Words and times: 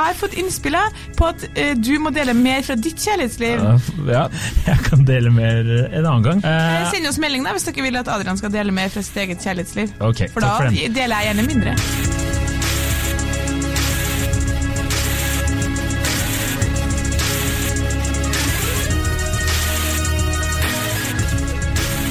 har 0.00 0.14
fått 0.18 0.36
innspillet 0.40 1.00
på 1.18 1.28
at 1.30 1.44
uh, 1.50 1.72
du 1.76 1.92
må 2.02 2.12
dele 2.14 2.34
mer 2.36 2.62
fra 2.66 2.76
ditt 2.78 3.00
kjærlighetsliv. 3.00 3.64
Ja, 4.10 4.26
jeg 4.66 4.78
kan 4.86 5.04
dele 5.08 5.32
mer 5.34 5.60
en 5.90 6.06
annen 6.06 6.24
gang. 6.26 6.44
Uh, 6.44 6.88
Send 6.92 7.10
oss 7.10 7.20
melding 7.20 7.44
da 7.46 7.54
hvis 7.56 7.68
dere 7.68 7.86
vil 7.86 8.00
at 8.00 8.10
Adrian 8.12 8.40
skal 8.40 8.54
dele 8.54 8.74
mer 8.74 8.92
fra 8.92 9.04
sitt 9.04 9.20
eget 9.20 9.44
kjærlighetsliv. 9.44 9.94
Okay, 10.10 10.30
for 10.32 10.44
da 10.44 10.56
for 10.60 10.80
deler 10.96 11.20
jeg 11.20 11.30
gjerne 11.30 11.46
mindre. 11.50 11.76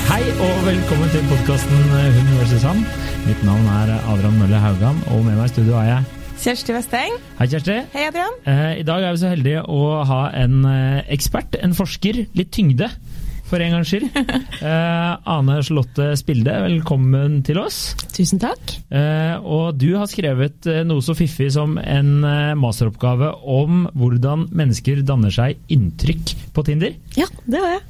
Hei 0.09 0.23
og 0.41 0.63
velkommen 0.65 1.11
til 1.13 1.25
podkasten 1.29 1.83
Hun 1.93 2.31
versus 2.39 2.63
han. 2.65 2.81
Mitt 3.27 3.43
navn 3.45 3.67
er 3.77 3.91
Adrian 3.99 4.39
Mølle 4.41 4.57
Haugan, 4.57 5.03
og 5.13 5.21
med 5.27 5.37
meg 5.37 5.51
i 5.51 5.53
studio 5.53 5.77
er 5.77 5.91
jeg 5.91 6.18
Kjersti 6.39 6.71
Vesteng. 6.71 7.15
Hei, 7.35 7.47
Kjersti. 7.51 7.73
Hei, 7.91 8.05
Adrian. 8.07 8.35
Eh, 8.47 8.79
I 8.79 8.85
dag 8.87 9.03
er 9.03 9.11
vi 9.15 9.19
så 9.19 9.31
heldige 9.33 9.63
å 9.67 9.79
ha 10.07 10.21
en 10.39 10.61
eh, 10.69 11.01
ekspert, 11.11 11.57
en 11.59 11.75
forsker. 11.75 12.21
Litt 12.37 12.53
tyngde, 12.55 12.87
for 13.49 13.59
en 13.59 13.75
gangs 13.75 13.91
skyld. 13.91 14.07
Eh, 14.59 15.13
Ane 15.31 15.53
Charlotte 15.63 16.09
Spilde, 16.19 16.51
velkommen 16.65 17.37
til 17.47 17.59
oss. 17.61 17.93
Tusen 18.11 18.41
takk. 18.43 18.73
Eh, 18.91 19.35
og 19.39 19.77
du 19.79 19.93
har 19.95 20.07
skrevet 20.11 20.67
eh, 20.67 20.81
noe 20.87 21.03
så 21.03 21.15
fiffig 21.15 21.47
som 21.55 21.77
en 21.79 22.09
eh, 22.27 22.51
masteroppgave 22.59 23.29
om 23.47 23.85
hvordan 23.95 24.49
mennesker 24.51 24.99
danner 25.07 25.31
seg 25.31 25.59
inntrykk 25.71 26.33
på 26.55 26.65
Tinder. 26.67 26.95
Ja, 27.15 27.27
det 27.47 27.63
har 27.63 27.75
jeg. 27.77 27.83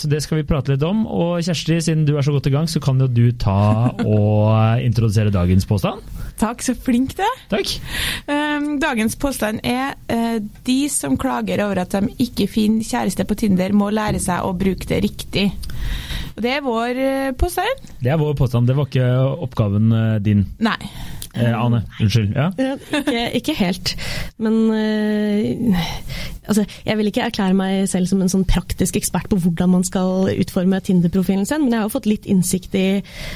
så 0.00 0.10
det 0.12 0.20
skal 0.24 0.42
vi 0.42 0.46
prate 0.48 0.74
litt 0.74 0.84
om. 0.84 1.06
Og 1.08 1.40
Kjersti, 1.44 1.80
siden 1.88 2.04
du 2.08 2.14
er 2.16 2.24
så 2.26 2.36
godt 2.36 2.50
i 2.50 2.54
gang, 2.54 2.68
så 2.68 2.80
kan 2.84 3.00
jo 3.00 3.08
du 3.08 3.26
ta 3.40 3.58
og 4.04 4.84
introdusere 4.84 5.32
dagens 5.34 5.68
påstand. 5.68 6.04
Takk, 6.38 6.62
så 6.62 6.74
flink 6.78 7.16
du 7.18 7.24
er. 7.26 7.40
Takk. 7.50 7.74
Ehm, 8.30 8.68
dagens 8.82 9.16
påstand 9.18 9.60
er 9.66 9.96
de 10.64 10.78
som 10.92 11.16
klager 11.20 11.64
over 11.64 11.82
at 11.82 11.96
de 11.96 12.14
ikke 12.22 12.46
finner 12.50 12.86
kjæreste 12.86 13.26
på 13.28 13.36
Tinder, 13.42 13.74
må 13.76 13.90
lære 13.94 14.20
seg 14.22 14.46
å 14.46 14.54
bruke 14.56 14.88
det 14.88 15.02
riktig. 15.04 15.48
Det 16.38 16.50
er 16.54 16.62
vår 16.62 16.98
eh, 17.02 17.30
påstand. 17.38 17.86
Det 17.98 18.12
er 18.12 18.18
vår 18.20 18.34
påstand, 18.38 18.68
det 18.70 18.76
var 18.78 18.86
ikke 18.86 19.08
oppgaven 19.46 19.94
eh, 19.94 20.18
din. 20.22 20.44
Nei. 20.62 20.78
Eh, 21.36 21.52
Ane, 21.52 21.82
unnskyld. 22.00 22.34
Ja? 22.36 22.48
ikke, 23.00 23.24
ikke, 23.38 23.54
helt. 23.58 23.92
Men 24.40 24.54
uh, 24.72 25.82
altså, 26.48 26.64
jeg 26.86 26.98
vil 26.98 27.10
ikke 27.10 27.24
erklære 27.26 27.56
meg 27.58 27.88
selv 27.90 28.08
som 28.10 28.22
en 28.24 28.32
sånn 28.32 28.46
praktisk 28.48 28.96
ekspert 28.98 29.28
på 29.30 29.38
hvordan 29.44 29.72
man 29.76 29.84
skal 29.86 30.30
utforme 30.32 30.80
Tinder-profilen 30.84 31.46
sin, 31.48 31.66
men 31.66 31.74
jeg 31.74 31.82
har 31.82 31.88
jo 31.88 31.94
fått 31.94 32.08
litt 32.10 32.28
innsikt 32.30 32.76
i 32.78 32.86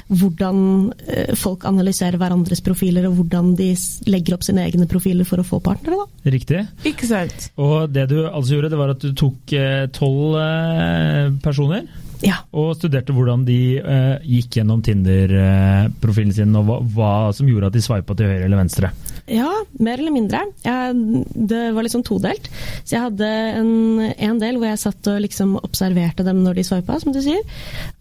hvordan 0.08 0.62
uh, 0.92 1.34
folk 1.38 1.66
analyserer 1.68 2.20
hverandres 2.20 2.64
profiler, 2.64 3.08
og 3.10 3.20
hvordan 3.20 3.52
de 3.60 3.72
legger 4.08 4.38
opp 4.38 4.46
sine 4.46 4.64
egne 4.66 4.88
profiler 4.90 5.28
for 5.28 5.42
å 5.42 5.46
få 5.46 5.60
partnere. 5.64 6.00
Da. 6.02 6.32
Riktig. 6.36 6.64
Ikke 6.88 7.10
sant. 7.10 7.50
Og 7.60 7.92
det 7.92 8.08
du 8.12 8.22
altså 8.24 8.56
gjorde, 8.56 8.72
det 8.72 8.80
var 8.80 8.96
at 8.96 9.04
du 9.04 9.12
tok 9.18 9.58
tolv 9.96 10.38
uh, 10.38 11.28
personer 11.44 11.86
ja. 12.22 12.38
Og 12.54 12.76
studerte 12.78 13.14
hvordan 13.14 13.42
de 13.46 13.58
uh, 13.82 14.22
gikk 14.22 14.58
gjennom 14.58 14.82
Tinder-profilen 14.84 16.34
sin, 16.36 16.54
og 16.58 16.68
hva, 16.68 16.78
hva, 16.94 17.12
som 17.34 17.48
gjorde 17.50 17.72
at 17.72 17.76
de 17.76 17.82
sveipa 17.82 18.16
til 18.18 18.30
høyre 18.30 18.46
eller 18.46 18.60
venstre. 18.62 18.92
Ja, 19.30 19.50
mer 19.82 19.98
eller 19.98 20.14
mindre. 20.14 20.44
Jeg, 20.62 21.24
det 21.34 21.62
var 21.74 21.86
liksom 21.86 22.04
todelt. 22.06 22.48
Så 22.84 22.96
jeg 22.96 23.06
hadde 23.08 23.30
en, 23.58 23.72
en, 24.12 24.42
del 24.42 24.58
hvor 24.58 24.70
jeg 24.70 24.82
satt 24.84 25.10
og 25.10 25.22
liksom 25.24 25.56
observerte 25.62 26.26
dem 26.26 26.42
når 26.46 26.60
de 26.60 26.66
sveipa, 26.68 27.00
som 27.02 27.14
du 27.14 27.20
sier. 27.24 27.42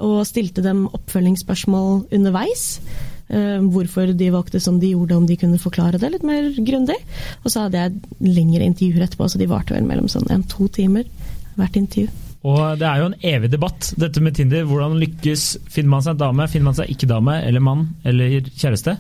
Og 0.06 0.22
stilte 0.30 0.66
dem 0.66 0.86
oppfølgingsspørsmål 0.92 2.06
underveis. 2.14 2.76
Uh, 3.32 3.62
hvorfor 3.74 4.12
de 4.18 4.32
valgte 4.34 4.62
som 4.62 4.78
de 4.82 4.92
gjorde, 4.94 5.18
om 5.18 5.26
de 5.26 5.40
kunne 5.40 5.62
forklare 5.62 6.02
det 6.02 6.14
litt 6.14 6.26
mer 6.28 6.52
grundig. 6.62 7.00
Og 7.42 7.54
så 7.54 7.66
hadde 7.66 7.88
jeg 7.88 8.36
lengre 8.38 8.68
intervjuer 8.70 9.08
etterpå, 9.08 9.30
så 9.32 9.42
de 9.42 9.50
varte 9.50 9.74
vel 9.74 9.88
mellom 9.88 10.12
sånn 10.12 10.30
en-to 10.30 10.70
timer 10.78 11.08
hvert 11.58 11.80
intervju. 11.80 12.12
Og 12.42 12.80
Det 12.80 12.88
er 12.88 12.98
jo 12.98 13.10
en 13.12 13.18
evig 13.22 13.52
debatt, 13.54 13.92
dette 14.02 14.22
med 14.24 14.34
Tinder. 14.34 14.64
Hvordan 14.66 14.98
lykkes 15.02 15.44
Finner 15.70 15.92
man 15.92 16.06
seg 16.06 16.18
dame, 16.18 16.48
finner 16.50 16.72
man 16.72 16.78
seg 16.78 16.90
ikke 16.90 17.10
dame, 17.10 17.36
eller 17.46 17.62
mann, 17.62 17.84
eller 18.08 18.48
kjæreste? 18.50 18.96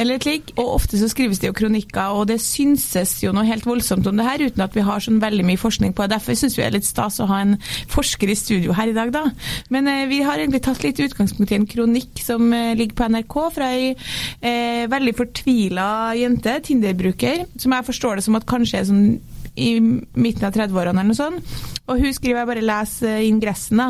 Eller 0.00 0.20
slik. 0.22 0.54
Og 0.56 0.72
ofte 0.78 0.96
så 1.00 1.10
skrives 1.12 1.42
det 1.42 1.50
jo 1.50 1.56
kronikker, 1.56 2.16
og 2.16 2.30
det 2.30 2.38
synses 2.40 3.18
jo 3.20 3.34
noe 3.36 3.44
helt 3.48 3.68
voldsomt 3.68 4.08
om 4.08 4.16
det 4.16 4.24
her, 4.24 4.46
uten 4.48 4.64
at 4.64 4.76
vi 4.76 4.86
har 4.86 5.04
sånn 5.04 5.20
veldig 5.20 5.44
mye 5.44 5.60
forskning 5.60 5.92
på 5.92 6.06
det. 6.06 6.16
Derfor 6.16 6.40
syns 6.40 6.56
vi 6.56 6.64
det 6.64 6.70
er 6.70 6.76
litt 6.78 6.88
stas 6.88 7.20
å 7.20 7.28
ha 7.28 7.42
en 7.44 7.54
forsker 7.92 8.32
i 8.32 8.38
studio 8.38 8.76
her 8.76 8.90
i 8.90 8.96
dag, 8.96 9.12
da. 9.12 9.26
Men 9.74 9.92
eh, 9.92 10.06
vi 10.08 10.22
har 10.24 10.40
egentlig 10.40 10.64
tatt 10.64 10.84
litt 10.86 11.02
utgangspunkt 11.04 11.52
i 11.52 11.60
en 11.60 11.68
kronikk 11.68 12.24
som 12.24 12.48
eh, 12.56 12.72
ligger 12.80 12.96
på 12.96 13.10
NRK, 13.12 13.38
fra 13.58 13.70
ei 13.76 13.92
eh, 13.92 14.88
veldig 14.88 15.16
fortvila 15.20 15.88
jente, 16.16 16.58
Tinder-bruker, 16.64 17.44
som 17.60 17.76
jeg 17.76 17.90
forstår 17.92 18.16
det 18.16 18.26
som 18.26 18.40
at 18.40 18.48
kanskje 18.48 18.80
er 18.80 18.88
sånn 18.88 19.08
i 19.56 19.72
midten 19.80 20.46
av 20.46 20.54
30-årene 20.54 21.02
eller 21.02 21.12
noe 21.12 21.18
sånt. 21.18 21.56
Og 21.86 22.02
hun 22.02 22.14
skriver, 22.14 22.42
jeg 22.42 22.50
bare 22.50 22.66
leser 22.66 23.24
ingressen, 23.26 23.82
da. 23.82 23.88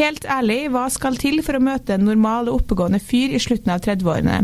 Helt 0.00 0.26
ærlig, 0.28 0.62
hva 0.72 0.86
skal 0.92 1.18
til 1.20 1.40
for 1.44 1.56
å 1.56 1.64
møte 1.64 1.96
en 1.96 2.08
normal 2.08 2.50
og 2.50 2.62
oppegående 2.62 3.00
fyr 3.02 3.36
i 3.36 3.42
slutten 3.42 3.72
av 3.74 3.84
30-årene? 3.86 4.42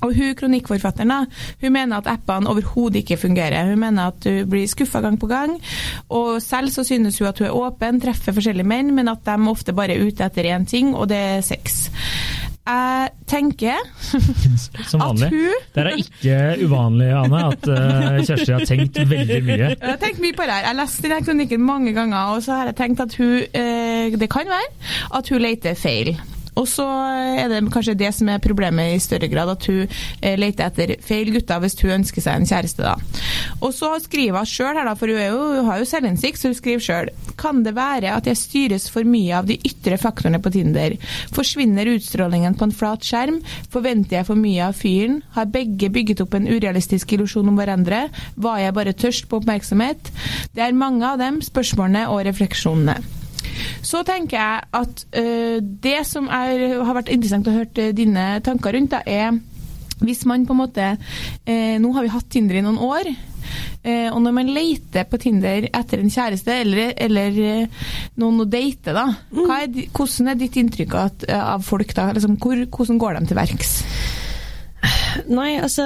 Og 0.00 0.14
hun 0.16 0.36
kronikkforfatteren 0.36 1.12
da, 1.12 1.18
hun 1.60 1.74
mener 1.74 2.00
at 2.00 2.08
appene 2.08 2.48
overhodet 2.48 3.02
ikke 3.02 3.18
fungerer. 3.20 3.68
Hun 3.68 3.82
mener 3.82 4.08
at 4.08 4.22
du 4.24 4.46
blir 4.48 4.68
skuffa 4.70 5.02
gang 5.04 5.18
på 5.20 5.28
gang. 5.28 5.58
Og 6.08 6.38
selv 6.40 6.72
så 6.72 6.84
synes 6.88 7.18
hun 7.20 7.28
at 7.28 7.40
hun 7.42 7.50
er 7.50 7.58
åpen, 7.58 8.00
treffer 8.00 8.36
forskjellige 8.36 8.68
menn, 8.68 8.94
men 8.96 9.12
at 9.12 9.26
de 9.26 9.50
ofte 9.52 9.76
bare 9.76 9.98
er 9.98 10.06
ute 10.08 10.24
etter 10.24 10.48
én 10.54 10.64
ting, 10.68 10.94
og 10.94 11.10
det 11.12 11.20
er 11.34 11.44
sex. 11.44 11.90
Jeg 12.68 13.08
tenker 13.26 13.78
Som 14.90 15.00
vanlig. 15.00 15.30
Det 15.74 15.82
er 15.82 15.96
ikke 15.96 16.66
uvanlig, 16.66 17.08
Anne, 17.16 17.44
at 17.50 17.68
uh, 17.70 18.18
Kjersti 18.26 18.52
har 18.52 18.66
tenkt 18.68 19.00
veldig 19.10 19.38
mye. 19.46 19.70
Jeg 19.70 19.78
har 19.80 20.00
tenkt 20.02 20.20
mye 20.22 20.36
på 20.36 20.44
det 20.46 20.54
her. 20.54 20.66
Jeg 20.66 20.70
har 20.72 20.78
lest 20.82 21.02
denne 21.06 21.22
kronikken 21.24 21.64
mange 21.64 21.94
ganger, 21.96 22.34
og 22.34 22.44
så 22.44 22.60
har 22.60 22.70
jeg 22.70 22.76
tenkt 22.82 23.00
at 23.06 23.16
hun 23.18 23.32
uh, 23.40 24.20
Det 24.20 24.30
kan 24.30 24.50
være 24.50 24.68
at 25.18 25.32
hun 25.32 25.42
leter 25.42 25.74
feil. 25.78 26.14
Og 26.60 26.68
så 26.68 26.86
er 27.40 27.48
det 27.50 27.62
kanskje 27.72 27.96
det 27.98 28.10
som 28.16 28.28
er 28.32 28.42
problemet 28.42 28.94
i 28.94 29.02
større 29.02 29.30
grad, 29.32 29.52
at 29.54 29.66
hun 29.70 29.82
eh, 29.86 30.36
leter 30.38 30.68
etter 30.68 30.96
feil 31.04 31.32
gutter 31.34 31.62
hvis 31.62 31.78
hun 31.80 31.96
ønsker 32.00 32.24
seg 32.24 32.40
en 32.40 32.48
kjæreste, 32.48 32.84
da. 32.84 32.96
Og 33.60 33.72
så 33.76 33.94
skriver 34.04 34.40
hun 34.40 34.48
sjøl 34.48 34.76
her, 34.76 34.86
da, 34.88 34.96
for 34.98 35.10
hun, 35.10 35.20
jo, 35.20 35.46
hun 35.60 35.70
har 35.70 35.80
jo 35.80 35.88
selvinnsikt, 35.88 36.40
så 36.40 36.50
hun 36.50 36.58
skriver 36.58 36.84
sjøl. 36.84 37.12
Kan 37.40 37.62
det 37.64 37.74
være 37.76 38.12
at 38.16 38.28
jeg 38.28 38.38
styres 38.38 38.88
for 38.92 39.08
mye 39.08 39.38
av 39.38 39.48
de 39.48 39.56
ytre 39.66 39.96
faktorene 40.00 40.42
på 40.42 40.52
Tinder? 40.54 40.96
Forsvinner 41.34 41.92
utstrålingen 41.94 42.58
på 42.58 42.68
en 42.68 42.76
flat 42.76 43.06
skjerm? 43.06 43.40
Forventer 43.72 44.20
jeg 44.20 44.28
for 44.28 44.40
mye 44.40 44.68
av 44.68 44.76
fyren? 44.76 45.20
Har 45.36 45.50
begge 45.52 45.90
bygget 45.92 46.24
opp 46.24 46.36
en 46.36 46.50
urealistisk 46.50 47.16
illusjon 47.16 47.48
om 47.52 47.60
hverandre? 47.60 48.06
Var 48.40 48.60
jeg 48.64 48.76
bare 48.76 48.96
tørst 49.06 49.30
på 49.30 49.40
oppmerksomhet? 49.40 50.12
Det 50.56 50.66
er 50.66 50.76
mange 50.76 51.06
av 51.06 51.20
dem, 51.22 51.40
spørsmålene 51.44 52.08
og 52.12 52.24
refleksjonene. 52.28 53.19
Så 53.82 54.02
tenker 54.06 54.36
jeg 54.36 54.68
at 54.76 55.04
uh, 55.16 55.56
det 55.60 56.00
som 56.08 56.28
er, 56.32 56.80
har 56.84 56.96
vært 57.00 57.12
interessant 57.12 57.48
å 57.48 57.54
høre 57.54 57.90
dine 57.96 58.26
tanker 58.44 58.76
rundt, 58.76 58.92
da, 58.94 59.02
er 59.06 59.38
hvis 60.00 60.24
man 60.28 60.46
på 60.48 60.54
en 60.54 60.62
måte 60.62 60.84
uh, 60.96 61.74
Nå 61.80 61.90
har 61.92 62.06
vi 62.06 62.12
hatt 62.14 62.30
Tinder 62.32 62.56
i 62.56 62.64
noen 62.64 62.80
år. 62.80 63.10
Uh, 63.80 64.08
og 64.12 64.20
når 64.24 64.36
man 64.36 64.52
leter 64.54 65.08
på 65.08 65.20
Tinder 65.20 65.68
etter 65.68 66.00
en 66.00 66.12
kjæreste 66.12 66.56
eller, 66.62 66.94
eller 67.00 67.40
noen 68.20 68.44
å 68.44 68.48
date, 68.48 68.94
da, 68.96 69.06
er, 69.56 69.68
hvordan 69.96 70.32
er 70.32 70.40
ditt 70.40 70.60
inntrykk 70.60 70.96
av, 71.00 71.28
av 71.40 71.64
folk 71.66 71.94
da? 71.96 72.10
Liksom, 72.16 72.36
hvor, 72.40 72.64
hvordan 72.68 73.00
går 73.00 73.18
de 73.18 73.30
til 73.30 73.40
verks? 73.40 73.78
Nei, 75.30 75.58
altså 75.60 75.84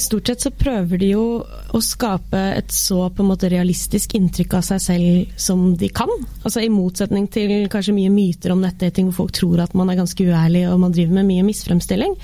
stort 0.00 0.30
sett 0.30 0.44
så 0.46 0.52
prøver 0.54 1.00
de 1.00 1.10
jo 1.12 1.24
å 1.44 1.80
skape 1.82 2.40
et 2.54 2.72
så 2.72 3.08
på 3.12 3.24
en 3.24 3.30
måte 3.32 3.50
realistisk 3.52 4.14
inntrykk 4.16 4.56
av 4.58 4.64
seg 4.68 4.82
selv 4.82 5.40
som 5.40 5.66
de 5.78 5.90
kan. 5.92 6.10
Altså 6.42 6.62
I 6.62 6.70
motsetning 6.72 7.26
til 7.32 7.66
kanskje 7.72 7.96
mye 7.96 8.12
myter 8.14 8.54
om 8.54 8.62
nettdating 8.62 9.10
hvor 9.10 9.24
folk 9.24 9.34
tror 9.40 9.64
at 9.64 9.74
man 9.76 9.90
er 9.90 9.98
ganske 10.00 10.26
uærlig 10.26 10.64
og 10.70 10.80
man 10.84 10.94
driver 10.94 11.18
med 11.18 11.28
mye 11.32 11.46
misfremstilling, 11.48 12.14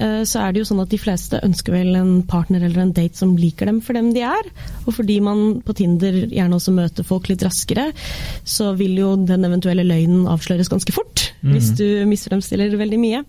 eh, 0.00 0.22
så 0.28 0.42
er 0.42 0.52
det 0.52 0.62
jo 0.62 0.70
sånn 0.72 0.82
at 0.84 0.92
de 0.92 1.00
fleste 1.00 1.42
ønsker 1.46 1.76
vel 1.76 1.92
en 2.00 2.12
partner 2.28 2.64
eller 2.66 2.86
en 2.86 2.94
date 2.96 3.20
som 3.20 3.36
liker 3.38 3.70
dem 3.70 3.82
for 3.84 3.98
dem 3.98 4.10
de 4.16 4.24
er. 4.26 4.50
Og 4.86 4.96
fordi 4.96 5.20
man 5.24 5.60
på 5.66 5.76
Tinder 5.78 6.22
gjerne 6.24 6.56
også 6.58 6.74
møter 6.74 7.06
folk 7.06 7.30
litt 7.30 7.44
raskere, 7.46 7.90
så 8.48 8.72
vil 8.80 8.96
jo 8.98 9.14
den 9.28 9.46
eventuelle 9.46 9.86
løgnen 9.86 10.26
avsløres 10.30 10.72
ganske 10.72 10.96
fort. 10.96 11.28
Mm. 11.40 11.54
Hvis 11.54 11.72
du 11.78 11.86
misfremstiller 12.08 12.74
veldig 12.80 13.00
mye. 13.00 13.24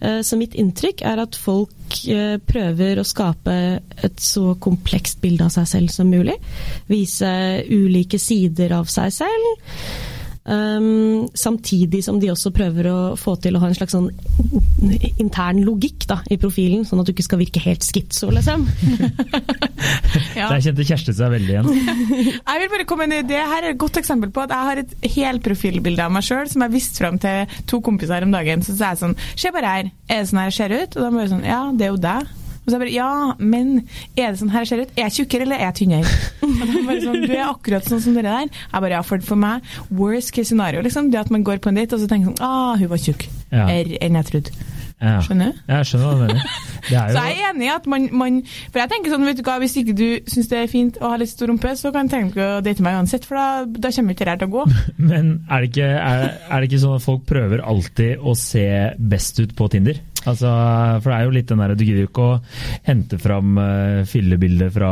Eh, 0.00 0.20
så 0.22 0.38
mitt 0.40 0.54
inntrykk 0.58 1.02
er 1.06 1.20
at 1.22 1.36
folk 1.36 1.98
eh, 2.08 2.36
prøver 2.40 3.00
å 3.00 3.06
skape 3.06 3.56
et 4.00 4.22
så 4.22 4.54
komplekst 4.62 5.20
bilde 5.22 5.46
av 5.46 5.54
seg 5.54 5.68
selv 5.68 5.94
som 5.94 6.10
mulig. 6.10 6.36
Vise 6.90 7.30
ulike 7.68 8.20
sider 8.20 8.76
av 8.78 8.88
seg 8.92 9.12
selv. 9.20 9.50
Um, 10.50 11.28
samtidig 11.38 12.00
som 12.02 12.16
de 12.18 12.30
også 12.32 12.50
prøver 12.50 12.88
å 12.90 12.96
få 13.14 13.36
til 13.38 13.54
å 13.54 13.60
ha 13.62 13.68
en 13.70 13.76
slags 13.76 13.94
sånn 13.94 14.08
intern 15.22 15.60
logikk 15.62 16.08
da, 16.10 16.16
i 16.26 16.38
profilen, 16.40 16.82
sånn 16.88 17.02
at 17.02 17.06
du 17.06 17.12
ikke 17.12 17.26
skal 17.28 17.38
virke 17.38 17.62
helt 17.62 17.86
skitso, 17.86 18.32
liksom. 18.34 18.64
ja. 20.38 20.48
Der 20.48 20.64
kjente 20.64 20.86
Kjersti 20.88 21.14
seg 21.14 21.30
veldig 21.36 21.54
igjen. 21.54 21.70
jeg 22.48 22.64
vil 22.64 22.72
bare 22.74 22.88
komme 22.88 23.06
inn 23.06 23.14
i 23.20 23.22
Det 23.28 23.38
her 23.38 23.62
er 23.62 23.74
et 23.76 23.80
godt 23.80 24.00
eksempel 24.00 24.32
på 24.34 24.42
at 24.42 24.56
jeg 24.56 24.70
har 24.70 24.82
et 24.82 25.08
helprofilbilde 25.14 26.08
av 26.08 26.16
meg 26.16 26.26
sjøl 26.26 26.50
som 26.50 26.66
jeg 26.66 26.74
viste 26.74 27.04
fram 27.04 27.20
til 27.22 27.60
to 27.70 27.82
kompiser 27.84 28.18
her 28.18 28.26
om 28.26 28.34
dagen. 28.34 28.66
Så 28.66 28.74
sa 28.74 28.94
jeg 28.94 29.04
sånn 29.04 29.18
Se 29.38 29.54
bare 29.54 29.76
her, 29.76 29.94
er 30.10 30.22
det 30.24 30.30
sånn 30.32 30.42
her 30.42 30.50
jeg 30.50 30.58
ser 30.58 30.74
ut? 30.74 30.98
Og 30.98 31.06
de 31.06 31.14
bare 31.20 31.32
sånn 31.36 31.46
Ja, 31.46 31.62
det 31.70 31.86
er 31.86 31.94
jo 31.94 32.02
deg. 32.10 32.34
Og 32.70 32.72
så 32.72 32.78
jeg 32.78 32.82
bare 32.84 32.94
Ja, 32.94 33.34
men 33.42 33.72
er 34.14 34.30
det 34.30 34.38
sånn 34.40 34.52
her 34.54 34.64
ser 34.68 34.84
ut? 34.84 34.92
Er 34.94 35.08
jeg 35.08 35.16
tjukkere, 35.20 35.42
eller 35.48 35.58
er 35.58 35.66
jeg 35.72 35.78
tynnere? 35.82 36.16
Og 36.46 36.64
de 36.70 36.82
bare 36.86 37.00
sånn, 37.02 37.20
du 37.26 37.34
er 37.34 37.44
akkurat 37.48 37.90
sånn 37.90 38.02
som 38.04 38.14
dere 38.18 38.36
der. 38.44 38.50
Jeg 38.62 38.84
bare 38.86 38.94
ja, 38.94 39.02
for, 39.06 39.26
for 39.26 39.40
meg, 39.40 39.66
worst 39.90 40.30
case 40.36 40.52
scenario, 40.52 40.84
liksom. 40.86 41.10
Det 41.10 41.18
at 41.24 41.34
man 41.34 41.42
går 41.46 41.58
på 41.64 41.72
en 41.72 41.80
date 41.82 41.98
og 41.98 42.04
så 42.04 42.10
tenker 42.10 42.30
sånn 42.30 42.44
ah, 42.46 42.76
hun 42.78 42.92
var 42.94 43.02
tjukk. 43.02 43.26
Ja. 43.50 43.66
Er- 43.66 43.96
Enn 44.00 44.16
jeg 44.20 44.30
trodde. 44.30 44.54
Ja. 45.00 45.14
Skjønner 45.24 45.54
du? 45.54 45.60
Jeg 45.72 45.86
skjønner 45.88 46.06
hva 46.10 46.12
du 46.12 46.22
mener. 46.26 46.42
Er 46.90 47.12
Så 47.14 47.20
jeg 47.24 47.36
er 47.40 47.46
enig 47.54 47.64
i 47.64 47.70
at 47.72 47.86
man, 47.88 48.06
man 48.20 48.34
For 48.72 48.80
jeg 48.82 48.90
tenker 48.90 49.12
sånn, 49.14 49.24
vet 49.24 49.38
du 49.38 49.42
hva, 49.46 49.54
hvis 49.62 49.76
ikke 49.80 49.94
du 49.96 50.04
syns 50.28 50.50
det 50.50 50.58
er 50.60 50.68
fint 50.68 50.98
å 51.00 51.12
ha 51.14 51.16
litt 51.20 51.30
stor 51.32 51.48
rumpe, 51.48 51.72
så 51.78 51.88
kan 51.94 52.08
du 52.08 52.12
tenke 52.12 52.36
å 52.44 52.58
date 52.64 52.84
meg 52.84 52.98
uansett, 52.98 53.24
for 53.28 53.38
da, 53.40 53.64
da 53.64 53.92
kommer 53.96 54.12
ikke 54.12 54.26
det 54.28 54.34
her 54.34 54.42
til 54.42 54.50
å 54.50 54.54
gå. 54.58 54.64
Men 55.10 55.30
er 55.48 55.64
det, 55.64 55.70
ikke, 55.72 55.88
er, 55.88 56.26
er 56.50 56.60
det 56.60 56.68
ikke 56.68 56.82
sånn 56.84 56.98
at 56.98 57.06
folk 57.06 57.24
prøver 57.30 57.64
alltid 57.64 58.20
å 58.20 58.34
se 58.36 58.66
best 59.14 59.40
ut 59.40 59.54
på 59.56 59.70
Tinder? 59.72 60.02
Altså, 60.28 60.50
for 61.00 61.08
det 61.08 61.16
er 61.16 61.24
jo 61.24 61.32
litt 61.32 61.48
den 61.48 61.62
der, 61.62 61.74
Du 61.78 61.84
gidder 61.84 62.04
jo 62.04 62.10
ikke 62.10 62.26
å 62.26 62.40
hente 62.84 63.18
fram 63.20 63.56
uh, 63.56 64.02
fyllebilder 64.08 64.72
fra 64.74 64.90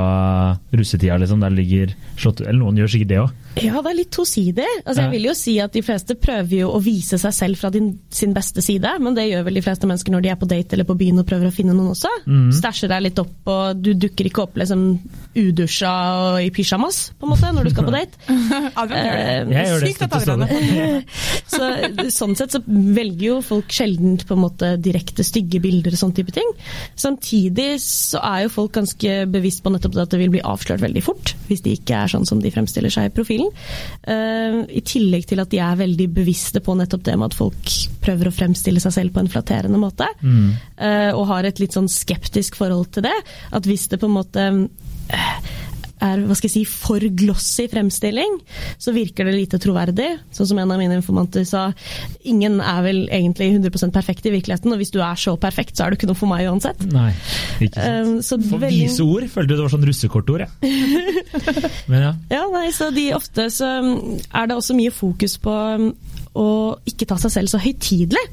russetida, 0.73 1.19
liksom, 1.21 1.43
der 1.45 1.53
ligger 1.53 1.93
slått 2.19 2.41
Eller 2.47 2.63
noen 2.63 2.81
gjør 2.81 2.95
sikkert 2.95 3.13
det 3.13 3.21
òg. 3.23 3.35
Ja, 3.59 3.81
det 3.83 3.91
er 3.91 3.97
litt 3.99 4.13
tosidig. 4.15 4.67
Altså, 4.85 5.03
Jeg 5.05 5.13
vil 5.17 5.29
jo 5.29 5.35
si 5.37 5.55
at 5.63 5.75
de 5.75 5.83
fleste 5.83 6.15
prøver 6.21 6.63
jo 6.63 6.71
å 6.77 6.81
vise 6.83 7.19
seg 7.21 7.35
selv 7.35 7.59
fra 7.61 7.71
din, 7.75 7.91
sin 8.15 8.35
beste 8.37 8.63
side, 8.65 8.93
men 9.03 9.17
det 9.17 9.29
gjør 9.29 9.47
vel 9.49 9.59
de 9.59 9.65
fleste 9.65 9.89
mennesker 9.89 10.15
når 10.15 10.25
de 10.25 10.33
er 10.33 10.39
på 10.39 10.49
date 10.51 10.77
eller 10.77 10.87
på 10.89 10.97
byen 10.99 11.23
og 11.23 11.27
prøver 11.29 11.51
å 11.51 11.55
finne 11.55 11.75
noen 11.75 11.93
også. 11.95 12.13
Mm. 12.29 12.51
Stæsjer 12.55 12.93
deg 12.93 13.07
litt 13.09 13.23
opp, 13.23 13.35
og 13.51 13.81
du 13.83 13.93
dukker 13.99 14.31
ikke 14.31 14.45
opp 14.47 14.59
liksom 14.61 14.85
udusja 15.39 15.93
og 16.19 16.41
i 16.45 16.53
pysjamas, 16.55 17.01
på 17.19 17.27
en 17.27 17.35
måte, 17.35 17.53
når 17.55 17.69
du 17.69 17.75
skal 17.75 17.89
på 17.89 17.95
date. 17.95 18.39
Adrian. 18.81 19.53
Jeg 19.55 19.73
gjør 19.73 19.85
det 19.85 19.93
Sykt 19.93 20.07
at 20.07 20.17
Adrian 20.19 20.47
er 20.47 21.03
Så 21.53 21.69
Sånn 22.15 22.35
sett 22.39 22.55
så 22.55 22.61
velger 22.67 23.25
jo 23.27 23.39
folk 23.45 23.73
sjelden 23.75 24.17
på 24.23 24.37
en 24.37 24.43
måte 24.43 24.73
direkte 24.83 25.18
stygge 25.27 25.61
bilder 25.65 25.95
og 25.95 26.01
sånn 26.01 26.15
type 26.17 26.35
ting. 26.35 26.49
Samtidig 26.99 27.71
så 27.85 28.23
er 28.25 28.45
jo 28.45 28.55
folk 28.55 28.75
ganske 28.79 29.15
bevisst 29.31 29.65
på 29.65 29.73
nettopp 29.75 29.99
at 29.99 30.15
det 30.15 30.21
vil 30.23 30.33
bli 30.35 30.45
avslørt 30.45 30.83
veldig 30.85 31.05
fort, 31.05 31.35
hvis 31.49 31.65
de 31.65 31.75
ikke 31.79 32.03
er 32.03 32.13
sånn 32.13 32.27
som 32.29 32.43
de 32.43 32.53
fremstiller 32.55 32.93
seg 32.93 33.11
i 33.11 33.15
profilen. 33.15 33.51
Uh, 34.07 34.65
I 34.69 34.83
tillegg 34.87 35.29
til 35.29 35.43
at 35.43 35.53
de 35.53 35.63
er 35.65 35.81
veldig 35.81 36.09
bevisste 36.19 36.63
på 36.65 36.77
nettopp 36.79 37.07
det 37.09 37.17
med 37.19 37.31
at 37.31 37.39
folk 37.39 37.75
prøver 38.05 38.31
å 38.31 38.35
fremstille 38.35 38.83
seg 38.83 38.95
selv 38.95 39.15
på 39.15 39.23
en 39.23 39.31
flatterende 39.33 39.81
måte. 39.81 40.09
eh, 40.79 41.11
og 41.15 41.27
har 41.33 41.49
et 41.49 41.61
litt 41.63 41.77
sånn 41.77 41.89
skeptisk 41.91 42.59
forhold 42.59 42.93
til 42.95 43.07
det. 43.09 43.17
At 43.55 43.69
hvis 43.69 43.89
det 43.93 44.01
på 44.01 44.09
en 44.09 44.17
måte 44.17 44.47
eh, 44.49 45.55
er 46.05 46.23
hva 46.27 46.37
skal 46.39 46.49
jeg 46.49 46.55
si, 46.55 46.65
for 46.69 47.03
glossy 47.19 47.67
fremstilling, 47.73 48.39
så 48.81 48.93
virker 48.97 49.29
det 49.29 49.35
lite 49.37 49.61
troverdig. 49.63 50.09
Sånn 50.35 50.49
som 50.53 50.61
en 50.63 50.71
av 50.75 50.81
mine 50.81 50.97
informanter 50.99 51.45
sa, 51.49 51.69
ingen 52.29 52.61
er 52.61 52.83
vel 52.87 53.01
egentlig 53.09 53.51
100% 53.57 53.95
perfekt 53.95 54.27
i 54.29 54.35
virkeligheten, 54.35 54.73
og 54.75 54.81
hvis 54.83 54.93
du 54.95 55.01
er 55.05 55.19
så 55.21 55.37
perfekt, 55.41 55.77
så 55.79 55.87
er 55.87 55.91
du 55.95 55.99
ikke 55.99 56.11
noe 56.11 56.19
for 56.19 56.31
meg 56.31 56.47
uansett. 56.51 56.81
Nei, 56.93 57.11
ikke 57.61 57.75
sant. 57.81 58.09
Um, 58.09 58.23
så 58.23 58.39
For 58.49 58.63
veldig- 58.63 58.85
vise 58.89 59.05
ord 59.07 59.29
følte 59.33 59.49
du 59.53 59.57
det 59.57 59.65
var 59.67 59.75
sånn 59.75 59.89
russekortord, 59.89 60.47
jeg. 60.47 60.51
Men 61.91 62.03
ja. 62.09 62.13
Ja, 62.39 62.45
nei, 62.53 62.69
så 62.75 62.91
de 62.95 63.09
ofte 63.17 63.49
så 63.55 63.69
er 63.79 64.49
det 64.51 64.57
også 64.57 64.77
mye 64.79 64.93
fokus 64.95 65.39
på 65.43 65.53
um, 65.79 65.91
å 66.39 66.49
ikke 66.89 67.09
ta 67.09 67.17
seg 67.21 67.33
selv 67.35 67.53
så 67.53 67.61
høytidelig. 67.63 68.25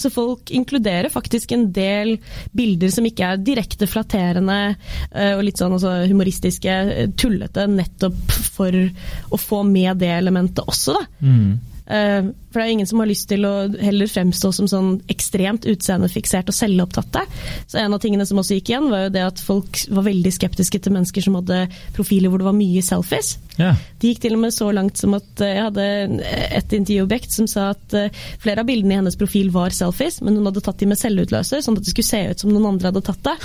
Så 0.00 0.10
folk 0.12 0.50
inkluderer 0.54 1.10
faktisk 1.12 1.52
en 1.56 1.68
del 1.74 2.16
bilder 2.56 2.92
som 2.94 3.06
ikke 3.08 3.30
er 3.32 3.44
direkte 3.44 3.88
flatterende 3.90 4.58
eh, 4.68 5.32
og 5.34 5.44
litt 5.46 5.60
sånn 5.60 5.76
altså, 5.76 5.94
humoristiske, 6.10 6.76
eh, 6.92 7.12
tullete, 7.18 7.66
nettopp 7.70 8.36
for 8.56 8.76
å 9.30 9.40
få 9.40 9.62
med 9.66 10.02
det 10.02 10.12
elementet 10.18 10.64
også, 10.66 10.96
da. 10.98 11.06
Mm. 11.26 11.56
For 12.56 12.62
det 12.62 12.70
er 12.70 12.72
ingen 12.78 12.88
som 12.88 13.02
har 13.02 13.08
lyst 13.10 13.26
til 13.28 13.44
å 13.44 13.50
heller 13.84 14.08
fremstå 14.08 14.48
som 14.56 14.68
sånn 14.70 14.86
ekstremt 15.12 15.66
utseendefiksert 15.68 16.48
og 16.48 16.56
selvopptatte. 16.56 17.26
Så 17.68 17.82
en 17.82 17.92
av 17.92 18.00
tingene 18.00 18.24
som 18.24 18.40
også 18.40 18.56
gikk 18.56 18.70
igjen, 18.72 18.86
var 18.88 19.02
jo 19.04 19.10
det 19.12 19.24
at 19.26 19.42
folk 19.44 19.82
var 19.92 20.06
veldig 20.06 20.32
skeptiske 20.32 20.80
til 20.80 20.94
mennesker 20.94 21.26
som 21.26 21.36
hadde 21.36 21.66
profiler 21.92 22.32
hvor 22.32 22.40
det 22.40 22.46
var 22.48 22.56
mye 22.56 22.80
selfies. 22.80 23.34
ja. 23.60 23.74
De 24.00 24.10
gikk 24.12 24.22
til 24.24 24.38
og 24.38 24.40
med 24.46 24.52
så 24.52 24.70
langt 24.72 24.96
som 25.00 25.14
at 25.16 25.42
eh, 25.44 25.52
jeg 25.56 25.66
hadde 25.66 25.84
et 26.56 26.74
intervjuobjekt 26.78 27.32
som 27.32 27.46
sa 27.48 27.70
at 27.74 27.94
eh, 27.96 28.24
flere 28.40 28.64
av 28.64 28.68
bildene 28.68 28.92
i 28.92 28.98
hennes 29.02 29.16
profil 29.20 29.48
var 29.52 29.76
selfies, 29.76 30.22
men 30.24 30.36
hun 30.36 30.48
hadde 30.48 30.64
tatt 30.64 30.80
de 30.80 30.88
med 30.88 31.00
selvutløser, 31.00 31.60
sånn 31.64 31.76
at 31.76 31.84
det 31.84 31.92
skulle 31.92 32.08
se 32.08 32.22
ut 32.32 32.44
som 32.44 32.52
noen 32.52 32.70
andre 32.72 32.92
hadde 32.92 33.04
tatt 33.04 33.22
det. 33.28 33.36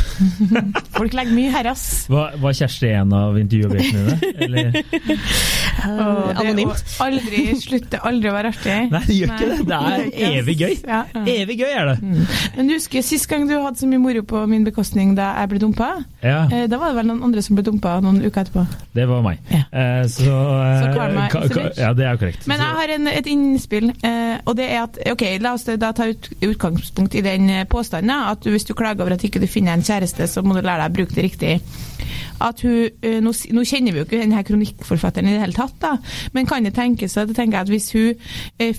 Folk 0.98 1.16
legger 1.16 1.36
mye 1.36 1.52
her, 1.56 1.72
ass. 1.72 1.86
Var, 2.12 2.40
var 2.44 2.56
Kjersti 2.60 2.92
en 2.96 3.16
av 3.16 3.40
intervjuobjektene 3.44 4.20
dine? 4.24 4.32
Eller? 4.48 4.72
Uh, 5.82 6.30
Anonymt. 6.38 6.78
å 7.00 7.06
Aldri 7.08 7.56
slutte 7.58 7.98
aldri 8.06 8.30
å 8.30 8.34
være 8.36 8.52
artig. 8.54 8.76
Nei, 8.92 9.01
det 9.08 9.16
gjør 9.18 9.32
ikke 9.34 9.50
det. 9.50 9.68
Det 9.68 9.78
er 9.78 10.36
evig 10.42 10.56
gøy. 10.60 10.76
Ja, 10.88 11.02
ja. 11.16 11.24
Evig 11.36 11.58
gøy 11.60 11.72
er 11.76 11.86
det. 11.92 12.28
Men 12.58 12.68
du 12.68 12.74
husker 12.76 13.02
sist 13.06 13.28
gang 13.30 13.48
du 13.50 13.54
hadde 13.62 13.80
så 13.82 13.88
mye 13.90 14.02
moro 14.04 14.22
på 14.28 14.44
min 14.50 14.64
bekostning 14.68 15.16
da 15.18 15.32
jeg 15.40 15.50
ble 15.54 15.60
dumpa? 15.66 15.92
Ja, 16.24 16.42
Eh, 16.52 16.68
Da 16.72 16.78
var 16.78 16.92
det 16.92 16.98
vel 17.02 17.08
noen 17.12 17.24
andre 17.24 17.42
som 17.42 17.56
ble 17.58 17.64
dumpa 17.66 18.00
noen 18.04 18.22
uker 18.26 18.42
etterpå. 18.46 18.66
det 18.94 19.08
var 19.10 19.22
meg. 19.26 19.40
Ja. 19.52 19.64
Eh, 19.72 20.08
Så, 20.08 20.28
eh, 20.32 20.82
Så 20.82 20.94
karma 20.98 21.28
ka- 21.30 21.48
ka- 21.48 21.72
Ja, 21.78 21.94
det 21.94 22.06
er 22.06 22.18
korrekt. 22.18 22.48
Men 22.48 22.60
jeg 22.60 22.68
har 22.78 22.90
en, 22.96 23.08
et 23.08 23.28
innspill, 23.28 23.92
eh, 24.04 24.38
og 24.46 24.56
det 24.58 24.70
er 24.72 24.84
at 24.84 24.98
ok, 25.12 25.24
La 25.42 25.54
oss 25.54 25.64
da 25.66 25.92
ta 25.92 26.08
ut, 26.10 26.30
utgangspunkt 26.42 27.16
i 27.16 27.22
den 27.22 27.50
eh, 27.50 27.64
påstanden 27.66 28.12
at 28.12 28.44
hvis 28.46 28.66
du 28.66 28.74
klager 28.74 29.02
over 29.04 29.14
at 29.14 29.24
ikke 29.24 29.40
du 29.42 29.48
finner 29.48 29.74
en 29.74 29.82
kjæreste, 29.84 30.28
så 30.28 30.42
må 30.44 30.54
du 30.54 30.62
lære 30.62 30.84
deg 30.84 30.92
å 30.92 30.96
bruke 30.96 31.16
det 31.16 31.24
riktig. 31.24 31.62
At 32.42 32.62
hun, 32.66 32.90
nå, 33.22 33.32
nå 33.54 33.62
kjenner 33.70 33.94
vi 33.94 34.00
jo 34.02 34.06
ikke 34.06 34.20
denne 34.20 34.42
kronikkforfatteren 34.44 35.28
i 35.30 35.34
det 35.36 35.42
hele 35.44 35.54
tatt, 35.54 35.76
da, 35.82 35.92
men 36.34 36.48
kan 36.50 36.64
det 36.66 36.74
tenkes 36.74 37.14
at, 37.22 37.30
tenker 37.38 37.60
jeg 37.60 37.62
at 37.62 37.70
hvis 37.70 37.92
hun 37.94 38.16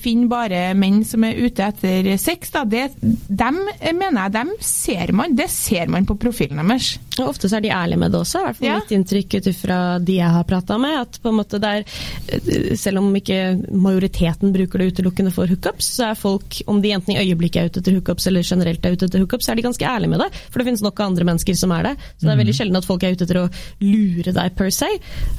finner 0.03 0.31
bare 0.31 0.63
menn 0.79 1.03
som 1.07 1.25
er 1.27 1.39
ute 1.39 1.69
etter 1.71 2.11
sex, 2.21 2.53
da, 2.55 2.65
det, 2.69 2.89
dem 3.01 3.61
mener 3.83 4.25
jeg 4.25 4.35
dem 4.39 4.53
ser 4.63 5.15
man, 5.17 5.37
det 5.39 5.49
ser 5.53 5.91
man 5.93 6.09
på 6.09 6.19
profilen 6.21 6.63
deres. 6.63 6.97
Og 7.21 7.29
ofte 7.29 7.49
så 7.51 7.57
er 7.59 7.61
de 7.67 7.69
ærlige 7.69 7.99
med 7.99 8.13
det 8.13 8.21
også, 8.21 8.41
i 8.41 8.45
hvert 8.47 8.57
fall 8.57 8.69
Ja. 8.69 8.79
mitt 8.81 8.93
inntrykk 8.97 9.35
ut 9.37 9.47
ifra 9.53 9.79
de 10.05 10.15
jeg 10.17 10.31
har 10.31 10.45
prata 10.45 10.79
med. 10.79 10.99
at 11.03 11.19
på 11.23 11.29
en 11.29 11.37
måte 11.37 11.61
det 11.61 11.65
er, 11.65 11.85
eh, 12.33 12.77
Selv 12.77 12.99
om 12.99 13.13
ikke 13.15 13.71
majoriteten 13.73 14.53
bruker 14.53 14.79
det 14.79 14.93
utelukkende 14.95 15.33
for 15.33 15.47
hookups, 15.47 15.97
så 15.99 16.11
er 16.11 16.15
folk, 16.15 16.63
om 16.67 16.81
de 16.81 16.91
enten 16.93 17.15
i 17.15 17.21
øyeblikket 17.25 17.57
er 17.63 17.67
ute 17.69 17.81
etter 17.83 17.93
hookups 17.99 18.27
eller 18.27 18.43
generelt 18.43 18.85
er 18.85 18.93
ute 18.97 19.07
etter 19.07 19.19
hookups, 19.21 19.47
så 19.47 19.53
er 19.53 19.57
de 19.57 19.63
ganske 19.63 19.85
ærlige 19.87 20.09
med 20.11 20.21
det. 20.21 20.31
For 20.51 20.59
det 20.59 20.67
finnes 20.67 20.83
nok 20.83 21.01
av 21.01 21.07
andre 21.11 21.25
mennesker 21.25 21.57
som 21.57 21.73
er 21.73 21.83
det. 21.83 21.97
Så 22.19 22.27
det 22.27 22.33
er 22.33 22.45
veldig 22.45 22.55
sjelden 22.57 22.77
at 22.77 22.85
folk 22.89 23.03
er 23.05 23.13
ute 23.13 23.25
etter 23.27 23.41
å 23.43 23.51
lure 23.81 24.33
deg 24.33 24.57
per 24.57 24.71
se. 24.71 24.87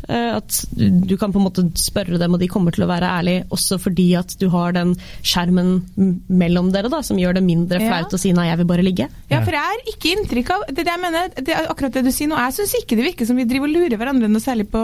Eh, 0.10 0.34
At 0.34 0.66
du 0.74 1.16
kan 1.18 1.32
på 1.32 1.38
en 1.40 1.46
måte 1.46 1.64
spørre 1.78 2.18
dem, 2.18 2.34
og 2.34 2.40
de 2.40 2.48
kommer 2.48 2.72
til 2.74 2.84
å 2.86 2.88
være 2.88 3.06
ærlige, 3.08 3.46
også 3.50 3.80
fordi 3.80 4.16
at 4.18 4.36
du 4.40 4.50
har 4.50 4.72
den 4.74 4.96
skjermen 5.22 5.84
mellom 6.30 6.72
dere 6.74 6.90
da, 6.90 7.02
som 7.02 7.18
gjør 7.18 7.36
det 7.36 7.44
mindre 7.44 7.80
Ja. 7.82 8.02
å 8.04 8.20
si 8.20 8.32
nei, 8.34 8.48
jeg 8.50 8.58
vil 8.58 8.66
bare 8.66 8.84
ligge. 8.84 9.08
Ja, 9.30 9.42
for 9.44 9.52
jeg 9.52 9.62
har 9.62 9.78
ikke 9.88 10.12
inntrykk 10.18 10.50
av 10.52 10.62
Det 10.74 10.84
det 10.84 10.88
jeg 10.88 11.00
mener, 11.02 11.30
det 11.36 11.48
akkurat 11.70 11.96
det 11.98 12.06
du 12.08 12.12
sier 12.14 12.30
nå. 12.32 12.38
Jeg 12.40 12.56
syns 12.58 12.76
ikke 12.80 12.98
det 13.00 13.08
virker 13.08 13.30
som 13.30 13.40
vi 13.40 13.48
driver 13.50 13.70
og 13.70 13.76
lurer 13.78 14.00
hverandre 14.00 14.30
noe 14.32 14.44
særlig 14.44 14.68
på, 14.72 14.82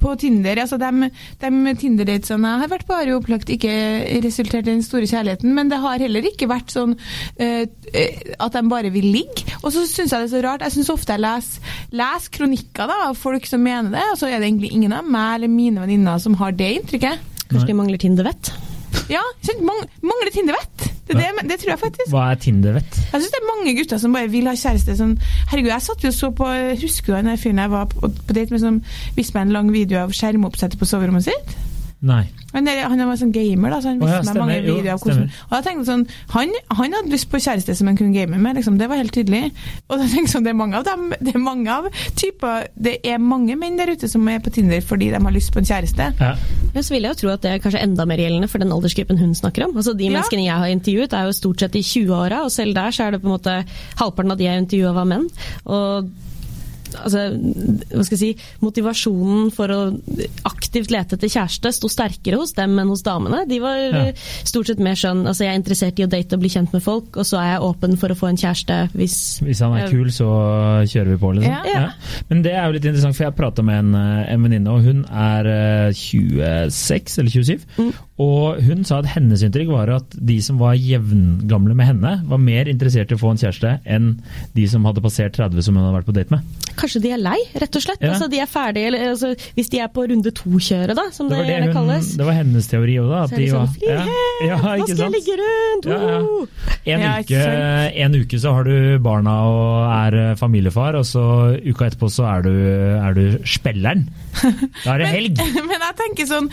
på 0.00 0.14
Tinder. 0.20 0.62
Altså, 0.64 0.78
de, 0.80 1.10
de 1.42 1.74
Tinder-datene 1.82 2.52
jeg 2.54 2.62
har 2.64 2.72
vært 2.72 2.86
på, 2.88 2.96
har 2.98 3.10
jo 3.10 3.18
opplagt 3.20 3.52
ikke 3.52 3.72
resultert 4.24 4.66
i 4.66 4.72
den 4.72 4.84
store 4.86 5.08
kjærligheten, 5.10 5.54
men 5.54 5.72
det 5.72 5.80
har 5.82 6.02
heller 6.02 6.28
ikke 6.30 6.50
vært 6.50 6.74
sånn 6.74 6.96
eh, 7.40 7.64
eh, 7.92 8.34
at 8.38 8.56
de 8.56 8.64
bare 8.70 8.92
vil 8.94 9.10
ligge. 9.14 9.46
Og 9.62 9.72
så 9.74 9.84
syns 9.86 10.14
jeg 10.14 10.24
det 10.24 10.28
er 10.28 10.34
så 10.34 10.44
rart. 10.44 10.66
Jeg 10.66 10.78
syns 10.78 10.92
ofte 10.94 11.16
jeg 11.16 11.24
leser, 11.24 11.72
leser 12.02 12.34
kronikker 12.38 12.90
da, 12.90 13.00
av 13.08 13.18
folk 13.18 13.48
som 13.48 13.64
mener 13.64 13.94
det, 13.94 14.04
og 14.12 14.20
så 14.20 14.30
er 14.30 14.38
det 14.38 14.50
egentlig 14.50 14.72
ingen 14.74 14.94
av 14.96 15.08
meg 15.08 15.38
eller 15.38 15.52
mine 15.52 15.84
venninner 15.84 16.22
som 16.22 16.36
har 16.40 16.56
det 16.56 16.72
inntrykket. 16.80 17.26
Kanskje 17.48 17.70
de 17.70 17.78
mangler 17.78 18.00
Tinder-vett? 18.00 18.52
Ja, 19.12 19.22
mangler 19.64 20.32
Tinder-vett. 20.34 20.87
Det, 21.08 21.16
det, 21.16 21.44
det 21.50 21.58
tror 21.60 21.72
jeg 21.72 21.80
faktisk. 21.80 22.10
Hva 22.12 22.26
er 22.32 22.40
Tinder-vett? 22.42 22.98
Jeg 23.00 23.20
synes 23.20 23.32
det 23.32 23.40
er 23.40 23.48
mange 23.48 23.74
gutter 23.78 24.02
som 24.02 24.16
bare 24.16 24.30
vil 24.32 24.50
ha 24.50 24.54
kjæreste. 24.58 24.96
Sånn, 24.98 25.14
herregud, 25.48 25.72
jeg 25.72 25.86
satt 25.88 26.04
jo 26.04 26.12
så 26.14 26.30
på 26.36 26.50
Husker 26.82 27.14
du 27.14 27.16
han 27.18 27.40
fyren 27.40 27.62
jeg 27.64 27.72
var 27.72 27.88
på, 27.92 28.12
på 28.12 28.36
date 28.36 28.54
med 28.54 28.62
som 28.62 28.82
viste 29.16 29.36
meg 29.36 29.48
en 29.48 29.56
lang 29.56 29.72
video 29.72 30.02
av 30.04 30.14
skjermoppsettet 30.16 30.80
på 30.80 30.88
soverommet 30.88 31.28
sitt? 31.30 31.56
Nei. 32.00 32.28
Han, 32.54 32.64
der, 32.64 32.78
han 32.86 33.00
var 33.02 33.16
sånn 33.18 33.32
gamer, 33.34 33.72
da, 33.74 33.80
så 33.82 33.90
han 33.90 34.02
Å 34.02 34.06
ja, 34.08 34.18
meg 34.22 34.36
mange 34.38 34.58
videoer 34.62 34.92
av 34.94 35.00
hvordan. 35.02 35.24
Og 35.48 35.54
jeg 35.56 35.64
tenkte 35.66 35.86
sånn, 35.88 36.04
han, 36.30 36.52
han 36.78 36.94
hadde 36.94 37.10
lyst 37.10 37.26
på 37.32 37.40
kjæreste 37.42 37.74
som 37.74 37.90
han 37.90 37.98
kunne 37.98 38.14
game 38.14 38.38
med, 38.38 38.54
liksom. 38.56 38.76
Det 38.78 38.86
var 38.88 39.00
helt 39.00 39.12
tydelig. 39.12 39.50
Og 39.90 39.98
da 39.98 40.06
tenkte 40.06 40.30
sånn, 40.32 40.46
det 40.46 40.52
er 40.54 40.58
mange 40.60 40.78
av 40.78 40.86
dem, 40.86 41.08
det 41.18 41.34
er 41.34 41.42
mange 41.42 41.74
av 41.74 41.88
typer 42.18 42.68
Det 42.78 42.94
er 43.02 43.18
mange 43.18 43.56
menn 43.58 43.76
der 43.80 43.90
ute 43.90 44.08
som 44.08 44.22
er 44.30 44.38
på 44.44 44.52
Tinder 44.54 44.80
fordi 44.84 45.10
de 45.10 45.18
har 45.26 45.34
lyst 45.34 45.50
på 45.52 45.58
en 45.58 45.68
kjæreste. 45.68 46.06
Ja. 46.22 46.30
Ja, 46.76 46.84
så 46.86 46.94
vil 46.94 47.02
jeg 47.08 47.16
jo 47.16 47.20
tro 47.24 47.32
at 47.34 47.42
det 47.44 47.52
er 47.56 47.62
kanskje 47.66 47.82
enda 47.82 48.06
mer 48.08 48.22
gjeldende 48.22 48.48
for 48.52 48.62
den 48.62 48.72
aldersgruppen 48.72 49.18
hun 49.18 49.34
snakker 49.34 49.66
om. 49.66 49.74
Altså 49.76 49.96
De 49.98 50.06
Ja. 50.06 50.14
menneskene 50.14 50.46
jeg 50.46 50.62
har 50.62 50.70
intervjuet 50.72 51.18
er 51.18 51.26
jo 51.28 51.34
stort 51.36 51.60
sett 51.66 51.76
i 51.76 51.82
20-åra, 51.82 52.44
og 52.46 52.54
selv 52.54 52.78
der 52.78 52.94
så 52.94 53.08
er 53.08 53.16
det 53.16 53.22
på 53.24 53.28
en 53.28 53.34
måte 53.34 53.58
halvparten 53.98 54.32
av 54.32 54.38
de 54.38 54.46
jeg 54.48 54.62
intervjua 54.64 54.94
var 54.94 55.10
menn. 55.10 55.28
Og 55.66 56.08
altså, 56.96 57.24
hva 57.92 58.04
skal 58.06 58.16
jeg 58.16 58.22
si, 58.22 58.48
motivasjonen 58.64 59.50
for 59.54 59.68
å 59.74 59.78
aktivt 60.48 60.90
lete 60.94 61.16
etter 61.18 61.30
kjæreste 61.32 61.72
sto 61.76 61.88
sterkere 61.92 62.38
hos 62.40 62.52
dem 62.56 62.78
enn 62.78 62.88
hos 62.92 63.02
damene. 63.06 63.44
De 63.48 63.58
var 63.62 63.76
Ja. 63.78 64.02
eh, 64.08 64.14
stort 64.44 64.66
sett 64.70 64.78
mer 64.82 64.94
sånn 64.98 65.24
altså 65.26 65.44
jeg 65.44 65.54
er 65.54 65.60
interessert 65.60 65.98
i 66.00 66.04
å 66.06 66.10
date 66.10 66.34
og 66.36 66.40
bli 66.42 66.48
kjent 66.52 66.72
med 66.72 66.82
folk, 66.82 67.16
og 67.16 67.24
så 67.28 67.38
er 67.40 67.52
jeg 67.54 67.62
åpen 67.68 67.96
for 67.98 68.08
å 68.08 68.16
få 68.18 68.28
en 68.30 68.36
kjæreste 68.40 68.78
hvis 68.94 69.18
Hvis 69.44 69.60
han 69.64 69.76
er 69.78 69.88
kul, 69.90 70.08
så 70.10 70.28
kjører 70.88 71.10
vi 71.14 71.16
på, 71.22 71.32
liksom. 71.36 71.52
Ja. 71.52 71.62
Ja. 71.68 71.90
Men 72.28 72.42
det 72.42 72.52
er 72.52 72.66
jo 72.66 72.72
litt 72.76 72.84
interessant, 72.84 73.16
for 73.16 73.24
jeg 73.24 73.36
prata 73.36 73.62
med 73.62 73.78
en, 73.78 73.94
eh, 73.94 74.32
en 74.32 74.42
venninne, 74.42 74.68
og 74.68 74.82
hun 74.82 75.04
er 75.10 75.46
eh, 75.46 75.92
26 75.92 77.18
eller 77.18 77.30
27. 77.30 77.64
Mm. 77.78 77.92
Og 78.18 78.60
hun 78.66 78.82
sa 78.84 78.98
at 78.98 79.06
hennes 79.14 79.42
inntrykk 79.46 79.68
var 79.70 79.92
at 79.94 80.16
de 80.18 80.40
som 80.42 80.58
var 80.58 80.74
jevngamle 80.74 81.74
med 81.78 81.86
henne, 81.86 82.14
var 82.28 82.40
mer 82.42 82.66
interessert 82.70 83.12
i 83.12 83.14
å 83.14 83.20
få 83.20 83.30
en 83.34 83.38
kjæreste 83.40 83.76
enn 83.86 84.08
de 84.56 84.66
som 84.70 84.84
hadde 84.88 85.02
passert 85.04 85.36
30 85.38 85.62
som 85.62 85.76
hun 85.78 85.84
hadde 85.86 86.00
vært 86.00 86.08
på 86.10 86.16
date 86.16 86.34
med. 86.34 86.40
Kanskje 86.78 87.02
de 87.02 87.10
er 87.16 87.20
lei, 87.22 87.36
rett 87.58 87.78
og 87.78 87.82
slett. 87.84 88.02
Ja. 88.04 88.12
Altså, 88.14 88.28
de 88.30 88.40
er 88.42 88.48
ferdige, 88.50 88.90
eller, 88.92 89.08
altså, 89.14 89.32
hvis 89.58 89.70
de 89.72 89.80
er 89.82 89.90
på 89.92 90.04
runde 90.10 90.32
to-kjøret, 90.38 90.94
da, 90.98 91.08
som 91.14 91.28
Det 91.30 91.40
det, 91.42 91.46
det, 91.48 91.58
hun, 91.68 91.74
kalles. 91.76 92.12
det 92.20 92.28
var 92.28 92.38
hennes 92.38 92.68
teori 92.70 92.98
òg, 93.02 93.08
da. 93.10 93.22
At 93.26 93.32
Så 93.32 93.38
er 93.38 93.42
de 93.42 93.48
var, 93.52 93.66
sånn 93.66 93.74
frihet! 93.78 94.46
ja, 94.48 94.58
Nå 94.62 94.86
skal 94.86 95.02
jeg 95.04 95.14
ligge 95.16 95.38
rundt! 95.42 95.88
Ja. 95.88 96.94
En, 96.94 97.02
uke, 97.18 97.42
en 98.04 98.14
uke 98.22 98.38
så 98.40 98.52
har 98.56 98.68
du 98.68 98.76
barna 99.04 99.34
og 99.48 99.90
er 99.92 100.18
eh, 100.22 100.34
familiefar, 100.40 100.96
og 101.00 101.04
så 101.08 101.24
uka 101.66 101.88
etterpå 101.90 102.08
så 102.12 102.28
er 102.30 102.46
du, 102.46 102.52
er 103.02 103.18
du 103.18 103.24
spilleren. 103.48 104.06
Da 104.84 104.94
er 104.94 105.02
det 105.02 105.10
helg. 105.16 105.42
Men 105.68 105.82
jeg 105.82 105.96
tenker 105.98 106.28
sånn 106.30 106.46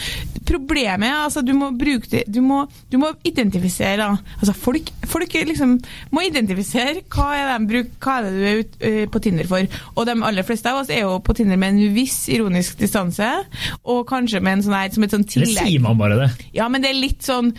Problemet 0.46 1.10
er 1.10 1.20
altså 1.26 1.42
du 1.46 1.52
må 1.58 1.68
bruke 1.78 2.08
det 2.10 2.24
Du 2.34 2.40
må, 2.46 2.64
du 2.90 2.98
må 3.02 3.12
identifisere 3.28 3.98
da. 4.02 4.08
Altså 4.40 4.54
folk, 4.58 4.90
folk 5.10 5.34
liksom 5.46 5.76
må 6.14 6.24
identifisere 6.26 7.04
hva 7.14 7.28
er, 7.38 7.50
de 7.60 7.70
bruk, 7.70 7.92
hva 8.02 8.18
er 8.20 8.26
det 8.28 8.34
du 8.36 8.46
er 8.50 8.60
ut, 8.62 8.76
øh, 8.90 9.02
på 9.14 9.22
Tinder 9.26 9.50
for. 9.50 9.70
Og 9.96 10.08
de 10.10 10.15
aller 10.24 10.46
fleste 10.48 10.72
av 10.72 10.84
oss 10.84 10.90
er 10.94 11.02
jo 11.04 11.18
på 11.26 11.36
Tinder 11.36 11.58
med 11.60 11.74
en 11.76 11.96
viss 11.96 12.30
ironisk 12.32 12.78
distanse, 12.80 13.28
og 13.84 14.06
kanskje 14.08 14.40
med 14.46 14.60
en 14.60 14.64
sånn 14.68 14.78
her, 14.78 14.94
som 14.96 15.04
et 15.04 15.12
sånn 15.18 15.28
tillegg. 15.28 15.60
sier 15.66 15.84
man 15.84 15.98
bare 16.00 16.22
det? 16.22 16.30
Ja, 16.56 16.70
men 16.72 16.82
det 16.86 16.94
er 16.94 17.00
litt 17.02 17.26
sånn 17.26 17.52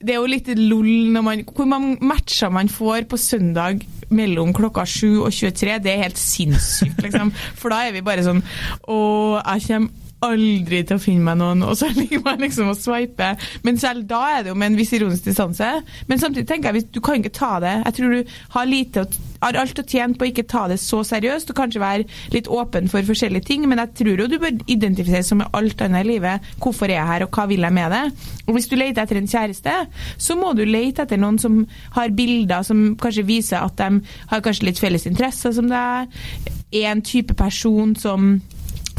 Det 0.00 0.14
er 0.14 0.20
jo 0.22 0.28
litt 0.32 0.46
lol 0.56 0.86
når 1.12 1.22
man 1.22 1.42
Hvor 1.44 1.66
mange 1.68 1.98
matcher 2.00 2.48
man 2.50 2.70
får 2.72 3.04
på 3.10 3.18
søndag 3.20 3.84
mellom 4.10 4.54
klokka 4.56 4.86
7 4.88 5.20
og 5.22 5.30
23, 5.30 5.78
det 5.84 5.92
er 5.92 6.00
helt 6.08 6.18
sinnssykt, 6.18 6.98
liksom. 7.04 7.30
For 7.54 7.70
da 7.70 7.84
er 7.86 7.92
vi 7.94 8.00
bare 8.02 8.24
sånn 8.26 8.40
Å, 8.88 8.96
jeg 9.44 9.68
kommer 9.68 10.08
aldri 10.26 10.82
til 10.86 10.98
å 10.98 11.02
finne 11.02 11.24
meg 11.26 11.40
noen, 11.40 11.64
og 11.64 11.76
så 11.80 11.90
ligger 11.96 12.22
man 12.26 12.42
liksom 12.44 12.70
og 12.72 12.78
sveiper. 12.78 13.40
Men 13.66 13.80
selv 13.80 14.06
da 14.10 14.20
er 14.34 14.44
det 14.44 14.52
jo 14.52 14.58
med 14.60 14.72
en 14.72 14.78
viss 14.80 14.92
ironisk 14.96 15.26
distanse. 15.30 15.70
Men 16.10 16.22
samtidig 16.22 16.48
tenker 16.50 16.76
jeg, 16.76 16.90
du 16.94 17.00
kan 17.04 17.20
ikke 17.20 17.34
ta 17.34 17.56
det 17.62 17.76
Jeg 17.86 17.96
tror 17.96 18.14
du 18.14 18.38
har 18.54 18.68
lite 18.68 19.06
har 19.40 19.56
alt 19.56 19.78
å 19.80 19.84
tjene 19.88 20.18
på 20.18 20.26
å 20.26 20.30
ikke 20.30 20.46
ta 20.50 20.66
det 20.68 20.76
så 20.82 21.00
seriøst, 21.06 21.50
og 21.52 21.56
kanskje 21.56 21.80
være 21.82 22.04
litt 22.34 22.50
åpen 22.52 22.90
for 22.92 23.06
forskjellige 23.08 23.48
ting, 23.48 23.64
men 23.68 23.80
jeg 23.80 23.94
tror 24.02 24.22
jo 24.24 24.28
du 24.28 24.36
bør 24.42 24.58
identifisere 24.66 25.24
som 25.26 25.40
med 25.40 25.56
alt 25.56 25.80
annet 25.86 26.04
i 26.04 26.10
livet. 26.10 26.50
Hvorfor 26.60 26.90
er 26.90 26.98
jeg 26.98 27.08
her, 27.08 27.24
og 27.24 27.32
hva 27.36 27.46
vil 27.48 27.64
jeg 27.64 27.76
med 27.76 27.94
det? 27.94 28.02
Og 28.46 28.56
hvis 28.56 28.68
du 28.68 28.76
leter 28.76 29.04
etter 29.04 29.20
en 29.20 29.30
kjæreste, 29.30 29.76
så 30.20 30.36
må 30.36 30.52
du 30.56 30.64
lete 30.68 31.06
etter 31.06 31.20
noen 31.20 31.40
som 31.40 31.62
har 31.96 32.12
bilder 32.16 32.66
som 32.66 32.90
kanskje 33.00 33.26
viser 33.28 33.64
at 33.64 33.80
de 33.80 34.16
har 34.30 34.44
kanskje 34.44 34.68
litt 34.68 34.82
felles 34.82 35.08
interesser 35.08 35.56
som 35.56 35.70
deg, 35.70 36.20
er 36.70 36.90
en 36.92 37.02
type 37.02 37.34
person 37.38 37.96
som 37.98 38.34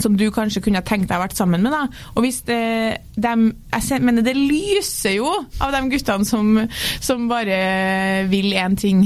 som 0.03 0.17
du 0.17 0.27
kanskje 0.33 0.63
kunne 0.65 0.83
tenkt 0.85 1.09
deg 1.09 1.17
å 1.19 1.23
vært 1.23 1.37
sammen 1.37 1.63
med. 1.63 1.73
da. 1.73 1.85
Og 2.15 2.25
hvis 2.25 2.41
det, 2.47 2.61
de, 3.15 3.33
jeg 3.73 4.03
mener 4.05 4.25
det 4.25 4.37
lyser 4.37 5.17
jo 5.17 5.31
av 5.61 5.73
de 5.75 5.83
guttene 5.91 6.27
som, 6.27 6.55
som 6.99 7.27
bare 7.31 8.27
vil 8.31 8.53
én 8.57 8.77
ting. 8.79 9.05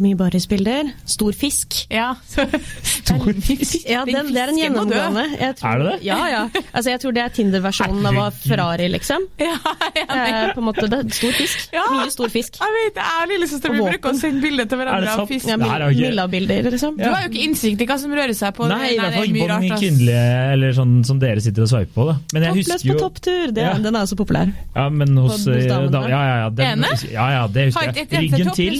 Mye 0.00 0.14
barisbilder. 0.16 0.90
Stor 1.04 1.32
fisk. 1.36 1.74
Ja. 1.90 2.14
Stor 2.82 3.32
fisk. 3.42 3.82
Ja, 3.90 4.04
den, 4.06 4.30
det 4.32 4.40
er 4.40 4.52
en 4.52 4.58
gjennomgående. 4.60 5.24
Jeg 5.40 5.56
tror, 5.58 5.68
Er 5.70 5.78
det 5.82 5.88
det? 5.90 5.96
Ja, 6.06 6.18
ja. 6.30 6.42
Altså, 6.72 6.90
jeg 6.92 7.00
tror 7.02 7.12
det 7.16 7.22
er 7.24 7.32
Tinder-versjonen 7.36 8.06
av 8.10 8.36
Ferrari, 8.44 8.86
liksom. 8.94 9.26
Ja, 9.40 9.56
Det 9.96 10.04
ja, 10.06 10.20
er 10.46 10.52
på 10.54 10.62
en 10.62 10.68
måte 10.68 10.86
det. 10.92 11.00
Stor 11.16 11.34
fisk. 11.36 11.66
Ja. 11.74 11.82
Mye 11.92 12.12
stor 12.14 12.30
fisk. 12.32 12.56
Jeg 12.62 12.76
vet, 12.76 13.00
jeg 13.02 13.24
og 13.24 13.32
lillesøster 13.34 13.74
vi 13.74 13.82
bruker 13.82 14.14
å 14.14 14.20
sende 14.20 14.40
bilder 14.44 14.70
til 14.70 14.78
Er 14.78 14.82
hverandre 14.84 15.16
av 15.24 15.28
fisk. 15.28 15.48
Ja, 15.50 15.58
Det 15.60 15.68
er 15.74 15.84
jo 15.90 16.06
Milla-bilder, 16.06 16.70
liksom. 16.76 16.96
Du 17.00 17.04
har 17.08 17.26
jo 17.26 17.32
ikke 17.32 17.42
innsikt 17.48 17.84
i 17.84 17.88
hva 17.90 17.98
som 18.00 18.14
rører 18.16 18.36
seg 18.40 18.54
på 18.56 18.70
Nei, 18.70 18.78
i 18.80 18.94
det 18.94 19.00
hvert 19.02 19.10
er 19.10 19.18
fall 19.18 19.28
ikke 19.28 19.36
mye 19.36 19.50
rart, 19.50 19.68
ass. 19.74 19.82
kvinnelige, 19.84 20.24
eller 20.54 20.76
sånn 20.80 20.94
som 21.10 21.20
dere 21.22 21.44
sitter 21.44 21.66
og 21.66 21.72
sveiper 21.74 21.94
på. 21.98 22.06
da. 22.12 22.16
Men 22.32 22.46
jeg 22.46 22.54
Toppløs 22.54 22.72
husker 22.78 22.94
på 22.94 23.04
topptur. 23.04 23.44
Det, 23.58 23.66
Ja. 23.66 23.74
Den 23.80 23.96
er 23.96 24.06
også 24.06 24.16
populær. 24.22 24.54
Ja, 24.76 24.86
men 24.88 25.16
hos, 25.18 25.44
hos 25.44 25.46
eh, 25.50 25.66
damene. 25.68 26.00
ja, 26.08 26.20
ja, 26.30 26.36
ja, 26.44 26.48
den, 26.50 26.84
Ene? 26.84 26.94
ja, 27.10 27.26
ja, 27.36 27.44
det 27.50 27.66
husker 27.70 27.92
jeg. 27.96 28.08
Ryggen 28.10 28.54
til, 28.54 28.78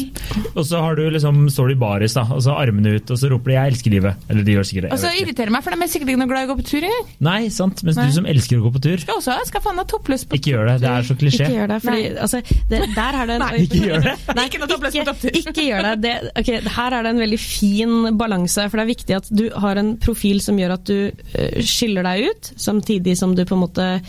og 0.54 0.64
så 0.66 0.80
har 0.84 0.94
du 0.96 1.09
liksom, 1.14 1.48
står 1.52 1.68
du 1.68 1.74
i 1.74 1.78
baris, 1.80 2.14
da, 2.16 2.22
og 2.30 2.42
så 2.44 2.54
armene 2.58 2.96
ut, 2.96 3.10
og 3.10 3.18
så 3.18 3.30
roper 3.30 3.50
de 3.50 3.56
'jeg 3.56 3.72
elsker 3.72 3.90
livet'. 3.94 4.14
Eller 4.30 4.42
de 4.44 4.52
gjør 4.56 4.66
sikkert 4.68 4.82
det. 4.88 4.92
Og 4.92 4.98
så 4.98 5.10
irriterer 5.20 5.50
det 5.50 5.54
meg, 5.56 5.62
for 5.64 5.70
de 5.70 5.82
er 5.82 5.90
sikkert 5.92 6.08
ikke 6.08 6.20
noe 6.22 6.30
glad 6.30 6.42
i 6.42 6.46
å 6.46 6.50
gå 6.52 6.56
på 6.60 6.66
tur 6.70 6.82
engang. 6.86 7.06
Nei, 7.20 7.48
sant, 7.48 7.82
mens 7.84 7.96
Nei. 7.96 8.06
du 8.06 8.12
som 8.12 8.26
elsker 8.26 8.56
å 8.58 8.62
gå 8.66 8.72
på 8.76 8.80
tur, 8.82 8.96
Skal 9.00 9.14
også 9.16 9.30
ha, 9.32 9.44
skal 9.44 9.60
faen 9.60 9.76
ha 9.78 9.84
toppløs 9.84 10.24
på 10.24 10.30
tur. 10.30 10.38
ikke 10.40 10.50
gjør 10.54 10.66
det. 10.70 10.76
Det 10.80 10.90
er 10.90 11.02
så 11.02 11.14
Ikke 11.14 11.22
klisjé. 11.24 11.46
gjør 11.50 11.66
det, 11.68 11.78
fordi 11.82 12.02
altså, 12.16 12.42
det, 12.70 12.80
der 12.94 13.12
har 13.18 13.26
det 13.26 13.34
en, 13.34 13.40
Nei, 13.40 13.62
ikke 13.66 13.82
gjør 13.86 14.02
det. 14.08 14.14
Nei, 14.36 14.44
Ikke 14.46 14.58
noe 14.60 14.68
toppløs 14.68 14.92
på 14.92 14.98
ikke, 15.00 15.08
topptur. 15.10 15.30
ikke 15.30 15.66
gjør 15.68 15.82
det. 15.82 15.94
det 16.02 16.14
okay, 16.38 16.60
her 16.60 16.90
er 16.92 17.02
det 17.02 17.10
en 17.10 17.22
veldig 17.24 17.40
fin 17.40 18.18
balanse, 18.18 18.68
for 18.70 18.76
det 18.76 18.84
er 18.84 18.94
viktig 18.94 19.16
at 19.16 19.28
du 19.30 19.50
har 19.56 19.76
en 19.76 19.96
profil 19.96 20.40
som 20.40 20.56
gjør 20.58 20.72
at 20.78 20.84
du 20.84 21.10
eh, 21.34 21.62
skiller 21.62 22.02
deg 22.02 22.30
ut, 22.30 22.52
samtidig 22.56 23.16
som 23.16 23.34
du 23.34 23.44
på 23.44 23.54
en 23.54 23.60
måte 23.66 24.00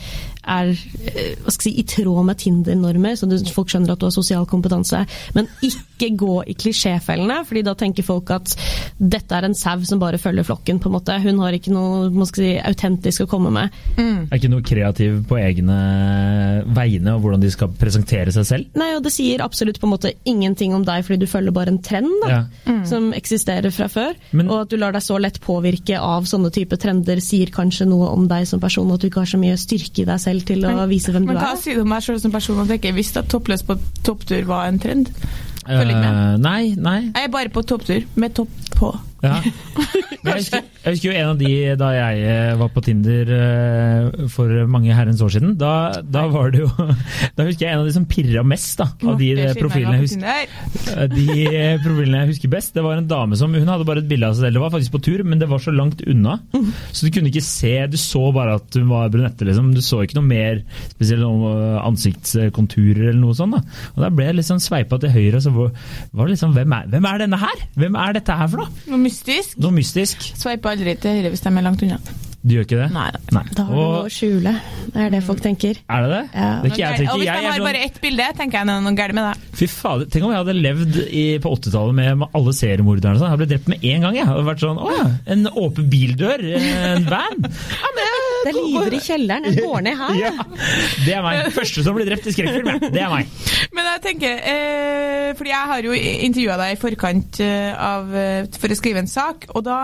er 0.47 0.71
eh, 0.71 1.35
hva 1.43 1.51
skal 1.53 1.71
jeg 1.71 1.75
si, 1.75 1.81
i 1.81 1.87
tråd 1.87 2.25
med 2.25 2.37
Tinder-normer, 2.41 3.15
så 3.19 3.27
folk 3.53 3.69
skjønner 3.71 3.93
at 3.93 3.99
du 4.01 4.07
har 4.07 4.15
sosial 4.15 4.45
kompetanse. 4.49 5.03
Men 5.35 5.47
ikke 5.61 6.09
gå 6.17 6.37
i 6.49 6.55
klisjéfellene, 6.57 7.41
fordi 7.47 7.63
da 7.67 7.75
tenker 7.77 8.03
folk 8.05 8.31
at 8.33 8.55
dette 8.97 9.37
er 9.37 9.45
en 9.47 9.55
sau 9.57 9.83
som 9.85 9.99
bare 10.01 10.17
følger 10.21 10.43
flokken. 10.47 10.79
på 10.81 10.89
en 10.89 10.95
måte. 10.97 11.19
Hun 11.21 11.39
har 11.39 11.53
ikke 11.53 11.71
noe 11.73 12.09
hva 12.09 12.25
skal 12.25 12.43
jeg 12.45 12.57
si, 12.61 12.67
autentisk 12.71 13.25
å 13.25 13.29
komme 13.29 13.51
med. 13.53 13.69
Er 13.97 14.37
ikke 14.39 14.49
noe 14.49 14.65
kreativ 14.65 15.21
på 15.29 15.37
egne 15.37 15.77
vegne 16.75 17.15
og 17.15 17.21
hvordan 17.23 17.41
de 17.43 17.51
skal 17.53 17.71
presentere 17.79 18.31
seg 18.33 18.47
selv. 18.47 18.65
Nei, 18.79 18.91
og 18.97 19.03
det 19.05 19.13
sier 19.13 19.43
absolutt 19.43 19.79
på 19.81 19.87
en 19.89 19.93
måte 19.95 20.13
ingenting 20.25 20.73
om 20.77 20.85
deg, 20.87 21.03
fordi 21.05 21.19
du 21.23 21.29
følger 21.29 21.53
bare 21.55 21.73
en 21.73 21.81
trend 21.83 22.09
da, 22.23 22.29
Ja. 22.31 22.83
som 22.87 23.11
eksisterer 23.13 23.71
fra 23.71 23.87
før. 23.91 24.15
Men- 24.31 24.49
og 24.49 24.61
at 24.61 24.69
du 24.69 24.77
lar 24.77 24.91
deg 24.93 25.01
så 25.01 25.19
lett 25.19 25.39
påvirke 25.41 25.99
av 25.99 26.23
sånne 26.23 26.51
type 26.51 26.77
trender, 26.77 27.19
sier 27.19 27.47
kanskje 27.51 27.87
noe 27.87 28.07
om 28.09 28.27
deg 28.27 28.47
som 28.47 28.59
person, 28.59 28.91
at 28.91 28.99
du 29.01 29.09
ikke 29.09 29.21
har 29.21 29.25
så 29.25 29.37
mye 29.39 29.57
styrke 29.57 29.99
i 30.01 30.05
deg 30.05 30.19
selv 30.19 30.30
til 30.47 30.63
å 30.63 30.87
vise 30.87 31.11
hvem 31.11 31.25
du 31.27 31.33
er? 31.33 31.33
Men 31.33 31.43
hva 31.43 31.51
er. 31.51 31.59
sier 31.59 31.75
du 31.75 31.83
om 31.83 31.91
deg 31.91 32.05
selv 32.07 32.21
som 32.23 32.31
person 32.31 32.61
at 32.63 32.71
jeg 32.71 32.79
ikke 32.79 32.95
visste 32.95 33.19
at 33.19 33.27
toppløs 33.31 33.65
på 33.67 33.75
topptur 34.07 34.47
var 34.47 34.69
en 34.71 34.79
trend? 34.79 35.11
Følg 35.67 35.91
med. 35.93 36.07
Uh, 36.07 36.37
nei, 36.41 36.73
nei. 36.79 36.99
Jeg 37.11 37.27
er 37.27 37.33
bare 37.35 37.51
på 37.53 37.61
topptur, 37.67 38.07
med 38.15 38.33
topp 38.39 38.71
på. 38.79 38.95
Ja. 39.21 39.37
Jeg 40.21 40.35
husker, 40.37 40.65
jeg 40.85 40.93
husker 40.93 41.07
jo 41.07 41.13
en 41.17 41.29
av 41.31 41.37
de 41.39 41.47
da 41.81 41.87
jeg 41.95 42.17
eh, 42.29 42.51
var 42.59 42.67
på 42.75 42.81
Tinder 42.85 43.29
eh, 43.33 44.27
for 44.29 44.51
mange 44.69 44.93
herrens 44.93 45.21
år 45.25 45.31
siden. 45.33 45.55
Da, 45.57 45.71
da 46.05 46.27
var 46.29 46.51
det 46.53 46.59
jo 46.61 46.67
Da 47.37 47.47
husker 47.47 47.65
jeg 47.65 47.73
en 47.73 47.81
av 47.81 47.87
de 47.89 47.93
som 47.95 48.05
pirra 48.09 48.43
mest 48.45 48.77
da, 48.77 48.85
av 49.01 49.17
de 49.17 49.31
profilene 49.57 49.97
jeg 49.97 50.03
husker. 50.05 51.07
De 51.15 51.25
profilene 51.81 52.21
jeg 52.21 52.29
husker 52.35 52.53
best, 52.53 52.75
det 52.77 52.83
var 52.85 53.01
en 53.01 53.09
dame 53.09 53.39
som 53.39 53.49
Hun 53.57 53.71
hadde 53.73 53.87
bare 53.89 54.03
et 54.03 54.11
bilde 54.11 54.29
av 54.29 54.37
seg 54.37 54.45
selv. 54.45 54.59
Det 54.59 54.63
var 54.67 54.73
faktisk 54.75 54.93
på 54.93 55.01
tur, 55.09 55.23
men 55.25 55.41
det 55.41 55.49
var 55.49 55.63
så 55.65 55.73
langt 55.73 56.05
unna. 56.05 56.37
Så 56.93 57.07
du 57.07 57.11
kunne 57.17 57.33
ikke 57.33 57.43
se 57.45 57.73
Du 57.89 57.97
så 57.97 58.21
bare 58.35 58.59
at 58.61 58.77
hun 58.77 58.93
var 58.93 59.09
brunette, 59.13 59.47
liksom. 59.49 59.73
Du 59.73 59.81
så 59.81 60.03
ikke 60.05 60.19
noe 60.19 60.29
mer 60.29 60.61
spesielt 60.93 61.25
om 61.25 61.47
eh, 61.49 61.81
ansiktskonturer 61.81 63.09
eller 63.09 63.21
noe 63.23 63.37
sånt. 63.37 63.57
da. 63.57 63.63
Og 63.95 64.05
Da 64.05 64.13
ble 64.13 64.29
jeg 64.29 64.37
liksom 64.43 64.61
sveipa 64.61 65.01
til 65.01 65.13
høyre, 65.17 65.41
og 65.41 65.45
så 65.47 65.55
var 65.57 65.73
var 66.13 66.27
det 66.27 66.35
liksom 66.37 66.53
hvem 66.55 66.73
er, 66.77 66.87
hvem 66.93 67.05
er 67.09 67.21
denne 67.25 67.41
her? 67.41 67.65
Hvem 67.79 67.95
er 68.05 68.15
dette 68.17 68.35
her 68.37 68.49
for 68.51 68.63
noe? 68.63 68.89
Mystisk. 69.11 69.55
Noe 69.61 69.75
mystisk. 69.75 70.27
Sveiper 70.39 70.71
aldri 70.77 70.95
til 71.03 71.17
høyre 71.19 71.31
hvis 71.35 71.43
de 71.43 71.51
er 71.51 71.65
langt 71.67 71.83
unna. 71.85 71.97
Du 72.41 72.55
gjør 72.55 72.63
ikke 72.65 72.77
det? 72.79 72.85
Nei. 72.89 73.03
Nei. 73.35 73.41
Da 73.53 73.63
har 73.67 73.75
du 73.75 73.77
noe 73.77 73.97
å 74.07 74.09
skjule. 74.09 74.51
Det 74.95 75.01
er 75.03 75.11
det 75.13 75.19
folk 75.27 75.43
tenker. 75.43 75.77
er 75.85 76.05
det 76.07 76.09
det? 76.09 76.21
Ja. 76.33 76.47
Det 76.63 76.71
er 76.71 76.71
ikke 76.71 76.79
jeg 76.81 77.09
og 77.11 77.19
hvis 77.21 77.27
de 77.27 77.35
har 77.35 77.57
sånn, 77.59 77.65
bare 77.67 77.81
ett 77.85 77.99
bilde, 78.01 78.29
tenker 78.39 78.57
jeg 78.57 78.69
det 78.71 78.73
er 78.79 78.81
noe 78.87 78.95
galt 78.97 79.13
med 79.19 79.27
det. 79.27 79.51
fy 79.59 79.67
fader, 79.69 80.07
Tenk 80.09 80.25
om 80.25 80.33
jeg 80.33 80.39
hadde 80.41 80.55
levd 80.57 80.97
i, 81.05 81.25
på 81.43 81.51
80-tallet 81.53 81.97
med 81.99 82.17
med 82.23 82.39
alle 82.39 82.55
seriemorderne. 82.57 83.19
sånn. 83.21 83.27
Jeg 83.27 83.35
hadde 83.35 83.43
blitt 83.43 83.53
drept 83.53 83.69
med 83.75 83.85
en 83.91 84.07
gang. 84.07 84.17
Jeg 84.17 84.29
hadde 84.31 84.47
vært 84.49 84.63
sånn, 84.65 84.81
å 84.81 84.95
ja, 84.95 85.05
En 85.35 85.45
åpen 85.53 85.91
bildør, 85.93 86.47
en 86.57 87.05
van. 87.13 87.45
Ja, 87.45 87.93
men 87.99 88.30
Det 88.45 88.53
lyver 88.55 88.95
i 88.97 89.01
kjelleren. 89.05 89.47
Jeg 89.49 89.63
går 89.65 89.83
ned 89.87 89.97
her. 90.01 90.15
Ja, 90.21 90.31
det 91.05 91.13
er 91.17 91.23
meg. 91.25 91.51
Første 91.55 91.83
som 91.85 91.95
blir 91.97 92.07
drept 92.09 92.27
i 92.29 92.33
skrekkfilm. 92.35 92.69
ja. 92.71 92.89
Det 92.93 93.01
er 93.05 93.11
meg. 93.13 93.29
Men 93.75 93.87
jeg 93.93 94.01
tenker, 94.07 94.41
eh, 94.53 95.29
fordi 95.39 95.53
jeg 95.53 95.69
har 95.71 95.87
jo 95.87 95.95
intervjua 96.27 96.57
deg 96.61 96.75
i 96.75 96.79
forkant 96.81 97.39
eh, 97.45 97.71
av, 97.77 98.09
eh, 98.17 98.49
for 98.59 98.73
å 98.73 98.77
skrive 98.79 99.03
en 99.03 99.09
sak, 99.11 99.47
og 99.55 99.63
da, 99.67 99.79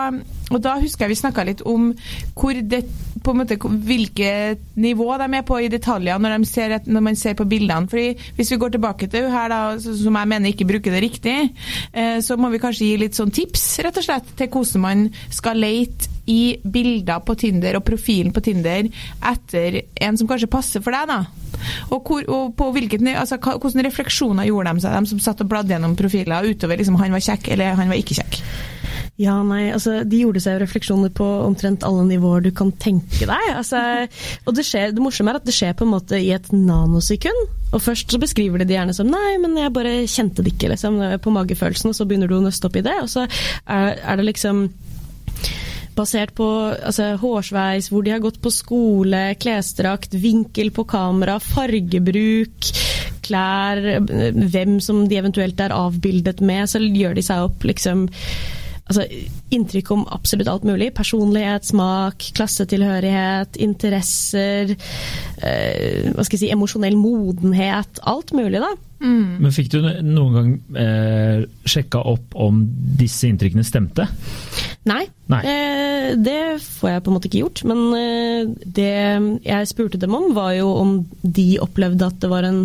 og 0.47 0.61
da 0.63 0.77
husker 0.79 1.05
jeg 1.05 1.11
vi 1.11 1.19
snakka 1.19 1.43
litt 1.47 1.61
om 1.67 1.89
det, 1.91 2.81
måte, 3.27 3.57
hvilket 3.59 4.61
nivå 4.79 5.07
de 5.19 5.27
er 5.35 5.45
på 5.47 5.59
i 5.59 5.71
detaljer 5.71 6.19
når, 6.23 6.37
de 6.37 6.47
ser, 6.49 6.75
når 6.87 7.03
man 7.03 7.19
ser 7.19 7.35
på 7.35 7.47
bildene. 7.49 7.89
Fordi 7.91 8.31
Hvis 8.37 8.51
vi 8.53 8.59
går 8.61 8.75
tilbake 8.75 9.09
til 9.11 9.29
her, 9.31 9.49
da, 9.51 9.61
som 9.79 10.19
jeg 10.19 10.31
mener 10.31 10.53
ikke 10.53 10.69
bruker 10.69 10.95
det 10.95 11.03
riktig, 11.03 11.37
eh, 11.93 12.19
så 12.23 12.37
må 12.39 12.51
vi 12.53 12.61
kanskje 12.63 12.87
gi 12.87 13.01
litt 13.01 13.17
sånn 13.17 13.33
tips 13.33 13.65
rett 13.83 13.99
og 13.99 14.07
slett, 14.07 14.31
til 14.37 14.47
hvordan 14.53 14.85
man 14.85 15.09
skal 15.33 15.59
leite 15.59 16.13
i 16.27 16.57
bilder 16.59 17.21
på 17.23 17.37
Tinder 17.39 17.77
og 17.79 17.85
profilen 17.87 18.33
på 18.35 18.43
Tinder 18.43 18.87
etter 19.29 19.81
en 20.03 20.17
som 20.19 20.27
kanskje 20.27 20.51
passer 20.51 20.83
for 20.83 20.95
deg. 20.95 21.07
da. 21.07 21.21
Og, 21.91 22.01
hvor, 22.03 22.23
og 22.27 22.55
på 22.59 22.71
hvilket, 22.75 23.03
altså, 23.15 23.39
Hvordan 23.39 23.85
refleksjoner 23.87 24.47
gjorde 24.47 24.75
de 24.75 24.83
seg, 24.83 24.95
de 24.95 25.11
som 25.11 25.23
satt 25.23 25.43
og 25.43 25.51
bladde 25.51 25.73
gjennom 25.75 25.95
profiler 25.99 26.47
utover 26.51 26.79
liksom, 26.79 26.99
han 26.99 27.15
var 27.15 27.23
kjekk 27.23 27.53
eller 27.55 27.79
han 27.79 27.91
var 27.91 27.99
ikke 27.99 28.19
kjekk? 28.19 28.41
Ja, 29.17 29.39
nei, 29.41 29.71
altså 29.73 30.03
De 30.05 30.19
gjorde 30.21 30.41
seg 30.43 30.59
refleksjoner 30.61 31.09
på 31.17 31.25
omtrent 31.41 31.85
alle 31.87 32.03
nivåer 32.05 32.43
du 32.45 32.51
kan 32.53 32.69
tenke 32.77 33.25
deg. 33.25 33.45
Altså, 33.49 33.79
og 34.45 34.57
det, 34.57 34.65
skjer, 34.67 34.91
det 34.93 35.01
morsomme 35.01 35.33
er 35.33 35.39
at 35.39 35.47
det 35.47 35.55
skjer 35.57 35.73
på 35.77 35.87
en 35.87 35.93
måte 35.95 36.19
i 36.21 36.29
et 36.35 36.51
nanosekund. 36.53 37.47
Og 37.71 37.81
Først 37.81 38.13
så 38.13 38.19
beskriver 38.21 38.61
de 38.61 38.67
det 38.69 38.77
gjerne 38.77 38.93
som 38.93 39.09
'nei, 39.09 39.39
men 39.41 39.57
jeg 39.57 39.73
bare 39.73 39.95
kjente 40.05 40.45
det 40.45 40.53
ikke', 40.53 40.69
liksom, 40.75 40.99
på 41.23 41.33
magefølelsen. 41.33 41.89
Og 41.89 41.97
så 41.97 42.05
begynner 42.05 42.29
du 42.29 42.37
å 42.37 42.43
nøste 42.45 42.69
opp 42.69 42.77
i 42.77 42.85
det, 42.85 42.93
og 43.01 43.09
så 43.09 43.25
er, 43.25 43.97
er 43.97 44.21
det 44.21 44.27
liksom 44.29 44.67
basert 45.97 46.35
på 46.37 46.47
altså, 46.77 47.15
hårsveis, 47.17 47.89
hvor 47.89 48.05
de 48.05 48.13
har 48.13 48.21
gått 48.21 48.37
på 48.43 48.53
skole, 48.53 49.23
klesdrakt, 49.41 50.13
vinkel 50.13 50.69
på 50.75 50.85
kamera, 50.85 51.39
fargebruk, 51.41 52.69
klær, 53.25 53.81
hvem 54.05 54.77
som 54.83 55.07
de 55.09 55.17
eventuelt 55.17 55.59
er 55.59 55.73
avbildet 55.73 56.45
med. 56.45 56.69
Så 56.69 56.85
gjør 56.85 57.17
de 57.17 57.25
seg 57.25 57.49
opp 57.49 57.65
liksom 57.65 58.05
altså, 58.89 59.07
inntrykk 59.53 59.91
om 59.95 60.05
absolutt 60.11 60.49
alt 60.51 60.65
mulig. 60.67 60.91
Personlighet, 60.97 61.67
smak, 61.69 62.29
klassetilhørighet, 62.37 63.59
interesser, 63.63 64.75
eh, 65.41 66.11
hva 66.11 66.25
skal 66.25 66.37
jeg 66.37 66.43
si, 66.45 66.51
emosjonell 66.53 66.97
modenhet. 66.99 68.01
Alt 68.03 68.33
mulig, 68.37 68.61
da. 68.63 68.73
Mm. 68.97 69.37
Men 69.43 69.53
fikk 69.53 69.69
du 69.75 69.77
noen 69.85 70.33
gang 70.33 70.53
eh, 70.81 71.43
sjekka 71.69 72.01
opp 72.09 72.33
om 72.39 72.63
disse 72.97 73.29
inntrykkene 73.29 73.65
stemte? 73.65 74.07
Nei, 74.87 75.03
Nei. 75.27 75.41
Eh, 75.43 76.09
det 76.15 76.57
får 76.63 76.89
jeg 76.89 77.03
på 77.03 77.11
en 77.11 77.15
måte 77.17 77.29
ikke 77.29 77.41
gjort. 77.41 77.61
Men 77.67 77.81
eh, 77.97 78.49
det 78.63 78.91
jeg 79.45 79.69
spurte 79.69 79.99
dem 80.01 80.15
om, 80.17 80.29
var 80.35 80.53
jo 80.55 80.71
om 80.79 80.93
de 81.21 81.47
opplevde 81.63 82.07
at 82.07 82.19
det 82.23 82.31
var 82.31 82.47
en 82.47 82.63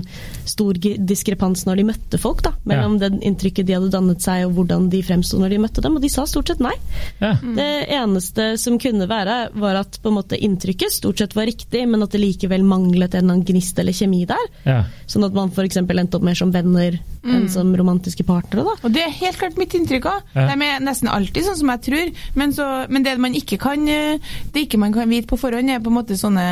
stor 0.48 0.78
diskrepans 0.78 1.66
når 1.66 1.80
de 1.80 1.88
møtte 1.90 2.22
folk, 2.22 2.44
da, 2.46 2.54
mellom 2.68 2.96
ja. 2.98 3.08
det 3.08 3.26
inntrykket 3.28 3.68
de 3.68 3.76
hadde 3.76 3.92
dannet 3.92 4.22
seg 4.24 4.46
og 4.46 4.56
hvordan 4.56 4.88
de 4.92 5.02
fremsto 5.04 5.40
når 5.42 5.56
de 5.56 5.62
møtte 5.66 5.84
dem, 5.84 5.98
og 5.98 6.04
de 6.04 6.12
sa 6.12 6.26
stort 6.28 6.52
sett 6.52 6.62
nei. 6.62 6.71
Ja. 7.22 7.36
Mm. 7.42 7.54
Det 7.56 7.68
eneste 7.94 8.46
som 8.58 8.78
kunne 8.82 9.06
være, 9.10 9.36
var 9.54 9.78
at 9.82 9.98
på 10.02 10.10
en 10.10 10.18
måte 10.18 10.38
inntrykket 10.38 10.94
stort 10.94 11.22
sett 11.22 11.36
var 11.36 11.46
riktig, 11.48 11.84
men 11.88 12.02
at 12.04 12.14
det 12.14 12.22
likevel 12.22 12.64
manglet 12.66 13.14
en 13.14 13.24
eller 13.24 13.38
annen 13.38 13.46
gnist 13.46 13.78
eller 13.78 13.96
kjemi 13.96 14.24
der. 14.28 14.48
Ja. 14.66 14.78
Sånn 15.10 15.26
at 15.26 15.36
man 15.36 15.52
f.eks. 15.52 15.80
endte 15.82 16.18
opp 16.18 16.26
mer 16.26 16.38
som 16.38 16.52
venner 16.54 16.98
mm. 16.98 17.34
enn 17.34 17.48
som 17.52 17.70
romantiske 17.78 18.26
partnere. 18.28 18.66
Da. 18.66 18.76
Og 18.82 18.96
Det 18.96 19.04
er 19.04 19.14
helt 19.20 19.40
klart 19.40 19.60
mitt 19.60 19.76
inntrykk 19.78 20.08
òg. 20.10 20.32
De 20.34 20.56
er 20.56 20.82
nesten 20.84 21.10
alltid 21.12 21.46
sånn 21.46 21.60
som 21.62 21.72
jeg 21.74 21.84
tror. 21.88 22.12
Men, 22.38 22.56
så, 22.56 22.68
men, 22.88 23.06
det 23.06 23.16
man 23.22 23.36
ikke 23.38 23.60
kan 23.62 23.86
det 23.86 24.66
ikke 24.66 24.80
man 24.80 24.94
kan 24.94 25.10
vite 25.10 25.30
på 25.30 25.38
forhånd, 25.40 25.70
er 25.70 25.82
på 25.82 25.92
en 25.92 25.98
måte 26.00 26.18
sånne 26.18 26.46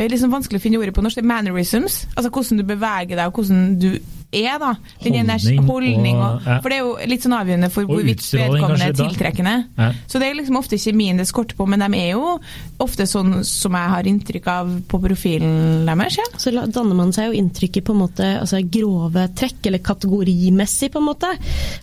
liksom 0.00 0.32
vanskelig 0.32 0.60
å 0.60 0.64
finne 0.64 0.80
ordet 0.80 0.94
på 0.96 1.04
norsk. 1.04 1.20
Det 1.20 1.26
er 1.26 1.32
Mannerisms. 1.34 2.04
Altså 2.14 2.32
hvordan 2.32 2.62
du 2.62 2.66
beveger 2.68 3.16
deg, 3.16 3.26
og 3.26 3.40
hvordan 3.40 3.76
du 3.80 3.92
er, 4.30 4.58
da. 4.62 4.74
Den 5.02 5.30
holdning, 5.30 5.64
holdning 5.66 6.18
og, 6.22 6.44
ja. 6.46 6.58
For 6.62 6.70
det 6.70 6.76
er 6.78 6.84
jo 6.84 7.08
litt 7.10 7.24
sånn 7.24 7.34
avgjørende 7.34 7.70
for 7.74 7.88
hvorvidt 7.88 8.22
vedkommende 8.22 8.86
er 8.86 8.96
tiltrekkende. 8.98 9.54
Ja. 9.80 9.88
Så 10.06 10.20
det 10.22 10.28
er 10.28 10.36
liksom 10.38 10.58
ofte 10.60 10.78
kjemien 10.78 11.18
det 11.18 11.26
skorter 11.26 11.58
på, 11.58 11.66
men 11.70 11.82
de 11.82 11.98
er 11.98 12.12
jo 12.14 12.36
ofte 12.80 13.06
sånn 13.10 13.40
som 13.46 13.74
jeg 13.76 13.92
har 13.94 14.10
inntrykk 14.10 14.46
av 14.52 14.70
på 14.90 15.00
profilen 15.02 15.88
deres. 15.88 16.20
Ja. 16.20 16.28
Så 16.38 16.54
danner 16.54 16.98
man 16.98 17.10
seg 17.16 17.30
jo 17.30 17.40
inntrykket 17.40 17.86
på 17.86 17.96
en 17.96 18.02
måte 18.04 18.28
altså 18.44 18.62
grove 18.70 19.26
trekk, 19.38 19.64
eller 19.70 19.82
kategorimessig, 19.84 20.92
på 20.94 21.02
en 21.02 21.08
måte. 21.10 21.32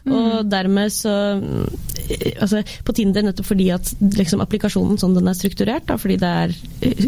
Mm. 0.07 0.15
Og 0.15 0.51
dermed 0.51 0.93
så 0.93 1.17
Altså 2.37 2.61
på 2.87 2.93
Tinder 2.95 3.25
nettopp 3.25 3.49
fordi 3.49 3.65
at 3.73 3.89
liksom, 3.99 4.39
applikasjonen 4.39 4.99
sånn 5.01 5.15
den 5.17 5.27
er 5.27 5.35
strukturert, 5.35 5.87
da, 5.89 5.97
fordi 5.99 6.15
det 6.21 6.29
er 6.43 6.53
eh, 6.85 7.01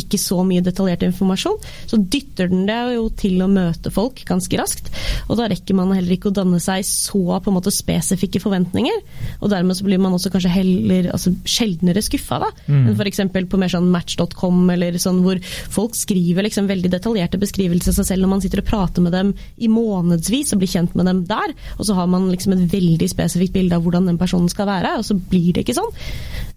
ikke 0.00 0.20
så 0.20 0.40
mye 0.46 0.64
detaljert 0.64 1.04
informasjon, 1.04 1.58
så 1.90 1.98
dytter 2.00 2.48
den 2.48 2.64
det 2.68 2.78
jo 2.94 3.08
til 3.18 3.42
å 3.44 3.50
møte 3.52 3.92
folk 3.92 4.22
ganske 4.28 4.60
raskt 4.60 4.77
raskt. 4.78 4.90
Og 5.28 5.38
da 5.38 5.48
rekker 5.50 5.76
man 5.76 5.92
heller 5.94 6.14
ikke 6.14 6.30
å 6.30 6.34
danne 6.34 6.60
seg 6.62 6.84
så 6.86 7.38
på 7.38 7.50
en 7.50 7.56
måte 7.56 7.72
spesifikke 7.74 8.40
forventninger. 8.42 9.00
Og 9.42 9.50
dermed 9.52 9.76
så 9.76 9.86
blir 9.86 10.00
man 10.00 10.14
også 10.16 10.30
kanskje 10.32 10.52
heller 10.52 11.10
altså, 11.12 11.32
sjeldnere 11.44 12.02
skuffa, 12.04 12.40
da. 12.42 12.50
Mm. 12.68 12.88
Enn 12.88 12.96
f.eks. 12.96 13.22
på 13.50 13.60
mer 13.60 13.72
sånn 13.72 13.90
match.com 13.92 14.62
eller 14.74 14.98
sånn 15.00 15.22
hvor 15.24 15.40
folk 15.44 15.96
skriver 15.98 16.46
liksom 16.46 16.68
veldig 16.70 16.92
detaljerte 16.92 17.40
beskrivelser 17.40 17.92
av 17.92 18.00
seg 18.00 18.10
selv 18.12 18.24
når 18.24 18.34
man 18.34 18.44
sitter 18.44 18.62
og 18.62 18.68
prater 18.68 19.04
med 19.04 19.16
dem 19.16 19.34
i 19.56 19.70
månedsvis 19.72 20.54
og 20.54 20.62
blir 20.62 20.72
kjent 20.72 20.96
med 20.98 21.08
dem 21.10 21.24
der. 21.28 21.54
Og 21.78 21.88
så 21.88 21.96
har 21.98 22.10
man 22.10 22.30
liksom 22.32 22.56
et 22.56 22.66
veldig 22.72 23.10
spesifikt 23.10 23.56
bilde 23.56 23.76
av 23.76 23.84
hvordan 23.84 24.08
den 24.08 24.20
personen 24.20 24.50
skal 24.52 24.68
være, 24.70 24.98
og 24.98 25.06
så 25.06 25.16
blir 25.18 25.52
det 25.54 25.66
ikke 25.66 25.78
sånn. 25.78 25.94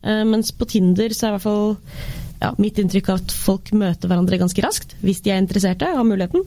Uh, 0.02 0.24
mens 0.28 0.52
på 0.56 0.68
Tinder 0.70 1.14
så 1.14 1.28
er 1.28 1.32
i 1.32 1.38
hvert 1.38 1.46
fall 1.46 1.76
ja, 2.42 2.50
mitt 2.58 2.80
inntrykk 2.82 3.12
at 3.14 3.34
folk 3.36 3.70
møter 3.78 4.10
hverandre 4.10 4.40
ganske 4.42 4.64
raskt, 4.66 4.96
hvis 5.06 5.22
de 5.26 5.34
er 5.34 5.42
interesserte, 5.44 5.90
og 5.92 6.02
har 6.02 6.08
muligheten. 6.08 6.46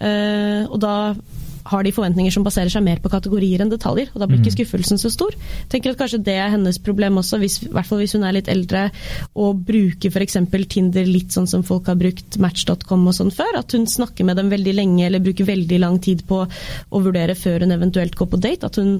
Uh, 0.00 0.66
og 0.70 0.80
da 0.82 1.14
har 1.64 1.84
de 1.84 1.92
forventninger 1.94 2.34
som 2.34 2.44
baserer 2.44 2.72
seg 2.72 2.84
mer 2.84 3.00
på 3.00 3.10
kategorier 3.12 3.62
enn 3.64 3.72
detaljer. 3.72 4.10
og 4.12 4.20
Da 4.20 4.28
blir 4.28 4.40
ikke 4.40 4.52
mm. 4.52 4.58
skuffelsen 4.58 5.00
så 5.00 5.10
stor. 5.12 5.34
Tenker 5.72 5.94
at 5.94 6.00
Kanskje 6.00 6.20
det 6.26 6.36
er 6.36 6.52
hennes 6.52 6.76
problem 6.82 7.20
også, 7.22 7.38
hvis, 7.40 7.60
i 7.64 7.70
hvert 7.72 7.88
fall 7.88 8.02
hvis 8.02 8.12
hun 8.16 8.26
er 8.28 8.36
litt 8.36 8.50
eldre 8.52 8.88
og 9.40 9.62
bruker 9.64 10.12
f.eks. 10.12 10.36
Tinder 10.74 11.06
litt 11.08 11.32
sånn 11.34 11.48
som 11.48 11.64
folk 11.66 11.88
har 11.90 11.96
brukt 12.00 12.38
Match.com 12.42 13.06
og 13.08 13.16
sånn 13.16 13.32
før. 13.34 13.60
At 13.60 13.72
hun 13.76 13.86
snakker 13.88 14.28
med 14.28 14.38
dem 14.40 14.50
veldig 14.52 14.74
lenge 14.76 15.06
eller 15.06 15.24
bruker 15.24 15.48
veldig 15.48 15.80
lang 15.80 15.98
tid 16.04 16.24
på 16.28 16.42
å 16.44 17.02
vurdere 17.04 17.36
før 17.38 17.64
hun 17.64 17.74
eventuelt 17.76 18.16
går 18.18 18.30
på 18.32 18.42
date. 18.44 18.68
At 18.68 18.80
hun, 18.80 18.98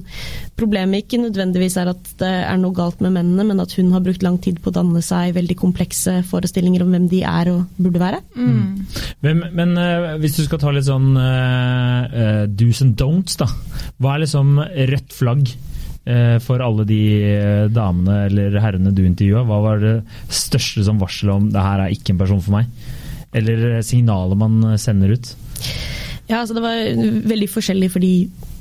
Problemet 0.55 1.03
ikke 1.03 1.19
nødvendigvis 1.19 1.75
er 1.81 1.89
at 1.91 2.11
det 2.21 2.31
er 2.47 2.57
noe 2.57 2.73
galt 2.75 3.01
med 3.03 3.13
mennene, 3.15 3.43
men 3.47 3.61
at 3.61 3.73
hun 3.77 3.91
har 3.93 4.03
brukt 4.05 4.23
lang 4.23 4.37
tid 4.41 4.61
på 4.63 4.71
å 4.71 4.75
danne 4.77 5.01
seg 5.03 5.35
veldig 5.35 5.57
komplekse 5.59 6.21
forestillinger 6.29 6.85
om 6.85 6.93
hvem 6.93 7.09
de 7.11 7.21
er 7.27 7.51
og 7.51 7.77
burde 7.77 8.01
være. 8.01 8.21
Mm. 8.37 8.85
Men, 9.25 9.43
men 9.57 9.75
uh, 9.77 10.15
hvis 10.21 10.37
du 10.39 10.45
skal 10.45 10.61
ta 10.61 10.71
litt 10.73 10.87
sånn 10.87 11.11
uh, 11.17 12.05
uh, 12.07 12.43
do's 12.57 12.81
and 12.85 12.95
don'ts, 12.99 13.37
da. 13.39 13.47
Hva 14.01 14.15
er 14.15 14.25
liksom 14.25 14.57
rødt 14.61 15.15
flagg 15.15 15.49
eh, 15.51 16.37
for 16.43 16.63
alle 16.63 16.85
de 16.89 17.01
eh, 17.29 17.65
damene 17.73 18.25
eller 18.29 18.59
herrene 18.63 18.93
du 18.95 19.03
intervjua? 19.05 19.45
Hva 19.47 19.61
var 19.63 19.83
det 19.83 19.95
største 20.29 20.85
som 20.87 21.01
varsel 21.01 21.33
om 21.35 21.51
det 21.53 21.65
her 21.67 21.85
er 21.85 21.95
ikke 21.95 22.15
en 22.15 22.23
person 22.23 22.41
for 22.43 22.59
meg? 22.59 22.71
Eller 23.35 23.81
signalet 23.83 24.39
man 24.39 24.61
sender 24.79 25.15
ut? 25.17 25.35
Ja, 26.25 26.39
altså 26.39 26.55
Det 26.55 26.63
var 26.63 27.27
veldig 27.29 27.47
forskjellig 27.51 27.89
fordi 27.93 28.13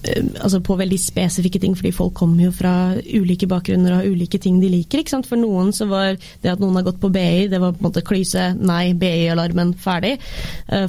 eh, 0.04 0.24
altså 0.44 0.60
på 0.64 0.76
veldig 0.76 0.98
spesifikke 1.00 1.62
ting, 1.62 1.76
fordi 1.78 1.94
folk 1.96 2.12
kommer 2.18 2.48
jo 2.48 2.52
fra 2.52 2.74
ulike 2.98 3.48
bakgrunner 3.48 3.94
og 3.94 4.02
har 4.02 4.10
ulike 4.10 4.40
ting 4.42 4.58
de 4.60 4.68
liker. 4.72 5.00
ikke 5.00 5.14
sant? 5.14 5.30
For 5.30 5.40
noen 5.40 5.72
så 5.72 5.88
var 5.88 6.18
det 6.42 6.52
at 6.52 6.60
noen 6.60 6.76
har 6.80 6.84
gått 6.90 7.00
på 7.00 7.12
BI, 7.14 7.46
det 7.48 7.62
var 7.62 7.72
på 7.72 7.80
en 7.80 7.88
måte 7.88 8.04
klyse, 8.04 8.50
nei, 8.60 8.92
BI-alarmen, 8.98 9.72
ferdig. 9.80 10.18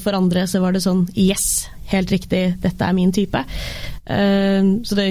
For 0.04 0.18
andre 0.18 0.44
så 0.52 0.60
var 0.63 0.76
det 0.76 0.84
sånn 0.84 1.06
yes, 1.15 1.70
helt 1.91 2.13
riktig, 2.13 2.43
dette 2.63 2.86
er 2.88 2.95
min 2.98 3.13
type. 3.15 3.41
Eh, 4.06 4.71
så 4.84 4.98
det 5.00 5.10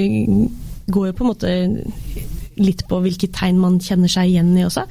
går 0.87 1.11
jo 1.11 1.17
på 1.17 1.25
en 1.25 1.31
måte 1.33 1.53
litt 2.61 2.85
på 2.89 2.99
hvilke 3.03 3.31
tegn 3.35 3.61
man 3.63 3.81
kjenner 3.83 4.11
seg 4.11 4.31
igjen 4.31 4.53
i 4.59 4.67
også. 4.67 4.87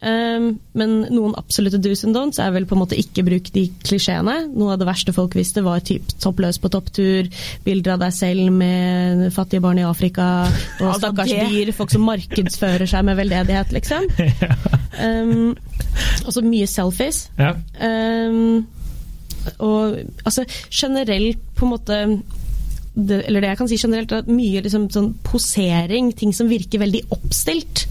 Eh, 0.00 0.46
men 0.80 0.94
noen 1.12 1.34
absolutte 1.36 1.80
do's 1.82 2.06
and 2.06 2.16
don'ts 2.16 2.40
er 2.40 2.54
vel 2.54 2.64
på 2.68 2.76
en 2.76 2.82
måte 2.82 2.98
ikke 2.98 3.24
bruk 3.26 3.50
de 3.54 3.66
klisjeene. 3.84 4.36
Noe 4.54 4.74
av 4.74 4.80
det 4.80 4.88
verste 4.88 5.14
folk 5.16 5.36
visste 5.36 5.64
var 5.66 5.84
typ 5.84 6.08
toppløs 6.22 6.60
på 6.62 6.72
topptur, 6.72 7.28
bilder 7.66 7.96
av 7.96 8.06
deg 8.06 8.16
selv 8.16 8.48
med 8.54 9.26
fattige 9.36 9.64
barn 9.64 9.82
i 9.82 9.86
Afrika 9.88 10.30
og 10.80 10.96
stakkars 10.96 11.34
dyr, 11.52 11.72
folk 11.76 11.92
som 11.92 12.06
markedsfører 12.08 12.88
seg 12.90 13.06
med 13.08 13.20
veldedighet, 13.20 13.76
liksom. 13.76 14.08
Um, 15.00 15.54
og 16.26 16.32
så 16.34 16.42
mye 16.44 16.66
selfies. 16.68 17.22
Ja. 17.38 17.54
Um, 17.80 18.66
og 19.58 19.98
altså, 20.24 20.44
generelt 20.70 21.42
på 21.56 21.66
en 21.66 21.74
måte 21.74 21.98
det, 22.94 23.20
Eller 23.26 23.40
det 23.40 23.52
jeg 23.52 23.58
kan 23.60 23.68
si 23.70 23.76
generelt, 23.78 24.12
er 24.12 24.24
at 24.24 24.30
mye 24.30 24.60
liksom, 24.64 24.88
sånn 24.90 25.12
posering, 25.24 26.10
ting 26.18 26.34
som 26.34 26.50
virker 26.50 26.82
veldig 26.82 27.04
oppstilt 27.14 27.86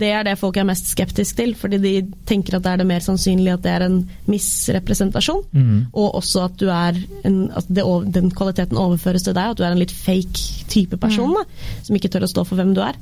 det 0.00 0.10
er 0.12 0.26
det 0.26 0.36
folk 0.40 0.56
er 0.60 0.66
mest 0.68 0.90
skeptiske 0.92 1.36
til, 1.38 1.54
fordi 1.58 1.78
de 1.82 1.92
tenker 2.28 2.56
at 2.56 2.64
det 2.64 2.72
er 2.72 2.80
det 2.82 2.88
mer 2.88 3.04
sannsynlig 3.04 3.52
at 3.54 3.64
det 3.64 3.72
er 3.72 3.84
en 3.86 3.98
misrepresentasjon. 4.30 5.42
Mm. 5.52 5.78
Og 5.92 6.18
også 6.20 6.44
at, 6.46 6.56
du 6.60 6.70
er 6.72 6.98
en, 7.28 7.38
at 7.56 7.68
det, 7.68 7.84
den 8.14 8.30
kvaliteten 8.34 8.80
overføres 8.80 9.26
til 9.26 9.36
deg, 9.36 9.52
at 9.52 9.60
du 9.60 9.64
er 9.64 9.74
en 9.74 9.80
litt 9.80 9.94
fake 9.94 10.64
type 10.72 10.98
person 11.00 11.30
mm. 11.32 11.36
da, 11.38 11.68
som 11.86 11.98
ikke 11.98 12.10
tør 12.12 12.26
å 12.26 12.30
stå 12.30 12.44
for 12.48 12.60
hvem 12.60 12.74
du 12.76 12.82
er. 12.84 12.98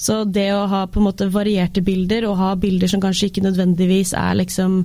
Så 0.00 0.22
det 0.24 0.48
å 0.54 0.64
ha 0.70 0.84
på 0.90 1.00
en 1.00 1.08
måte 1.08 1.28
varierte 1.32 1.84
bilder, 1.84 2.28
og 2.30 2.38
ha 2.40 2.54
bilder 2.60 2.90
som 2.90 3.02
kanskje 3.02 3.30
ikke 3.30 3.44
nødvendigvis 3.44 4.14
er 4.18 4.38
liksom 4.40 4.80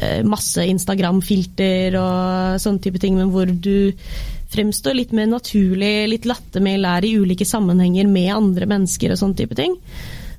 eh, 0.00 0.22
masse 0.26 0.64
Instagram-filter 0.64 1.98
og 2.00 2.62
sånne 2.62 2.84
type 2.86 3.02
ting, 3.02 3.18
men 3.20 3.32
hvor 3.34 3.50
du 3.50 3.92
fremstår 4.52 4.94
litt 4.96 5.14
mer 5.16 5.28
naturlig, 5.30 6.06
litt 6.10 6.28
lattermild, 6.28 6.86
er 6.86 7.06
i 7.06 7.16
ulike 7.18 7.46
sammenhenger 7.48 8.08
med 8.10 8.30
andre 8.34 8.68
mennesker 8.70 9.12
og 9.12 9.20
sånne 9.20 9.42
type 9.42 9.58
ting. 9.58 9.74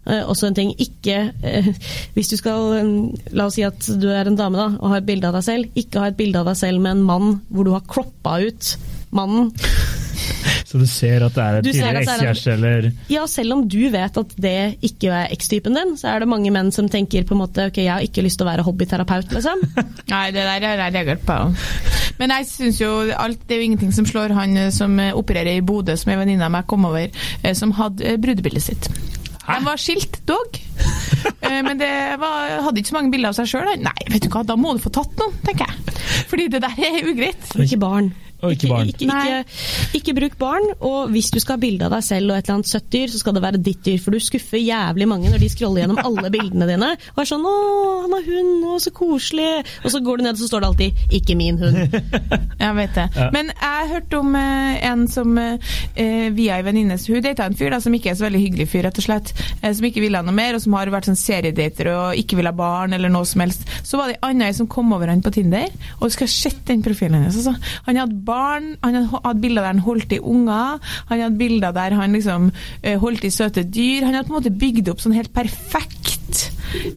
Uh, 0.08 0.24
også 0.32 0.48
en 0.50 0.56
ting 0.56 0.70
ikke 0.80 1.18
uh, 1.44 1.68
Hvis 2.16 2.30
du 2.32 2.38
skal 2.40 2.78
um, 2.80 2.92
La 3.36 3.50
oss 3.50 3.58
si 3.58 3.66
at 3.68 3.90
du 4.00 4.08
er 4.08 4.30
en 4.30 4.40
dame 4.40 4.60
da, 4.60 4.70
og 4.80 4.94
har 4.94 5.02
et 5.02 5.10
bilde 5.10 5.28
av 5.28 5.36
deg 5.36 5.48
selv. 5.48 5.80
Ikke 5.80 6.04
ha 6.04 6.12
et 6.12 6.20
bilde 6.20 6.40
av 6.40 6.48
deg 6.48 6.60
selv 6.60 6.84
med 6.84 6.96
en 6.98 7.08
mann 7.08 7.40
hvor 7.52 7.68
du 7.68 7.74
har 7.76 7.86
kroppa 7.88 8.40
ut 8.48 8.76
mannen. 9.16 9.52
Så 10.68 10.82
du 10.82 10.88
ser 10.90 11.24
at 11.24 11.36
det 11.36 11.44
er 11.44 11.58
en 11.58 11.64
tidligere 11.64 12.02
ekskjæreste, 12.02 12.54
eller 12.58 12.88
Ja, 13.12 13.22
selv 13.32 13.56
om 13.56 13.62
du 13.72 13.80
vet 13.94 14.18
at 14.20 14.34
det 14.36 14.58
ikke 14.84 15.14
er 15.16 15.32
ekstypen 15.32 15.78
din, 15.78 15.94
så 16.00 16.12
er 16.12 16.24
det 16.24 16.28
mange 16.28 16.52
menn 16.52 16.74
som 16.76 16.90
tenker 16.92 17.24
på 17.28 17.38
en 17.38 17.42
måte 17.46 17.70
ok, 17.70 17.80
jeg 17.86 17.94
har 17.94 18.04
ikke 18.04 18.26
lyst 18.26 18.42
til 18.42 18.48
å 18.48 18.50
være 18.50 18.66
hobbyterapeut, 18.68 19.32
liksom. 19.38 19.64
Nei, 20.14 20.26
det 20.36 20.44
der 20.44 20.68
har 20.68 20.84
jeg 20.84 20.96
reagert 20.98 21.24
på. 21.28 21.40
Men 22.18 22.34
jeg 22.34 22.48
syns 22.50 22.82
jo 22.82 22.90
alt 23.14 23.44
Det 23.46 23.56
er 23.56 23.62
jo 23.62 23.68
ingenting 23.70 23.94
som 23.94 24.08
slår 24.10 24.34
han 24.34 24.58
eh, 24.58 24.72
som 24.74 24.98
eh, 25.00 25.14
opererer 25.16 25.60
i 25.60 25.64
Bodø, 25.66 25.96
som 25.96 26.12
ei 26.12 26.20
venninne 26.20 26.44
av 26.48 26.52
meg 26.54 26.68
kom 26.68 26.88
over, 26.90 27.08
eh, 27.08 27.56
som 27.56 27.72
hadde 27.78 28.04
eh, 28.04 28.20
brudebildet 28.20 28.68
sitt. 28.68 28.90
De 29.48 29.58
var 29.66 29.80
skilt, 29.80 30.20
dog. 30.28 30.60
Eh, 31.42 31.62
Men 31.64 31.80
det 31.80 31.90
var, 32.22 32.58
hadde 32.68 32.82
ikke 32.82 32.92
så 32.92 32.98
mange 33.00 33.12
bilder 33.14 33.32
av 33.32 33.38
seg 33.40 33.50
sjøl. 33.54 33.70
Nei, 33.82 33.96
vet 34.12 34.26
du 34.26 34.30
hva, 34.34 34.44
da 34.48 34.58
må 34.60 34.74
du 34.78 34.82
få 34.84 34.92
tatt 34.94 35.14
noen, 35.20 35.36
tenker 35.48 35.66
jeg. 35.70 35.98
Fordi 36.30 36.48
det 36.54 36.62
der 36.66 36.76
er 36.90 37.08
ugreit. 37.10 37.48
Ikke 37.64 37.80
barn. 37.82 38.12
Og 38.46 38.54
ikke 38.54 38.70
barn. 38.70 38.92
Ikke, 38.92 39.06
ikke, 39.06 39.40
ikke, 39.40 39.98
ikke 39.98 40.16
bruk 40.20 40.38
barn, 40.38 40.68
og 40.86 41.10
hvis 41.14 41.32
du 41.34 41.40
skal 41.42 41.58
ha 41.58 41.62
bilde 41.62 41.88
av 41.88 41.96
deg 41.96 42.06
selv 42.06 42.32
og 42.32 42.38
et 42.38 42.46
eller 42.46 42.60
annet 42.60 42.70
søtt 42.70 42.90
dyr, 42.94 43.10
så 43.10 43.22
skal 43.22 43.38
det 43.38 43.44
være 43.46 43.62
ditt 43.66 43.82
dyr, 43.86 43.98
for 44.04 44.14
du 44.14 44.22
skuffer 44.22 44.62
jævlig 44.62 45.08
mange 45.10 45.32
når 45.34 45.42
de 45.42 45.50
scroller 45.50 45.84
gjennom 45.84 46.02
alle 46.04 46.32
bildene 46.34 46.68
dine 46.70 46.92
og 46.98 47.22
er 47.22 47.30
sånn 47.30 47.46
'Å, 47.48 47.56
han 48.04 48.14
har 48.14 48.28
hund, 48.28 48.68
å, 48.68 48.78
så 48.82 48.94
koselig', 48.94 49.66
og 49.84 49.94
så 49.94 50.02
går 50.06 50.18
du 50.18 50.24
ned, 50.26 50.36
og 50.36 50.42
så 50.42 50.50
står 50.52 50.64
det 50.64 50.70
alltid 50.70 51.04
'ikke 51.18 51.38
min 51.40 51.58
hund'. 51.62 51.98
Jeg 52.64 52.76
vet 52.78 52.96
det. 52.96 53.08
Ja. 53.16 53.30
Men 53.34 53.52
jeg 53.54 53.90
hørte 53.92 54.20
om 54.20 54.36
eh, 54.36 54.86
en 54.90 55.08
som 55.12 55.38
eh, 55.38 56.30
via 56.34 56.58
ei 56.58 56.66
venninne 56.66 56.98
Hun 56.98 57.22
data 57.24 57.46
en 57.46 57.56
fyr 57.58 57.72
da, 57.74 57.80
som 57.82 57.94
ikke 57.94 58.12
er 58.12 58.18
så 58.18 58.26
veldig 58.26 58.42
hyggelig 58.42 58.68
fyr, 58.72 58.84
rett 58.88 58.98
og 59.00 59.06
slett. 59.06 59.34
Eh, 59.62 59.74
som 59.74 59.86
ikke 59.88 60.02
ville 60.04 60.20
ha 60.20 60.26
noe 60.26 60.36
mer, 60.36 60.58
og 60.58 60.64
som 60.64 60.76
har 60.78 60.92
vært 60.94 61.10
sånn 61.10 61.20
seriedater 61.20 61.92
og 61.94 62.20
ikke 62.20 62.40
vil 62.40 62.50
ha 62.50 62.56
barn 62.56 62.94
eller 62.98 63.12
noe 63.14 63.28
som 63.30 63.44
helst. 63.46 63.66
Så 63.86 64.00
var 64.00 64.12
det 64.12 64.18
ei 64.18 64.30
anna 64.30 64.52
som 64.54 64.70
kom 64.70 64.92
over 64.96 65.10
han 65.12 65.24
på 65.26 65.34
Tinder, 65.36 65.70
og 66.00 66.10
du 66.10 66.16
skal 66.18 66.32
sett 66.32 66.64
den 66.70 66.84
profilen 66.86 67.20
hennes. 67.20 67.38
Altså. 67.38 67.56
Han 67.88 68.02
hadde 68.02 68.27
barn, 68.28 68.74
han 68.84 69.00
hadde 69.14 69.42
bilder 69.42 69.64
der 69.64 69.74
han 69.74 69.86
holdt 69.86 70.14
i 70.16 70.22
unger, 70.22 70.78
han 71.10 71.24
hadde 71.24 71.40
bilder 71.40 71.76
der 71.76 71.96
han 71.98 72.16
liksom 72.18 72.50
eh, 72.84 72.98
holdt 73.02 73.26
i 73.28 73.34
søte 73.34 73.64
dyr. 73.64 74.06
Han 74.06 74.18
hadde 74.18 74.28
på 74.28 74.36
en 74.36 74.40
måte 74.42 74.56
bygd 74.64 74.92
opp 74.92 75.04
sånn 75.04 75.16
helt 75.18 75.34
perfekt 75.36 75.97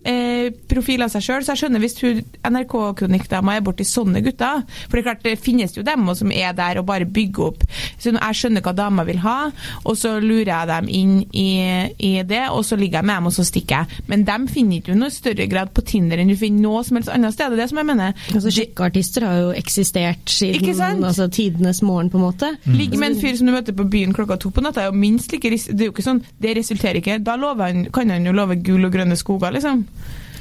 eh, 0.04 0.50
profil 0.70 1.04
av 1.06 1.12
seg 1.12 1.24
sjøl, 1.24 1.44
så 1.44 1.54
jeg 1.54 1.64
skjønner 1.64 1.83
hvis 1.83 1.98
NRK-kronikkdama 2.46 3.56
er 3.56 3.64
borti 3.64 3.87
sånne 3.87 4.22
gutter. 4.24 4.64
For 4.87 4.96
det 4.96 5.02
er 5.02 5.09
klart, 5.11 5.24
det 5.26 5.37
finnes 5.42 5.76
jo 5.76 5.85
dem 5.87 6.09
som 6.16 6.33
er 6.35 6.54
der 6.56 6.80
og 6.80 6.88
bare 6.88 7.09
bygger 7.09 7.50
opp. 7.50 7.64
Så 8.00 8.14
jeg 8.14 8.38
skjønner 8.38 8.64
hva 8.64 8.74
dama 8.76 9.04
vil 9.09 9.20
ha, 9.24 9.37
og 9.85 9.98
så 9.98 10.16
lurer 10.22 10.50
jeg 10.52 10.70
dem 10.70 10.90
inn 11.00 11.14
i, 11.37 11.50
i 11.98 12.12
det, 12.26 12.46
og 12.50 12.64
så 12.66 12.78
ligger 12.80 13.00
jeg 13.00 13.11
med 13.11 13.20
dem, 13.20 13.30
og 13.30 13.37
så 13.37 13.46
stikker 13.46 13.83
jeg. 13.85 14.02
Men 14.11 14.26
dem 14.28 14.48
finner 14.50 14.80
ikke 14.80 14.94
du 14.94 15.00
noe 15.00 15.14
større 15.14 15.46
grad 15.50 15.72
på 15.76 15.85
Tinder 15.87 16.20
enn 16.20 16.30
du 16.30 16.37
finner 16.38 16.66
noe 16.66 16.83
som 16.87 16.98
helst 16.98 17.12
annet 17.12 17.37
sted. 17.37 17.52
Det 17.52 17.59
er 17.59 17.62
det 17.64 17.68
som 17.72 17.80
jeg 17.83 17.88
mener. 17.90 18.16
Altså, 18.35 18.52
Sjekkeartister 18.54 19.26
har 19.26 19.40
jo 19.44 19.52
eksistert 19.59 20.30
siden 20.30 21.04
altså, 21.04 21.28
tidenes 21.33 21.83
morgen, 21.87 22.11
på 22.11 22.18
en 22.20 22.26
måte. 22.26 22.52
Ligge 22.66 22.98
med 23.00 23.12
en 23.12 23.20
fyr 23.20 23.37
som 23.38 23.48
du 23.48 23.54
møter 23.54 23.76
på 23.76 23.87
byen 23.90 24.14
klokka 24.16 24.38
to 24.40 24.52
på 24.54 24.64
natta, 24.64 24.85
er 24.85 24.90
jo 24.90 24.98
minst 24.98 25.33
like 25.35 25.50
ris 25.52 25.68
Det 25.70 25.85
er 25.85 25.90
jo 25.90 25.94
ikke 25.94 26.04
sånn, 26.06 26.22
det 26.42 26.54
resulterer 26.59 26.98
ikke 27.00 27.18
Da 27.24 27.37
lover 27.38 27.70
han, 27.70 27.85
kan 27.94 28.11
han 28.12 28.26
jo 28.26 28.35
love 28.37 28.56
gull 28.64 28.87
og 28.88 28.94
grønne 28.94 29.18
skoger, 29.18 29.54
liksom. 29.54 29.60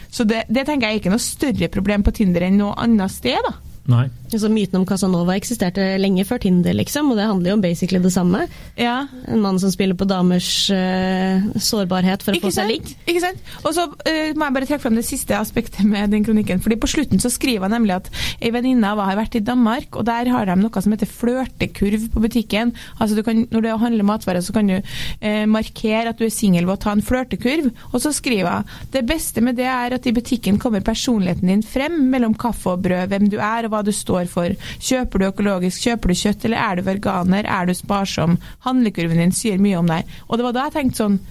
Så 0.09 0.25
det, 0.25 0.43
det 0.49 0.65
tenker 0.65 0.87
jeg 0.87 0.97
er 0.97 1.01
ikke 1.03 1.13
noe 1.13 1.21
større 1.21 1.69
problem 1.71 2.05
på 2.05 2.13
Tinder 2.17 2.47
enn 2.47 2.57
noe 2.57 2.77
annet 2.81 3.13
sted, 3.13 3.37
da. 3.45 3.53
Nei. 3.89 4.07
Altså, 4.29 4.49
myten 4.53 4.77
om 4.77 4.85
Casanova 4.85 5.33
eksisterte 5.39 5.81
lenge 5.97 6.21
før 6.27 6.43
Tinder, 6.43 6.75
liksom, 6.77 7.07
og 7.09 7.17
det 7.17 7.25
handler 7.25 7.49
jo 7.49 7.55
om 7.57 7.63
basically 7.63 8.01
det 8.03 8.11
samme. 8.13 8.43
Ja. 8.77 9.07
En 9.25 9.41
mann 9.41 9.57
som 9.61 9.71
spiller 9.73 9.97
på 9.97 10.05
damers 10.05 10.69
uh, 10.69 11.47
sårbarhet 11.57 12.21
for 12.21 12.35
å 12.35 12.37
Ikke 12.37 12.51
få 12.51 12.53
seg 12.59 12.69
ligg. 12.69 12.91
Ikke 13.09 13.23
sant? 13.23 13.41
Og 13.63 13.73
så 13.73 13.87
uh, 13.89 14.29
må 14.37 14.45
jeg 14.45 14.55
bare 14.59 14.69
trekke 14.69 14.83
frem 14.83 14.99
det 14.99 15.05
siste 15.07 15.33
aspektet 15.37 15.81
med 15.89 16.13
den 16.13 16.25
kronikken. 16.27 16.61
fordi 16.61 16.77
På 16.77 16.89
slutten 16.91 17.21
så 17.21 17.31
skriver 17.33 17.65
han 17.65 17.73
nemlig 17.79 17.95
at 17.97 18.11
ei 18.37 18.53
venninne 18.53 18.85
av 18.85 19.01
henne 19.01 19.09
har 19.09 19.17
vært 19.23 19.39
i 19.39 19.43
Danmark, 19.45 19.97
og 19.97 20.05
der 20.05 20.29
har 20.29 20.45
de 20.45 20.57
noe 20.61 20.85
som 20.85 20.93
heter 20.93 21.09
flørtekurv 21.09 22.05
på 22.13 22.23
butikken. 22.27 22.75
Altså 22.99 23.17
du 23.17 23.23
kan, 23.25 23.47
Når 23.49 23.65
du 23.65 23.69
handler 23.81 24.09
matvarer, 24.11 24.45
så 24.45 24.53
kan 24.53 24.69
du 24.69 24.77
uh, 24.77 25.45
markere 25.49 26.13
at 26.13 26.21
du 26.21 26.27
er 26.27 26.33
singel 26.33 26.69
ved 26.69 26.77
å 26.77 26.83
ta 26.85 26.93
en 26.93 27.01
flørtekurv. 27.05 27.71
Og 27.89 27.97
så 28.05 28.13
skriver 28.13 28.61
hun 28.61 28.77
det 28.93 29.05
beste 29.09 29.41
med 29.41 29.57
det 29.57 29.65
er 29.65 29.97
at 29.97 30.05
i 30.05 30.13
butikken 30.13 30.61
kommer 30.61 30.85
personligheten 30.85 31.49
din 31.49 31.65
frem 31.65 31.97
mellom 32.13 32.37
kaffe 32.37 32.75
og 32.75 32.85
brød, 32.85 33.09
hvem 33.09 33.29
du 33.33 33.39
er 33.41 33.65
og 33.65 33.73
hva 33.73 33.78
du 33.85 33.93
står 33.95 34.29
for. 34.31 34.55
Kjøper 34.79 35.21
du 35.21 35.27
økologisk, 35.29 35.85
kjøper 35.85 36.11
du 36.11 36.19
kjøtt, 36.21 36.45
eller 36.47 36.63
er 36.63 36.79
du 36.79 36.87
veganer, 36.87 37.47
er 37.47 37.69
du 37.69 37.75
sparsom? 37.77 38.39
Handlekurven 38.65 39.21
din 39.21 39.35
sier 39.35 39.61
mye 39.61 39.79
om 39.79 39.89
deg. 39.89 40.09
Og 40.27 40.37
det 40.37 40.47
var 40.47 40.57
da 40.57 40.67
jeg 40.67 40.77
tenkte 40.79 41.03
sånn 41.03 41.21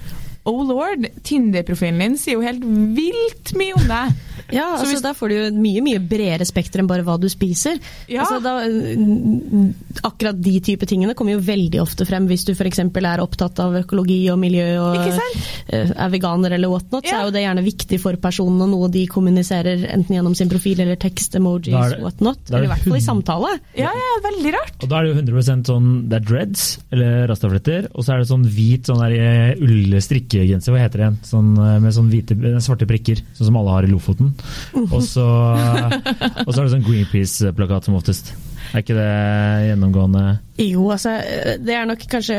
Oh 0.48 0.62
lord, 0.64 1.04
Tinder-profilen 1.28 2.00
din 2.00 2.14
sier 2.16 2.38
jo 2.38 2.44
helt 2.46 2.62
vilt 2.96 3.52
mye 3.58 3.74
om 3.76 3.88
deg. 3.90 4.27
Ja, 4.52 4.74
altså 4.76 4.86
hvis- 4.92 5.02
Da 5.02 5.12
får 5.14 5.28
du 5.28 5.34
jo 5.34 5.44
et 5.48 5.54
mye 5.54 5.80
mye 5.82 5.98
bredere 6.00 6.44
spekter 6.46 6.80
enn 6.80 6.86
bare 6.88 7.02
hva 7.04 7.18
du 7.20 7.28
spiser. 7.28 7.78
Ja. 8.08 8.22
Altså, 8.24 8.42
da, 8.42 8.60
mm, 8.68 9.74
akkurat 10.04 10.40
de 10.40 10.60
type 10.60 10.86
tingene 10.88 11.14
kommer 11.14 11.32
jo 11.36 11.40
veldig 11.44 11.80
ofte 11.82 12.06
frem 12.08 12.26
hvis 12.28 12.44
du 12.46 12.52
f.eks. 12.54 12.78
er 12.78 13.22
opptatt 13.22 13.58
av 13.60 13.74
økologi 13.82 14.30
og 14.32 14.38
miljø 14.38 14.66
og 14.80 14.96
eh, 15.68 15.90
er 15.96 16.10
veganer 16.10 16.52
eller 16.56 16.68
whatnot, 16.72 17.04
så 17.04 17.14
er 17.20 17.24
jo 17.28 17.30
det 17.34 17.42
gjerne 17.44 17.64
viktig 17.64 18.00
for 18.00 18.16
personen 18.16 18.62
og 18.62 18.70
noe 18.72 18.88
de 18.92 19.06
kommuniserer 19.06 19.86
enten 19.92 20.16
gjennom 20.16 20.34
sin 20.36 20.48
profil 20.48 20.80
eller 20.80 20.96
tekst, 20.96 21.34
emojis, 21.38 21.72
Da 21.72 21.88
det- 21.90 22.00
whatnot. 22.02 22.38
da 22.48 22.56
er 22.56 22.58
Eller 22.58 22.68
i 22.68 22.72
hvert 22.74 22.84
fall 22.88 22.96
i 22.96 23.04
samtale. 23.04 23.58
Ja, 23.76 23.90
ja, 23.92 24.10
veldig 24.30 24.52
rart. 24.54 24.82
Og 24.82 24.88
da 24.88 24.98
er 24.98 25.02
det 25.04 25.14
jo 25.14 25.20
100% 25.22 25.64
sånn 25.66 26.08
Det 26.08 26.16
er 26.22 26.24
dreads, 26.24 26.78
eller 26.92 27.26
rastafletter, 27.28 27.88
og 27.94 28.04
så 28.04 28.14
er 28.14 28.18
det 28.18 28.28
sånn 28.28 28.44
hvit 28.46 28.84
sånn 28.88 28.98
der 28.98 29.12
eh, 29.12 29.54
ullstrikkegenser, 29.60 30.72
hva 30.72 30.82
heter 30.84 30.98
det 30.98 31.06
igjen? 31.06 31.18
Sånn, 31.28 31.50
eh, 31.58 31.78
med 31.80 31.92
sånn 31.94 32.10
hvite, 32.10 32.36
svarte 32.62 32.86
prikker, 32.88 33.20
sånn 33.36 33.46
som 33.50 33.56
alle 33.56 33.70
har 33.70 33.82
i 33.84 33.90
Lofoten. 33.92 34.32
Og 34.78 35.00
så, 35.04 35.24
og 35.24 36.50
så 36.52 36.58
er 36.58 36.64
det 36.64 36.72
sånn 36.74 36.86
Greenpeace-plakat 36.86 37.88
som 37.88 37.96
oftest. 37.98 38.32
Er 38.72 38.82
ikke 38.82 38.96
det 38.98 39.12
gjennomgående 39.70 40.22
Jo, 40.60 40.90
altså 40.92 41.14
det 41.64 41.72
er 41.72 41.86
nok 41.88 42.02
kanskje 42.10 42.36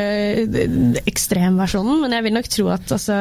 ekstremversjonen, 1.10 2.04
men 2.04 2.14
jeg 2.14 2.26
vil 2.26 2.36
nok 2.36 2.50
tro 2.52 2.68
at 2.70 2.94
altså 2.94 3.16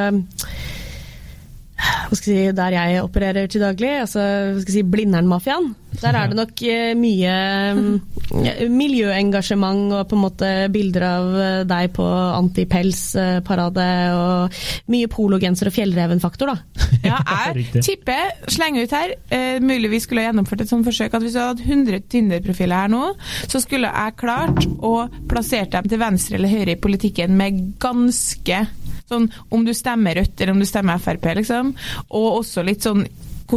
hva 1.80 2.18
skal 2.18 2.34
jeg 2.34 2.50
si, 2.52 2.56
Der 2.58 2.76
jeg 2.76 3.04
opererer 3.06 3.48
til 3.50 3.64
daglig, 3.64 3.92
altså 4.04 4.20
hva 4.20 4.62
skal 4.62 4.74
jeg 4.74 4.78
si, 4.82 4.90
Blindern-mafiaen, 4.94 5.72
der 6.04 6.16
er 6.16 6.32
det 6.32 6.38
nok 6.38 6.62
eh, 6.68 6.92
mye 6.98 7.34
mm, 7.76 8.70
miljøengasjement 8.72 9.96
og 9.98 10.08
på 10.10 10.18
en 10.18 10.24
måte 10.24 10.52
bilder 10.74 11.06
av 11.08 11.38
eh, 11.40 11.62
deg 11.70 11.92
på 11.96 12.06
antipelsparade 12.40 13.88
og 14.16 14.60
mye 14.94 15.10
pologenser 15.12 15.70
og 15.70 15.76
fjellrevenfaktor, 15.76 16.54
da. 16.54 16.86
Ja, 17.10 17.20
jeg 17.56 17.84
tipper, 17.86 18.34
slenger 18.52 18.84
ut 18.84 18.94
her, 18.94 19.14
uh, 19.32 19.58
mulig 19.64 19.92
vi 19.94 20.02
skulle 20.04 20.24
ha 20.24 20.30
gjennomført 20.30 20.66
et 20.66 20.72
sånt 20.72 20.88
forsøk, 20.88 21.14
at 21.16 21.24
hvis 21.24 21.38
du 21.38 21.40
hadde 21.40 21.64
100 21.64 22.02
Tinder-profiler 22.12 22.84
her 22.84 22.92
nå, 22.92 23.14
så 23.48 23.62
skulle 23.64 23.92
jeg 23.92 24.18
klart 24.20 24.68
å 24.84 24.94
plassere 25.30 25.70
dem 25.78 25.88
til 25.90 26.02
venstre 26.02 26.40
eller 26.40 26.52
høyre 26.52 26.76
i 26.76 26.82
politikken 26.82 27.38
med 27.40 27.62
ganske 27.82 28.66
sånn 29.10 29.30
om 29.54 29.66
du 29.66 29.74
stemmer 29.78 30.20
Rødt 30.20 30.42
eller 30.42 30.54
om 30.54 30.62
du 30.62 30.68
stemmer 30.70 31.02
Frp, 31.02 31.32
liksom. 31.40 31.74
Og 32.10 32.42
også 32.42 32.66
litt 32.68 32.86
sånn 32.86 33.06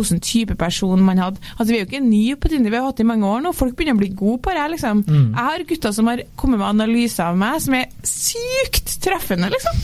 hvilken 0.00 0.20
type 0.24 0.56
person 0.58 1.02
man 1.04 1.18
hadde. 1.18 1.40
Altså, 1.58 1.70
Vi 1.72 1.78
er 1.78 1.84
jo 1.84 1.90
ikke 1.90 2.04
nye 2.04 2.36
på 2.36 2.48
Tinder, 2.48 2.70
vi 2.70 2.76
har 2.76 2.84
hatt 2.86 2.96
det 2.96 3.04
i 3.04 3.10
mange 3.12 3.26
år 3.28 3.42
nå. 3.44 3.52
Folk 3.56 3.76
begynner 3.76 3.94
å 3.98 4.02
bli 4.02 4.08
gode 4.16 4.40
på 4.42 4.54
det. 4.56 4.70
liksom. 4.70 5.04
Mm. 5.06 5.28
Jeg 5.34 5.44
har 5.48 5.64
gutter 5.68 5.92
som 5.92 6.06
har 6.06 6.22
kommet 6.36 6.58
med 6.58 6.68
analyser 6.68 7.24
av 7.24 7.36
meg 7.36 7.60
som 7.60 7.74
er 7.74 7.86
sykt 8.06 8.96
treffende, 9.02 9.50
liksom. 9.52 9.82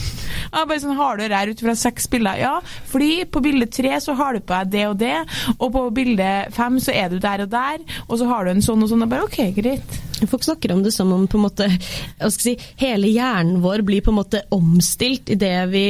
Jeg 0.49 0.67
bare 0.69 0.79
sånn, 0.81 0.95
Har 0.99 1.17
du 1.17 1.23
det 1.27 1.37
her 1.37 1.51
ut 1.53 1.61
fra 1.61 1.75
seks 1.75 2.07
bilder? 2.09 2.39
Ja, 2.39 2.55
fordi 2.89 3.25
på 3.25 3.41
bilde 3.43 3.67
tre 3.69 3.95
så 4.01 4.15
har 4.17 4.33
du 4.33 4.39
på 4.39 4.55
deg 4.59 4.71
det 4.71 4.85
og 4.89 4.97
det, 4.99 5.15
og 5.59 5.71
på 5.73 5.85
bilde 5.93 6.29
fem 6.55 6.79
så 6.79 6.93
er 6.95 7.09
du 7.09 7.19
der 7.19 7.45
og 7.45 7.49
der, 7.53 7.79
og 8.07 8.17
så 8.19 8.27
har 8.27 8.45
du 8.45 8.51
en 8.51 8.61
sånn 8.65 8.83
og 8.83 8.89
sånn. 8.91 9.03
Og 9.03 9.09
bare 9.11 9.27
OK, 9.27 9.41
greit. 9.57 9.99
Folk 10.27 10.43
snakker 10.43 10.73
om 10.73 10.83
det 10.83 10.91
som 10.91 11.11
om 11.13 11.25
på 11.29 11.37
en 11.37 11.45
måte, 11.45 11.67
hva 12.19 12.29
skal 12.33 12.51
jeg 12.51 12.59
si, 12.59 12.71
hele 12.81 13.09
hjernen 13.11 13.61
vår 13.63 13.83
blir 13.87 14.03
på 14.03 14.11
en 14.11 14.19
måte 14.19 14.41
omstilt 14.55 15.29
idet 15.31 15.69
vi 15.71 15.85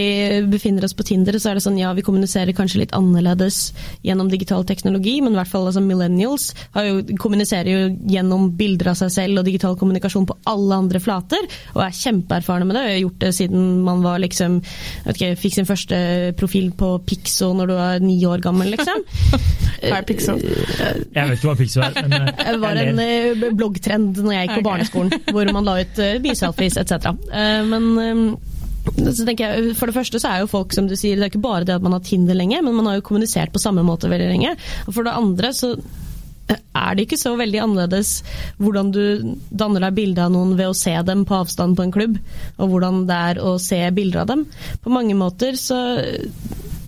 befinner 0.50 0.86
oss 0.86 0.96
på 0.98 1.06
Tinder. 1.08 1.38
Så 1.40 1.52
er 1.52 1.58
det 1.58 1.66
sånn, 1.66 1.80
ja, 1.80 1.92
vi 1.98 2.06
kommuniserer 2.06 2.56
kanskje 2.58 2.84
litt 2.84 2.96
annerledes 2.98 3.72
gjennom 4.06 4.30
digital 4.32 4.66
teknologi, 4.70 5.18
men 5.24 5.34
i 5.34 5.40
hvert 5.40 5.52
fall 5.52 5.68
altså, 5.70 5.84
millennials 5.84 6.52
har 6.76 6.88
jo, 6.88 7.02
kommuniserer 7.22 7.72
jo 7.72 7.82
gjennom 8.12 8.50
bilder 8.60 8.92
av 8.94 9.00
seg 9.02 9.14
selv 9.16 9.42
og 9.42 9.50
digital 9.50 9.78
kommunikasjon 9.80 10.28
på 10.30 10.38
alle 10.50 10.82
andre 10.84 11.02
flater, 11.04 11.50
og 11.76 11.84
er 11.86 11.98
kjempeerfarne 12.00 12.68
med 12.70 12.78
det. 12.78 12.86
Jeg 12.86 12.98
har 12.98 13.04
gjort 13.06 13.24
det 13.26 13.34
siden 13.40 13.68
man 13.86 14.06
var 14.06 14.22
liksom, 14.22 14.60
vet 15.08 15.20
ikke, 15.20 15.32
fikk 15.40 15.58
sin 15.58 15.70
første 15.70 16.00
profil 16.40 16.72
på 16.78 16.94
Pixo 17.08 17.52
når 17.58 17.72
du 17.72 17.76
var 17.80 18.04
ni 18.04 18.20
år 18.28 18.44
gammel, 18.44 18.74
liksom. 18.76 19.04
Hva 19.90 20.02
er 20.02 20.08
Pixo? 20.08 20.36
Jeg 20.40 21.14
vet 21.16 21.38
ikke 21.38 21.50
hva 21.50 21.58
Pixo 21.60 21.84
er, 21.86 21.96
men 22.04 22.18
eh, 22.20 22.34
Det 22.50 22.58
var 22.60 22.80
en 22.80 22.98
ler. 23.00 24.19
Eh, 24.20 24.26
når 24.28 24.36
jeg 24.36 24.48
gikk 24.48 24.60
på 24.60 24.68
barneskolen, 24.70 25.24
hvor 25.36 25.52
man 25.56 25.68
la 25.68 25.80
ut 25.82 26.02
uh, 26.04 26.20
byselfies 26.24 26.80
etc. 26.82 27.12
Eh, 27.32 27.62
men 27.70 27.90
eh, 28.04 28.26
så 29.00 29.26
tenker 29.28 29.46
jeg, 29.46 29.78
For 29.78 29.90
det 29.90 29.98
første 29.98 30.22
så 30.22 30.32
er 30.32 30.44
jo 30.44 30.52
folk 30.52 30.76
som 30.76 30.88
du 30.90 30.96
sier, 30.98 31.18
det 31.18 31.28
er 31.28 31.34
ikke 31.34 31.44
bare 31.44 31.68
det 31.68 31.78
at 31.78 31.86
man 31.86 31.96
har 31.98 32.04
Tinder 32.06 32.38
lenge, 32.38 32.62
men 32.66 32.78
man 32.78 32.90
har 32.90 33.00
jo 33.00 33.08
kommunisert 33.10 33.54
på 33.54 33.62
samme 33.62 33.84
måte 33.86 34.12
veldig 34.12 34.30
lenge. 34.32 34.54
Og 34.88 34.96
for 34.96 35.08
det 35.08 35.18
andre 35.20 35.52
så 35.56 35.76
er 36.50 36.96
det 36.98 37.06
ikke 37.06 37.20
så 37.20 37.36
veldig 37.38 37.60
annerledes 37.62 38.14
hvordan 38.58 38.90
du 38.96 39.04
danner 39.54 39.86
deg 39.86 39.98
bilde 40.00 40.24
av 40.24 40.34
noen 40.34 40.56
ved 40.58 40.72
å 40.72 40.78
se 40.78 40.96
dem 41.06 41.26
på 41.30 41.38
avstand 41.44 41.78
på 41.78 41.86
en 41.86 41.94
klubb, 41.94 42.18
og 42.58 42.72
hvordan 42.72 43.04
det 43.10 43.20
er 43.34 43.42
å 43.44 43.58
se 43.62 43.84
bilder 43.94 44.24
av 44.24 44.32
dem. 44.32 44.48
På 44.82 44.94
mange 44.94 45.18
måter 45.20 45.60
så 45.60 45.78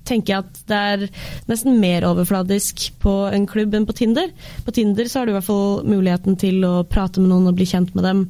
tenker 0.07 0.33
jeg 0.33 0.45
at 0.45 0.61
det 0.69 0.79
er 0.93 1.05
nesten 1.51 1.79
mer 1.81 2.05
overfladisk 2.09 2.87
på 3.03 3.13
en 3.31 3.47
klubb 3.49 3.75
enn 3.77 3.87
på 3.89 3.95
Tinder. 3.97 4.31
På 4.65 4.73
Tinder 4.75 5.09
så 5.09 5.21
har 5.21 5.27
du 5.27 5.33
i 5.33 5.37
hvert 5.37 5.49
fall 5.49 5.85
muligheten 5.87 6.39
til 6.41 6.65
å 6.67 6.81
prate 6.87 7.21
med 7.21 7.33
noen 7.33 7.51
og 7.51 7.57
bli 7.59 7.69
kjent 7.69 7.93
med 7.97 8.07
dem 8.07 8.25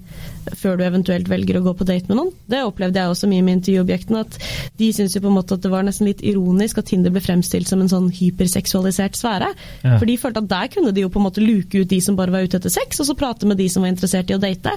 før 0.57 0.77
du 0.79 0.83
eventuelt 0.85 1.29
velger 1.31 1.59
å 1.59 1.63
gå 1.65 1.73
på 1.79 1.87
date 1.87 2.09
med 2.09 2.17
noen. 2.19 2.31
Det 2.51 2.61
opplevde 2.65 2.99
jeg 3.01 3.13
også 3.13 3.29
mye 3.31 3.45
med 3.45 3.59
intervjuobjektene. 3.59 4.23
At 4.25 4.37
de 4.79 4.89
syntes 4.95 5.15
jo 5.17 5.23
på 5.23 5.31
en 5.31 5.37
måte 5.37 5.57
at 5.57 5.63
det 5.65 5.71
var 5.73 5.85
nesten 5.87 6.09
litt 6.09 6.23
ironisk 6.25 6.81
at 6.81 6.89
Tinder 6.91 7.13
ble 7.13 7.21
fremstilt 7.23 7.69
som 7.69 7.81
en 7.83 7.91
sånn 7.91 8.09
hyperseksualisert 8.17 9.17
sfære. 9.19 9.51
Ja. 9.85 9.97
For 9.97 10.07
de 10.09 10.17
følte 10.21 10.43
at 10.43 10.49
der 10.51 10.71
kunne 10.73 10.93
de 10.95 11.05
jo 11.05 11.11
på 11.13 11.21
en 11.21 11.27
måte 11.27 11.43
luke 11.43 11.81
ut 11.83 11.89
de 11.91 12.01
som 12.03 12.17
bare 12.19 12.33
var 12.33 12.45
ute 12.47 12.59
etter 12.59 12.73
sex, 12.73 12.99
og 13.03 13.09
så 13.09 13.15
prate 13.17 13.47
med 13.49 13.59
de 13.61 13.67
som 13.71 13.85
var 13.85 13.93
interessert 13.93 14.31
i 14.31 14.37
å 14.37 14.41
date. 14.41 14.73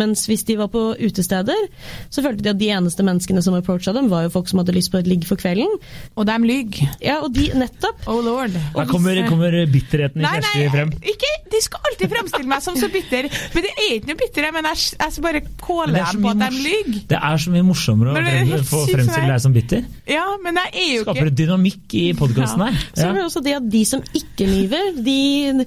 Mens 0.00 0.26
hvis 0.30 0.44
de 0.48 0.58
var 0.60 0.70
på 0.72 0.84
utesteder, 0.98 1.66
så 2.12 2.24
følte 2.24 2.44
de 2.46 2.52
at 2.54 2.60
de 2.60 2.70
eneste 2.74 3.06
menneskene 3.06 3.42
som 3.44 3.56
approacha 3.58 3.94
dem, 3.96 4.10
var 4.12 4.26
jo 4.26 4.34
folk 4.34 4.50
som 4.50 4.62
hadde 4.62 4.74
lyst 4.76 4.92
på 4.92 5.00
et 5.00 5.10
ligg 5.10 5.26
for 5.28 5.40
kvelden. 5.40 5.70
Og 6.18 6.26
dem 6.28 6.46
lyg. 6.48 6.80
Ja, 7.04 7.20
og 7.24 7.32
de 7.36 7.48
nettopp. 7.58 8.04
Oh 8.10 8.20
lord. 8.24 8.54
Her 8.74 8.88
kommer, 8.90 9.18
kommer 9.28 9.54
bitterheten 9.70 10.22
i 10.22 10.24
Nei, 10.24 10.68
frem. 10.72 10.92
nei, 10.94 11.14
ikke, 11.14 11.30
de 11.52 11.60
skal 11.64 11.88
alltid 11.90 12.12
fremstille 12.12 12.50
meg 12.50 12.64
som 12.64 12.76
så 12.78 12.88
bitter. 12.92 13.28
Men 13.54 13.66
det 13.66 13.72
er 13.74 13.96
ikke 13.98 14.10
noe 14.10 14.20
bitter, 14.20 14.48
men 14.54 14.68
jeg, 14.70 14.82
jeg 15.04 15.14
skal 15.14 15.24
bare 15.26 15.40
kåle 15.60 15.92
det 15.94 16.02
så 16.06 16.16
dem 16.16 16.24
på 16.24 16.32
at 16.32 16.40
de 16.40 16.62
lyver. 16.64 17.00
Det 17.10 17.18
er 17.18 17.40
så 17.44 17.52
mye 17.52 17.64
morsommere 17.66 18.14
å 18.14 18.60
få 18.66 18.82
fremstille 18.88 19.28
deg 19.28 19.42
som 19.44 19.54
bitter. 19.54 19.84
Ja, 20.08 20.24
men 20.42 20.58
jeg 20.62 20.72
er 20.72 20.90
jo 20.94 21.04
Skaper 21.04 21.20
ikke 21.20 21.30
det 21.30 21.38
dynamikk 21.42 21.96
i 21.98 22.04
podkasten 22.18 22.64
her. 22.64 22.78
Så 22.94 23.06
er 23.08 23.18
det 23.18 23.24
også 23.24 23.42
det 23.44 23.56
at 23.58 23.66
de 23.74 23.82
som 23.88 24.04
ikke 24.16 24.48
lyver, 24.48 24.90
de 25.04 25.66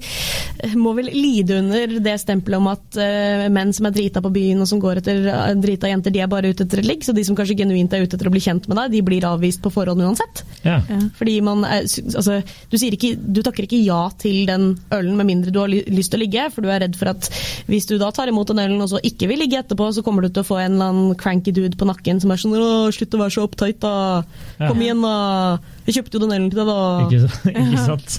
må 0.78 0.94
vel 0.98 1.10
lide 1.14 1.58
under 1.62 1.94
det 2.02 2.16
stempelet 2.22 2.58
om 2.58 2.70
at 2.72 2.98
uh, 2.98 3.46
menn 3.54 3.72
som 3.76 3.88
er 3.88 3.94
drita 3.94 4.22
på 4.24 4.32
byen 4.34 4.64
og 4.64 4.70
som 4.70 4.82
går 4.82 5.02
etter 5.02 5.28
eh, 5.30 5.54
drita 5.62 5.90
jenter, 5.90 6.14
de 6.14 6.22
er 6.24 6.30
bare 6.30 6.50
ute 6.50 6.66
etter 6.66 6.82
et 6.82 6.88
ligg. 6.88 7.06
Så 7.06 7.14
de 7.16 7.24
som 7.26 7.38
kanskje 7.38 7.58
genuint 7.60 7.94
er 7.94 8.04
ute 8.04 8.18
etter 8.18 8.30
å 8.30 8.34
bli 8.34 8.42
kjent 8.42 8.66
med 8.70 8.80
deg, 8.80 8.96
de 8.96 9.04
blir 9.06 9.26
avvist 9.28 9.62
på 9.64 9.72
forhånd 9.74 10.02
uansett. 10.04 10.42
Ja. 10.64 10.80
Fordi 11.18 11.38
man 11.44 11.62
er, 11.68 11.86
altså, 11.86 12.40
du, 12.42 12.78
sier 12.80 12.96
ikke, 12.96 13.14
du 13.18 13.42
takker 13.46 13.68
ikke 13.68 13.80
ja 13.84 14.00
til 14.18 14.48
den 14.48 14.72
ølen 14.94 15.18
med 15.18 15.30
mindre 15.30 15.54
du 15.54 15.60
har 15.62 15.70
lyst 15.70 16.12
til 16.12 16.20
å 16.20 16.24
ligge, 16.24 16.48
for 16.54 16.64
du 16.64 16.72
er 16.72 16.82
redd 16.84 16.98
for 16.98 17.12
at 17.12 17.30
hvis 17.68 17.88
du 17.88 17.96
da 18.00 18.10
tar 18.14 18.30
imot 18.30 18.50
den 18.50 18.62
ølen 18.64 18.82
og 18.84 18.90
så 18.92 19.02
ikke 19.04 19.27
vil 19.30 19.40
ligge 19.42 19.58
etterpå, 19.60 19.88
så 19.94 20.02
kommer 20.04 20.24
du 20.24 20.28
til 20.30 20.42
å 20.44 20.48
få 20.48 20.58
en 20.62 20.76
eller 20.76 20.92
annen 20.92 21.16
cranky 21.20 21.52
dude 21.54 21.76
på 21.78 21.88
nakken 21.88 22.20
som 22.22 22.30
er 22.32 22.40
sånn 22.40 22.56
'Å, 22.56 22.90
slutt 22.94 23.14
å 23.14 23.22
være 23.22 23.34
så 23.36 23.44
opptight, 23.48 23.80
da. 23.80 24.22
Kom 24.60 24.80
igjen, 24.82 25.02
da. 25.02 25.58
Jeg 25.86 25.98
kjøpte 25.98 26.18
jo 26.18 26.22
den 26.26 26.34
ølen 26.36 26.50
til 26.52 26.60
deg, 26.60 26.68
da. 26.68 26.80
Ikke, 27.06 27.20
ikke 27.64 27.84
sant? 27.86 28.18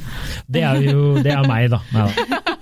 Det 0.49 0.63
er 0.65 0.81
jo 0.89 1.03
det 1.21 1.33
er 1.33 1.45
meg, 1.47 1.69
da. 1.73 1.81
Nei, 1.93 2.07
da. 2.09 2.58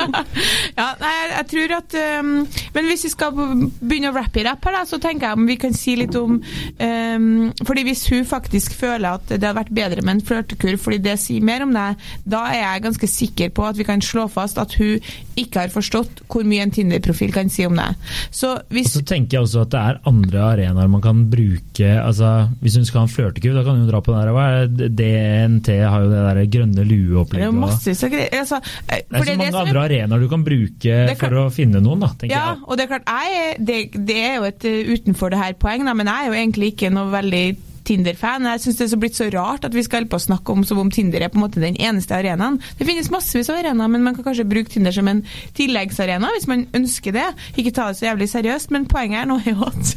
Ja, 0.78 0.88
nei, 1.02 1.14
jeg, 1.32 1.46
tror 1.52 1.74
at 1.78 1.96
um, 2.22 2.32
Men 2.76 2.90
hvis 2.90 3.06
vi 3.08 3.12
skal 3.14 3.34
begynne 3.36 4.12
å 4.12 4.16
rappe 4.16 4.42
i 4.42 4.46
rapp 4.48 4.66
her, 4.68 4.78
da, 4.80 4.84
så 4.90 5.00
tenker 5.02 5.30
jeg 5.30 5.40
om 5.40 5.48
vi 5.50 5.58
kan 5.60 5.76
si 5.76 5.96
litt 6.00 6.16
om 6.20 6.38
um, 6.40 7.28
fordi 7.68 7.86
Hvis 7.88 8.06
hun 8.12 8.28
faktisk 8.28 8.76
føler 8.78 9.18
at 9.18 9.26
det 9.32 9.40
hadde 9.42 9.56
vært 9.58 9.74
bedre 9.76 10.04
med 10.06 10.18
en 10.18 10.26
flørtekur 10.28 10.78
fordi 10.82 11.00
det 11.04 11.18
sier 11.22 11.44
mer 11.46 11.66
om 11.66 11.74
deg, 11.76 11.98
da 12.28 12.44
er 12.52 12.62
jeg 12.62 12.86
ganske 12.88 13.10
sikker 13.12 13.54
på 13.56 13.66
at 13.68 13.80
vi 13.80 13.88
kan 13.88 14.04
slå 14.04 14.28
fast 14.32 14.60
at 14.62 14.76
hun 14.78 14.98
ikke 15.38 15.66
har 15.66 15.74
forstått 15.74 16.24
hvor 16.28 16.46
mye 16.48 16.66
en 16.66 16.74
Tinder-profil 16.74 17.34
kan 17.36 17.50
si 17.54 17.66
om 17.68 17.76
deg. 17.78 17.98
Så 18.34 18.48
Og 18.58 18.74
hvis 18.74 18.94
så 18.96 19.04
tenker 19.06 19.38
jeg 19.38 19.46
også 19.48 19.66
at 19.66 19.72
det 19.74 19.82
er 19.92 20.00
andre 20.10 20.44
arenaer 20.54 20.90
man 20.92 21.04
kan 21.04 21.26
bruke. 21.32 21.90
altså 22.00 22.50
Hvis 22.62 22.78
hun 22.80 22.86
skal 22.88 23.04
ha 23.04 23.08
en 23.08 23.14
flørtekur, 23.14 23.54
da 23.58 23.64
kan 23.66 23.82
hun 23.82 23.90
dra 23.90 24.02
på 24.02 24.14
den 24.14 24.22
der, 24.22 24.34
hva 24.36 24.46
er 24.48 24.72
det? 24.72 24.90
DNT 24.98 25.70
har 25.84 26.06
jo 26.06 26.12
det 26.12 26.24
der 26.28 26.42
grønne 26.58 26.78
det 26.78 26.84
er 26.84 26.90
jo 26.90 26.96
lue-opplegget. 26.96 27.48
og- 27.48 27.60
massevis 27.62 28.04
av 28.04 28.10
greier 28.12 28.40
altså, 28.40 28.56
eh, 28.88 28.98
Det 28.98 29.20
er 29.20 29.24
så 29.24 29.38
mange 29.38 29.56
andre 29.58 29.80
arenaer 29.80 29.97
du 30.22 30.28
kan 30.30 30.44
bruke 30.46 30.94
klart- 31.08 31.18
for 31.20 31.36
å 31.42 31.46
finne 31.52 31.82
noen, 31.82 32.00
da, 32.00 32.08
tenker 32.14 32.36
Ja, 32.36 32.46
jeg. 32.54 32.64
og 32.68 32.78
det 32.78 32.84
er 32.86 32.92
klart, 32.94 33.10
jeg, 33.10 33.56
det, 33.66 34.06
det 34.08 34.18
er 34.24 34.36
jo 34.38 34.44
et 34.44 34.66
eh, 34.70 34.92
utenfor 34.94 35.30
det 35.34 35.40
her 35.42 35.54
poeng, 35.54 35.84
da, 35.90 35.94
men 35.98 36.06
jeg 36.08 36.16
er 36.22 36.28
jo 36.30 36.38
egentlig 36.38 36.74
ikke 36.76 36.92
noe 36.94 37.10
veldig 37.12 37.46
Tinder-fan. 37.88 38.48
Jeg 38.52 38.64
syns 38.64 38.80
det 38.82 38.88
er 38.90 39.02
blitt 39.02 39.18
så 39.18 39.30
rart 39.34 39.66
at 39.68 39.76
vi 39.76 39.84
skal 39.86 40.08
på 40.10 40.20
å 40.20 40.24
snakke 40.24 40.54
om 40.54 40.66
som 40.68 40.82
om 40.82 40.92
Tinder 40.94 41.24
er 41.24 41.32
på 41.32 41.40
en 41.40 41.46
måte 41.46 41.64
den 41.64 41.78
eneste 41.80 42.18
arenaen. 42.18 42.60
Det 42.80 42.88
finnes 42.88 43.10
massevis 43.14 43.50
av 43.52 43.62
arenaer, 43.62 43.92
men 43.94 44.04
man 44.06 44.18
kan 44.18 44.28
kanskje 44.28 44.48
bruke 44.50 44.72
Tinder 44.74 44.96
som 44.96 45.08
en 45.12 45.24
tilleggsarena 45.58 46.32
hvis 46.36 46.50
man 46.52 46.66
ønsker 46.78 47.16
det. 47.16 47.28
Ikke 47.56 47.74
ta 47.76 47.90
det 47.90 48.00
så 48.00 48.10
jævlig 48.10 48.30
seriøst, 48.32 48.74
men 48.76 48.88
poenget 48.92 49.24
er 49.24 49.30
nå 49.30 49.40
er 49.42 49.52
jo 49.54 49.68
at, 49.68 49.94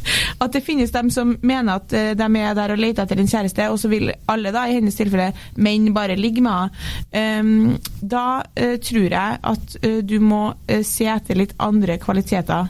at 0.47 0.55
det 0.55 0.63
finnes 0.65 0.93
dem 0.95 1.11
som 1.13 1.35
mener 1.41 1.81
at 1.81 1.95
eh, 1.97 2.11
de 2.17 2.29
er 2.41 2.57
der 2.57 2.75
og 2.75 2.81
leter 2.81 3.05
etter 3.05 3.21
en 3.21 3.31
kjæreste, 3.31 3.69
og 3.71 3.79
så 3.81 3.91
vil 3.91 4.11
alle, 4.31 4.53
da, 4.55 4.65
i 4.67 4.77
hennes 4.79 4.97
tilfelle, 4.97 5.31
menn 5.61 5.91
bare 5.95 6.19
ligge 6.19 6.43
med 6.45 6.51
henne. 6.51 6.69
Um, 7.11 7.77
da 8.01 8.41
uh, 8.41 8.75
tror 8.81 9.13
jeg 9.13 9.39
at 9.51 9.75
uh, 9.85 9.99
du 10.05 10.17
må 10.23 10.41
uh, 10.53 10.81
se 10.87 11.07
etter 11.11 11.39
litt 11.39 11.55
andre 11.61 11.97
kvaliteter 12.01 12.69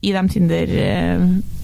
i 0.00 0.12
de 0.14 0.26
Tinder-profilene. 0.34 1.58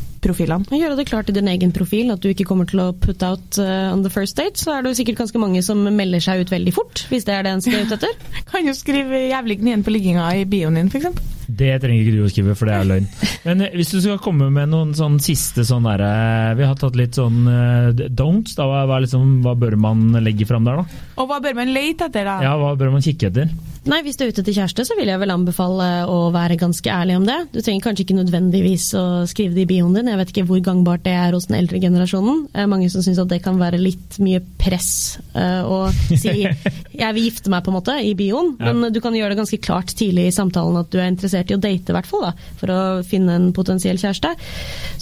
Og 0.73 0.81
Gjøre 0.81 0.97
det 0.99 1.07
klart 1.11 1.31
i 1.31 1.37
din 1.37 1.49
egen 1.53 1.73
profil 1.77 2.11
at 2.15 2.23
du 2.23 2.31
ikke 2.31 2.47
kommer 2.49 2.69
til 2.69 2.83
å 2.83 2.91
put 2.93 3.23
out 3.27 3.61
uh, 3.62 3.93
on 3.93 4.03
the 4.07 4.12
first 4.12 4.37
date. 4.37 4.59
Så 4.61 4.75
er 4.75 4.83
det 4.83 4.93
jo 4.93 5.01
sikkert 5.01 5.23
ganske 5.23 5.43
mange 5.43 5.62
som 5.67 5.83
melder 5.87 6.23
seg 6.25 6.45
ut 6.45 6.53
veldig 6.53 6.75
fort, 6.77 7.07
hvis 7.12 7.29
det 7.29 7.37
er 7.37 7.47
det 7.47 7.55
en 7.57 7.65
skal 7.65 7.87
ut 7.87 7.97
etter. 7.99 8.19
kan 8.51 8.67
jo 8.67 8.77
skrive 8.77 9.27
'jævlig 9.29 9.61
gnien 9.62 9.87
på 9.87 9.95
ligginga' 9.95 10.35
i 10.43 10.47
bioen 10.49 10.79
din, 10.81 10.93
f.eks. 10.93 11.36
Det 11.46 11.80
trenger 11.82 12.02
ikke 12.02 12.16
du 12.16 12.24
å 12.26 12.30
skrive, 12.32 12.54
for 12.59 12.66
det 12.70 12.74
er 12.74 12.88
løgn. 12.90 13.06
Men 13.46 13.61
eh, 13.66 13.74
hvis 13.78 13.92
du 13.94 14.00
skal 14.02 14.18
komme 14.22 14.48
med 14.50 14.68
noen 14.72 14.94
sånn 14.98 15.18
siste 15.22 15.64
sånn 15.66 15.87
derre 15.87 16.54
Vi 16.59 16.64
har 16.66 16.74
tatt 16.80 16.96
litt 16.98 17.14
sånn 17.14 17.46
uh, 17.46 17.90
don'ts. 18.11 18.56
da, 18.59 18.66
hva, 18.87 18.98
liksom, 19.04 19.40
hva 19.44 19.54
bør 19.59 19.76
man 19.78 20.11
legge 20.24 20.46
fram 20.48 20.64
der, 20.66 20.82
da? 20.82 21.02
Og 21.22 21.28
hva 21.30 21.38
bør 21.40 21.54
man 21.54 21.72
lete 21.72 22.09
etter, 22.11 22.24
da? 22.26 22.40
Ja, 22.42 22.56
Hva 22.61 22.74
bør 22.76 22.90
man 22.96 23.02
kikke 23.04 23.30
etter? 23.30 23.48
Nei, 23.87 24.00
Hvis 24.02 24.16
du 24.18 24.24
er 24.24 24.32
ute 24.32 24.42
etter 24.42 24.52
kjæreste, 24.56 24.82
så 24.82 24.96
vil 24.98 25.06
jeg 25.06 25.20
vel 25.22 25.30
anbefale 25.30 25.85
å 26.11 26.32
være 26.35 26.56
ganske 26.59 26.90
ærlig 26.90 27.16
om 27.20 27.26
det. 27.28 27.37
Du 27.54 27.61
trenger 27.62 27.85
kanskje 27.85 28.02
ikke 28.02 28.16
nødvendigvis 28.18 28.88
å 28.98 29.04
skrive 29.30 29.54
det 29.54 29.62
i 29.62 29.68
bioen 29.70 29.94
din. 29.94 30.09
Jeg 30.11 30.18
vet 30.18 30.32
ikke 30.32 30.46
hvor 30.48 30.59
gangbart 30.66 31.04
det 31.06 31.12
er 31.14 31.37
hos 31.37 31.46
den 31.46 31.61
eldre 31.61 31.78
generasjonen. 31.78 32.48
Er 32.59 32.66
mange 32.66 32.88
som 32.90 33.04
syns 33.06 33.20
at 33.22 33.30
det 33.30 33.38
kan 33.44 33.61
være 33.62 33.78
litt 33.78 34.18
mye 34.18 34.40
press 34.59 35.20
eh, 35.38 35.62
å 35.62 35.87
si 36.18 36.35
'jeg 36.42 37.14
vil 37.14 37.28
gifte 37.28 37.52
meg' 37.52 37.62
på 37.62 37.70
en 37.70 37.76
måte 37.78 37.94
i 38.02 38.14
bioen, 38.18 38.56
Ja. 38.59 38.72
men 38.72 38.90
du 38.92 38.98
kan 39.00 39.14
gjøre 39.14 39.37
det 39.37 39.38
ganske 39.44 39.61
klart 39.62 39.94
tidlig 39.94 40.26
i 40.26 40.35
samtalen 40.35 40.80
at 40.80 40.90
du 40.90 40.98
er 40.98 41.06
interessert 41.06 41.36
i 41.44 41.57
å 41.57 41.61
date, 41.61 41.92
i 41.92 41.96
hvert 41.96 42.09
fall, 42.09 42.25
da, 42.29 42.33
for 42.61 42.72
å 42.72 42.81
finne 43.07 43.37
en 43.37 43.49
potensiell 43.57 43.99
kjæreste. 44.01 44.33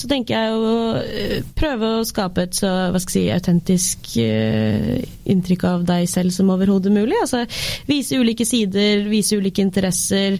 Så 0.00 0.10
tenker 0.10 0.34
jeg 0.34 0.56
å 0.58 0.74
eh, 1.00 1.36
prøve 1.56 1.92
å 1.98 2.06
skape 2.06 2.46
et 2.48 2.58
så 2.58 2.70
hva 2.92 3.00
skal 3.02 3.20
jeg 3.20 3.24
si, 3.24 3.34
autentisk 3.34 4.12
eh, 4.22 5.04
inntrykk 5.30 5.66
av 5.70 5.86
deg 5.88 6.08
selv 6.10 6.34
som 6.34 6.50
overhodet 6.54 6.92
mulig. 6.94 7.16
Altså, 7.20 7.44
vise 7.88 8.18
ulike 8.20 8.46
sider, 8.48 9.04
vise 9.10 9.38
ulike 9.38 9.64
interesser. 9.64 10.38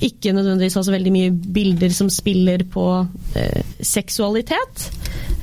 Ikke 0.00 0.34
nødvendigvis 0.36 0.78
ha 0.78 0.84
så 0.86 0.94
veldig 0.94 1.14
mye 1.14 1.30
bilder 1.32 1.94
som 1.94 2.10
spiller 2.12 2.64
på 2.72 2.86
eh, 3.38 3.74
seksualitet. 3.80 4.90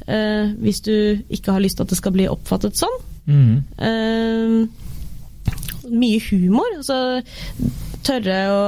Eh, 0.07 0.53
hvis 0.59 0.81
du 0.83 0.95
ikke 1.29 1.55
har 1.55 1.63
lyst 1.63 1.79
til 1.79 1.85
at 1.87 1.93
det 1.93 1.99
skal 1.99 2.15
bli 2.15 2.29
oppfattet 2.31 2.79
sånn. 2.79 2.97
Mm. 3.29 3.55
Eh, 3.79 4.83
mye 5.89 6.21
humor. 6.29 6.69
Altså 6.77 6.99
tørre 8.03 8.37
å 8.51 8.61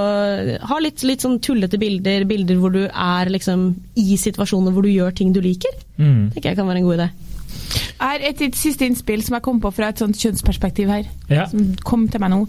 ha 0.70 0.80
litt, 0.80 1.04
litt 1.04 1.26
sånn 1.26 1.42
tullete 1.44 1.80
bilder, 1.82 2.24
bilder 2.30 2.60
hvor 2.62 2.72
du 2.72 2.86
er 2.88 3.32
liksom 3.32 3.68
i 4.00 4.16
situasjoner 4.20 4.72
hvor 4.76 4.86
du 4.86 4.94
gjør 4.94 5.16
ting 5.16 5.34
du 5.36 5.42
liker. 5.44 5.76
Mm. 6.00 6.32
tenker 6.36 6.52
jeg 6.52 6.60
kan 6.60 6.70
være 6.70 6.84
en 6.84 6.88
god 6.88 7.00
idé. 7.00 7.10
Her 8.00 8.24
et, 8.28 8.42
et 8.44 8.58
siste 8.58 8.86
innspill 8.88 9.24
som 9.26 9.38
jeg 9.38 9.46
kom 9.46 9.62
på 9.64 9.72
fra 9.76 9.92
et 9.92 10.02
sånt 10.02 10.20
kjønnsperspektiv 10.20 10.92
her. 10.92 11.08
Ja. 11.30 11.48
Som 11.50 11.74
kom 11.86 12.08
til 12.12 12.22
meg 12.22 12.34
nå. 12.34 12.42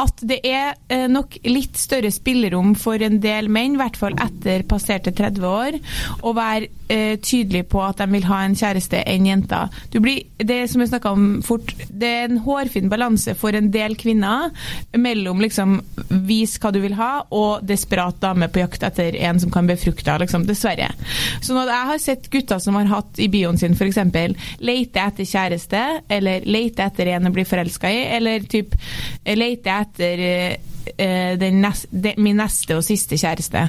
At 0.00 0.22
det 0.26 0.40
er 0.46 0.74
eh, 0.92 1.06
nok 1.10 1.38
litt 1.48 1.78
større 1.80 2.12
spillerom 2.14 2.74
for 2.78 3.00
en 3.02 3.18
del 3.22 3.50
menn, 3.52 3.76
i 3.76 3.80
hvert 3.80 3.98
fall 3.98 4.16
etter 4.20 4.66
passerte 4.68 5.14
30 5.16 5.46
år, 5.48 5.78
å 6.26 6.34
være 6.36 6.70
eh, 6.90 7.16
tydelig 7.22 7.64
på 7.72 7.82
at 7.84 8.02
de 8.02 8.08
vil 8.12 8.28
ha 8.28 8.42
en 8.44 8.56
kjæreste 8.58 9.02
enn 9.08 9.28
jenta. 9.28 9.64
Du 9.92 10.00
blir, 10.02 10.24
det 10.38 10.62
som 10.70 10.82
jeg 10.82 10.92
snakka 10.92 11.14
om 11.16 11.28
fort, 11.46 11.74
det 11.88 12.12
er 12.20 12.28
en 12.28 12.42
hårfin 12.44 12.90
balanse 12.92 13.34
for 13.38 13.56
en 13.56 13.70
del 13.74 13.96
kvinner 14.00 14.50
mellom 14.98 15.42
liksom 15.42 15.78
vis 16.26 16.56
hva 16.60 16.72
du 16.74 16.80
vil 16.82 16.96
ha, 16.98 17.12
og 17.34 17.66
desperat 17.66 18.20
dame 18.22 18.50
på 18.50 18.62
jakt 18.62 18.84
etter 18.86 19.16
en 19.20 19.40
som 19.42 19.52
kan 19.52 19.68
befrukte 19.70 20.18
liksom, 20.22 20.46
dessverre. 20.48 20.90
Så 21.40 21.56
når 21.56 21.72
jeg 21.72 21.90
har 21.92 22.02
sett 22.02 22.30
gutter 22.32 22.62
som 22.62 22.78
har 22.78 22.90
hatt 22.90 23.20
i 23.20 23.30
bioen 23.32 23.58
sin 23.60 23.76
f.eks. 23.76 24.00
leite 24.60 25.02
etter 25.02 25.28
kjæreste, 25.28 25.84
eller 26.08 26.48
leite 26.48 26.86
etter 26.86 27.14
en 27.14 27.30
å 27.30 27.34
bli 27.34 27.46
forelska 27.48 27.92
i, 27.92 28.02
eller 28.16 28.44
typ 28.50 28.74
eh, 28.76 29.36
leite 29.38 29.72
etter 29.72 30.24
eh, 30.26 31.32
den 31.40 31.60
nest, 31.62 31.86
de, 31.90 32.14
min 32.20 32.38
neste 32.40 32.76
og 32.76 32.84
siste 32.84 33.18
kjæreste. 33.20 33.66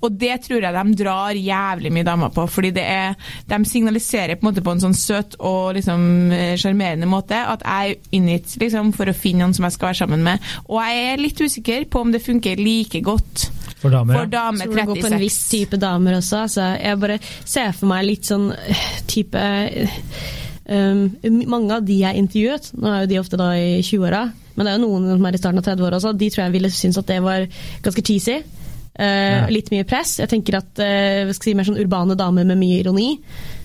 Og 0.00 0.16
det 0.20 0.40
tror 0.46 0.64
jeg 0.64 0.76
de 0.76 0.96
drar 1.00 1.36
jævlig 1.36 1.92
mye 1.94 2.06
damer 2.06 2.32
på, 2.34 2.46
fordi 2.50 2.72
det 2.76 2.86
er, 2.86 3.16
de 3.50 3.60
signaliserer 3.68 4.36
på 4.36 4.46
en 4.46 4.50
måte 4.50 4.64
på 4.64 4.74
en 4.74 4.84
sånn 4.84 4.96
søt 4.96 5.36
og 5.38 5.74
liksom 5.78 6.02
eh, 6.36 6.56
sjarmerende 6.60 7.08
måte 7.10 7.38
at 7.40 7.64
jeg 7.64 7.96
er 7.96 8.16
inngitt 8.16 8.56
liksom, 8.60 8.94
for 8.96 9.10
å 9.10 9.16
finne 9.16 9.44
noen 9.44 9.56
som 9.56 9.68
jeg 9.68 9.76
skal 9.76 9.92
være 9.92 10.02
sammen 10.02 10.26
med. 10.26 10.52
Og 10.68 10.80
jeg 10.84 11.08
er 11.12 11.24
litt 11.24 11.40
usikker 11.40 11.88
på 11.90 12.04
om 12.04 12.14
det 12.14 12.24
funker 12.24 12.60
like 12.60 13.02
godt 13.04 13.50
For 13.80 13.92
damer, 13.92 14.18
for 14.18 14.28
damer 14.28 14.68
Tror 14.68 14.76
det 14.76 14.86
går 14.90 15.00
på 15.00 15.08
en 15.08 15.22
viss 15.22 15.38
type 15.48 15.78
damer 15.80 16.18
også. 16.18 16.44
Altså, 16.44 16.68
jeg 16.76 17.00
bare 17.00 17.18
ser 17.24 17.72
for 17.76 17.88
meg 17.90 18.06
litt 18.08 18.28
sånn 18.28 18.50
eh, 18.52 18.86
type 19.08 19.44
um, 20.68 21.02
Mange 21.48 21.78
av 21.78 21.86
de 21.88 21.96
jeg 22.02 22.20
intervjuet, 22.20 22.70
nå 22.76 22.92
er 22.92 23.04
jo 23.04 23.10
de 23.14 23.20
ofte 23.22 23.40
da 23.40 23.50
i 23.56 23.80
20-åra, 23.80 24.24
men 24.54 24.66
det 24.66 24.72
er 24.72 24.78
jo 24.78 24.86
noen 24.86 25.08
som 25.14 25.28
er 25.30 25.38
i 25.38 25.40
starten 25.40 25.62
av 25.62 25.68
30-åra 25.70 26.00
også, 26.00 26.12
de 26.20 26.28
tror 26.32 26.44
jeg 26.44 26.56
ville 26.58 26.72
synes 26.74 27.00
at 27.00 27.08
det 27.08 27.20
var 27.24 27.46
ganske 27.86 28.04
cheesy. 28.06 28.40
Uh, 29.00 29.06
Ja. 29.06 29.46
Litt 29.48 29.70
mye 29.72 29.86
press. 29.88 30.18
Jeg 30.20 30.28
tenker 30.28 30.58
at 30.58 30.80
uh, 30.82 31.30
skal 31.32 31.46
si, 31.46 31.56
mer 31.56 31.64
sånn 31.64 31.80
urbane 31.80 32.18
damer 32.18 32.44
med 32.44 32.58
mye 32.60 32.82
ironi 32.82 33.14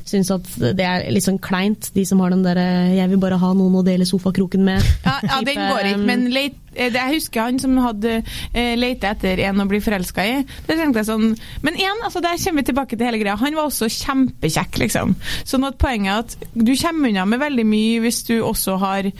syns 0.05 0.31
at 0.33 0.49
det 0.77 0.85
er 0.85 1.07
litt 1.13 1.25
sånn 1.25 1.41
kleint, 1.41 1.89
de 1.95 2.05
som 2.07 2.21
har 2.21 2.33
den 2.33 2.43
derre 2.45 2.93
'jeg 2.95 3.09
vil 3.09 3.21
bare 3.21 3.39
ha 3.41 3.53
noen 3.53 3.79
å 3.79 3.85
dele 3.85 4.05
sofakroken 4.05 4.63
med'. 4.65 4.83
Ja, 5.05 5.19
ja 5.23 5.41
den 5.41 5.55
går 5.55 5.79
ikke, 5.89 5.99
um, 5.99 6.05
men 6.05 6.29
leit, 6.29 6.55
eh, 6.75 6.89
det, 6.89 7.01
jeg 7.01 7.15
husker 7.19 7.41
han 7.41 7.59
som 7.59 7.77
hadde 7.77 8.23
eh, 8.53 8.75
leita 8.75 9.11
etter 9.15 9.39
en 9.49 9.61
å 9.61 9.67
bli 9.67 9.79
forelska 9.81 10.25
i. 10.25 10.43
Det 10.67 10.77
tenkte 10.77 11.01
jeg 11.01 11.09
sånn 11.09 11.35
Men 11.61 11.75
igjen, 11.75 12.03
altså, 12.03 12.21
der 12.21 12.37
kommer 12.37 12.61
vi 12.61 12.65
tilbake 12.71 12.97
til 12.97 13.05
hele 13.05 13.19
greia. 13.19 13.35
Han 13.35 13.55
var 13.55 13.65
også 13.65 13.89
kjempekjekk, 13.89 14.77
liksom. 14.79 15.15
Sånn 15.43 15.65
at 15.65 15.77
poenget 15.77 16.11
er 16.11 16.19
at 16.19 16.37
du 16.53 16.75
kommer 16.75 17.09
unna 17.09 17.25
med 17.25 17.39
veldig 17.39 17.65
mye 17.65 17.99
hvis 18.05 18.23
du 18.29 18.41
også 18.43 18.77
har 18.77 19.11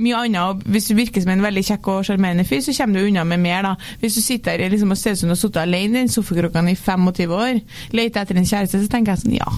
mye 0.00 0.16
annet. 0.16 0.40
og 0.40 0.62
Hvis 0.64 0.88
du 0.88 0.94
virker 0.94 1.20
som 1.22 1.32
en 1.32 1.44
veldig 1.44 1.64
kjekk 1.66 1.88
og 1.92 2.04
sjarmerende 2.08 2.46
fyr, 2.48 2.62
så 2.64 2.74
kommer 2.76 3.00
du 3.00 3.06
unna 3.06 3.24
med 3.24 3.40
mer. 3.40 3.62
da. 3.62 3.74
Hvis 4.00 4.14
du 4.14 4.22
sitter 4.22 4.58
her 4.58 4.68
liksom, 4.72 4.90
og 4.90 4.98
ser 4.98 5.12
ut 5.12 5.18
som 5.18 5.28
du 5.28 5.34
har 5.34 5.40
sittet 5.40 5.62
alene 5.62 5.98
i 5.98 6.00
den 6.00 6.08
sofakroken 6.08 6.68
i 6.68 6.74
25 6.74 7.34
år, 7.36 7.60
leter 7.92 8.20
etter 8.22 8.36
en 8.36 8.46
kjæreste, 8.46 8.82
så 8.82 8.88
tenker 8.88 9.12
jeg 9.12 9.24
sånn 9.24 9.38
ja. 9.38 9.50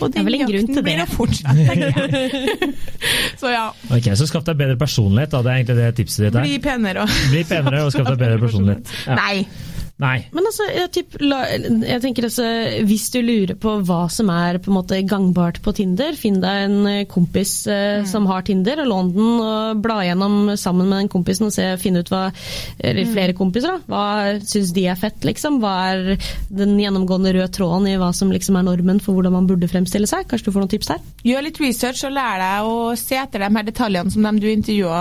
Og 0.00 0.10
Det 0.14 0.20
er 0.20 0.24
vel 0.26 0.36
en 0.38 0.46
grunn 0.48 0.64
jakten 0.64 0.74
til 0.78 0.84
blir 0.86 0.98
det. 0.98 1.06
å 1.06 1.14
fortsette, 1.14 2.72
så 3.40 3.52
ja, 3.52 3.64
Ok, 3.94 4.08
Så 4.18 4.26
skaff 4.30 4.44
deg 4.48 4.58
bedre 4.60 4.76
personlighet, 4.80 5.30
da. 5.34 5.42
Det 5.44 5.52
er 5.52 5.60
egentlig 5.62 5.78
det 5.82 5.90
tipset 6.00 6.26
ditt 6.28 6.40
bli 6.40 6.56
er. 6.58 6.64
penere 6.64 7.04
og 7.04 7.14
Bli 7.30 7.44
penere 7.48 7.84
og 7.86 7.92
skaff 7.94 8.10
deg 8.12 8.18
bedre 8.24 8.38
personlighet. 8.46 8.94
Ja. 9.06 9.18
Nei. 9.20 9.46
Nei. 10.02 10.24
Men 10.34 10.42
altså, 10.48 10.64
jeg, 10.74 10.90
typ, 10.90 11.12
jeg 11.22 12.00
tenker 12.02 12.26
altså, 12.26 12.44
hvis 12.82 13.04
du 13.14 13.20
lurer 13.22 13.54
på 13.62 13.76
hva 13.86 14.00
som 14.10 14.30
er 14.34 14.56
på 14.58 14.72
en 14.72 14.74
måte 14.80 14.98
gangbart 15.06 15.60
på 15.62 15.70
Tinder, 15.78 16.16
finn 16.18 16.40
deg 16.42 16.62
en 16.64 16.88
eh, 16.90 17.04
kompis 17.06 17.52
eh, 17.70 18.02
som 18.10 18.26
har 18.26 18.42
Tinder, 18.42 18.82
og 18.82 18.90
lån 18.90 19.12
den 19.14 19.28
og 19.38 19.84
bla 19.84 20.00
gjennom 20.02 20.56
sammen 20.58 20.90
med 20.90 21.04
den 21.04 21.10
kompisen 21.12 21.46
og 21.46 21.54
se, 21.54 21.68
finne 21.78 22.02
ut 22.02 22.10
hva 22.10 22.24
Eller 22.82 23.06
flere 23.06 23.36
kompiser, 23.38 23.76
da. 23.76 23.84
Hva 23.86 24.40
syns 24.42 24.72
de 24.74 24.88
er 24.90 24.98
fett, 24.98 25.22
liksom? 25.22 25.60
Hva 25.62 25.76
er 25.92 26.02
den 26.50 26.74
gjennomgående 26.80 27.36
røde 27.38 27.52
tråden 27.54 27.86
i 27.92 27.94
hva 28.00 28.10
som 28.16 28.34
liksom 28.34 28.58
er 28.58 28.66
normen 28.66 28.98
for 29.04 29.14
hvordan 29.14 29.36
man 29.36 29.46
burde 29.46 29.70
fremstille 29.70 30.10
seg? 30.10 30.26
Kanskje 30.26 30.50
du 30.50 30.56
får 30.56 30.64
noen 30.64 30.74
tips 30.74 30.90
der? 30.90 31.06
Gjør 31.22 31.46
litt 31.46 31.62
research 31.62 32.02
og 32.08 32.16
lær 32.18 32.42
deg 32.42 32.72
å 32.72 32.74
se 32.98 33.20
etter 33.20 33.46
de 33.46 33.52
her 33.60 33.70
detaljene 33.70 34.10
som 34.10 34.26
dem 34.26 34.42
du 34.42 34.50
intervjua 34.50 35.00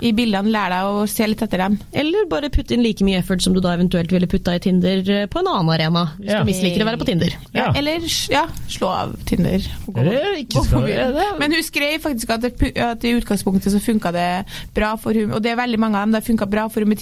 i 0.00 0.16
bildene. 0.16 0.56
Lær 0.56 0.72
deg 0.72 0.88
å 0.88 1.04
se 1.10 1.28
litt 1.28 1.44
etter 1.44 1.66
dem. 1.66 1.78
Eller 1.92 2.24
bare 2.32 2.52
putte 2.54 2.78
inn 2.78 2.84
like 2.86 3.04
mye 3.04 3.20
effort 3.20 3.44
som 3.44 3.52
du 3.52 3.60
da 3.60 3.73
eventuelt 3.74 4.10
ville 4.12 4.26
putta 4.30 4.54
i 4.56 4.60
Tinder 4.64 5.02
eh, 5.10 5.26
på 5.30 5.38
en 5.42 5.48
annen 5.52 5.70
arena, 5.74 6.04
hvis 6.18 6.30
Ja. 6.30 6.40
du 6.42 6.48
misliker 6.48 6.82
å 6.84 6.88
være 6.88 7.00
på 7.02 7.06
Tinder. 7.10 7.34
Ja. 7.54 7.72
Eller 7.76 8.00
ja, 8.30 8.46
slå 8.68 8.88
av 8.88 9.16
Tinder. 9.26 9.58
er- 9.94 11.38
Men 11.38 11.52
hun 11.52 11.62
skrev 11.62 12.00
faktisk 12.00 12.30
at, 12.30 12.40
det, 12.42 12.76
at 12.76 13.04
i 13.04 13.14
utgangspunktet 13.18 13.72
så 13.72 13.80
funka 13.82 14.12
det 14.12 14.44
bra 14.74 14.94
for 14.96 15.12
hun, 15.12 15.32
og 15.32 15.42
det 15.42 15.52
er 15.52 15.56
veldig 15.60 15.78
mange 15.78 15.96
av 15.98 16.06
dem 16.08 16.12
det 16.18 16.24
funka 16.24 16.46
bra 16.50 16.68
for 16.68 16.80
hun 16.80 16.88
med 16.88 16.98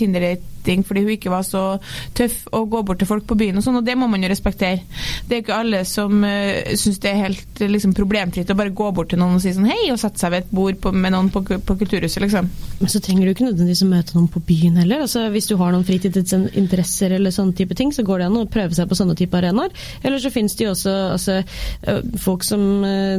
Tinder-dating 0.62 0.84
fordi 0.86 1.02
hun 1.02 1.12
ikke 1.16 1.32
var 1.32 1.42
så 1.46 1.78
tøff 2.14 2.46
å 2.52 2.64
gå 2.66 2.82
bort 2.82 3.00
til 3.00 3.08
folk 3.08 3.26
på 3.26 3.36
byen 3.38 3.58
og 3.58 3.64
sånn, 3.64 3.80
og 3.80 3.86
det 3.86 3.96
må 3.98 4.08
man 4.10 4.22
jo 4.22 4.30
respektere. 4.30 4.82
Det 5.28 5.36
er 5.36 5.42
ikke 5.42 5.58
alle 5.58 5.84
som 5.88 6.22
uh, 6.24 6.74
syns 6.78 7.00
det 7.02 7.10
er 7.10 7.22
helt 7.26 7.62
uh, 7.62 7.68
liksom, 7.68 7.94
problemfritt 7.94 8.50
å 8.50 8.58
bare 8.58 8.74
gå 8.74 8.90
bort 8.94 9.12
til 9.12 9.20
noen 9.20 9.36
og 9.36 9.42
si 9.42 9.52
sånn 9.54 9.68
hei, 9.70 9.90
og 9.92 10.00
sette 10.00 10.20
seg 10.20 10.32
ved 10.32 10.44
et 10.44 10.54
bord 10.54 10.78
på, 10.82 10.92
med 10.92 11.14
noen 11.14 11.30
på, 11.32 11.42
på 11.42 11.78
Kulturhuset, 11.82 12.22
liksom. 12.24 12.50
Men 12.80 12.92
så 12.92 13.02
trenger 13.02 13.26
du 13.26 13.34
ikke 13.34 13.48
nødvendigvis 13.48 13.84
å 13.84 13.90
møte 13.90 14.16
noen 14.16 14.30
på 14.32 14.42
byen 14.46 14.80
heller. 14.82 15.04
Altså, 15.06 15.26
hvis 15.32 15.48
du 15.50 15.56
har 15.60 15.72
noen 15.74 15.86
fritidsinteresser 15.86 17.16
eller 17.18 17.34
sånne 17.34 17.56
type 17.58 17.76
ting, 17.78 17.92
så 17.94 18.06
går 18.06 18.22
det 18.22 18.30
an 18.30 18.40
å 18.42 18.46
prøve 18.50 18.76
seg 18.76 18.90
på 18.90 18.98
sånne 18.98 19.16
type 19.18 19.38
arenaer. 19.38 19.74
Eller 20.02 20.22
så 20.22 20.32
finnes 20.34 20.56
det 20.58 20.66
jo 20.66 20.74
også 20.74 20.96
altså, 21.14 21.38
folk 22.22 22.46
som 22.46 22.62
uh, 22.84 23.16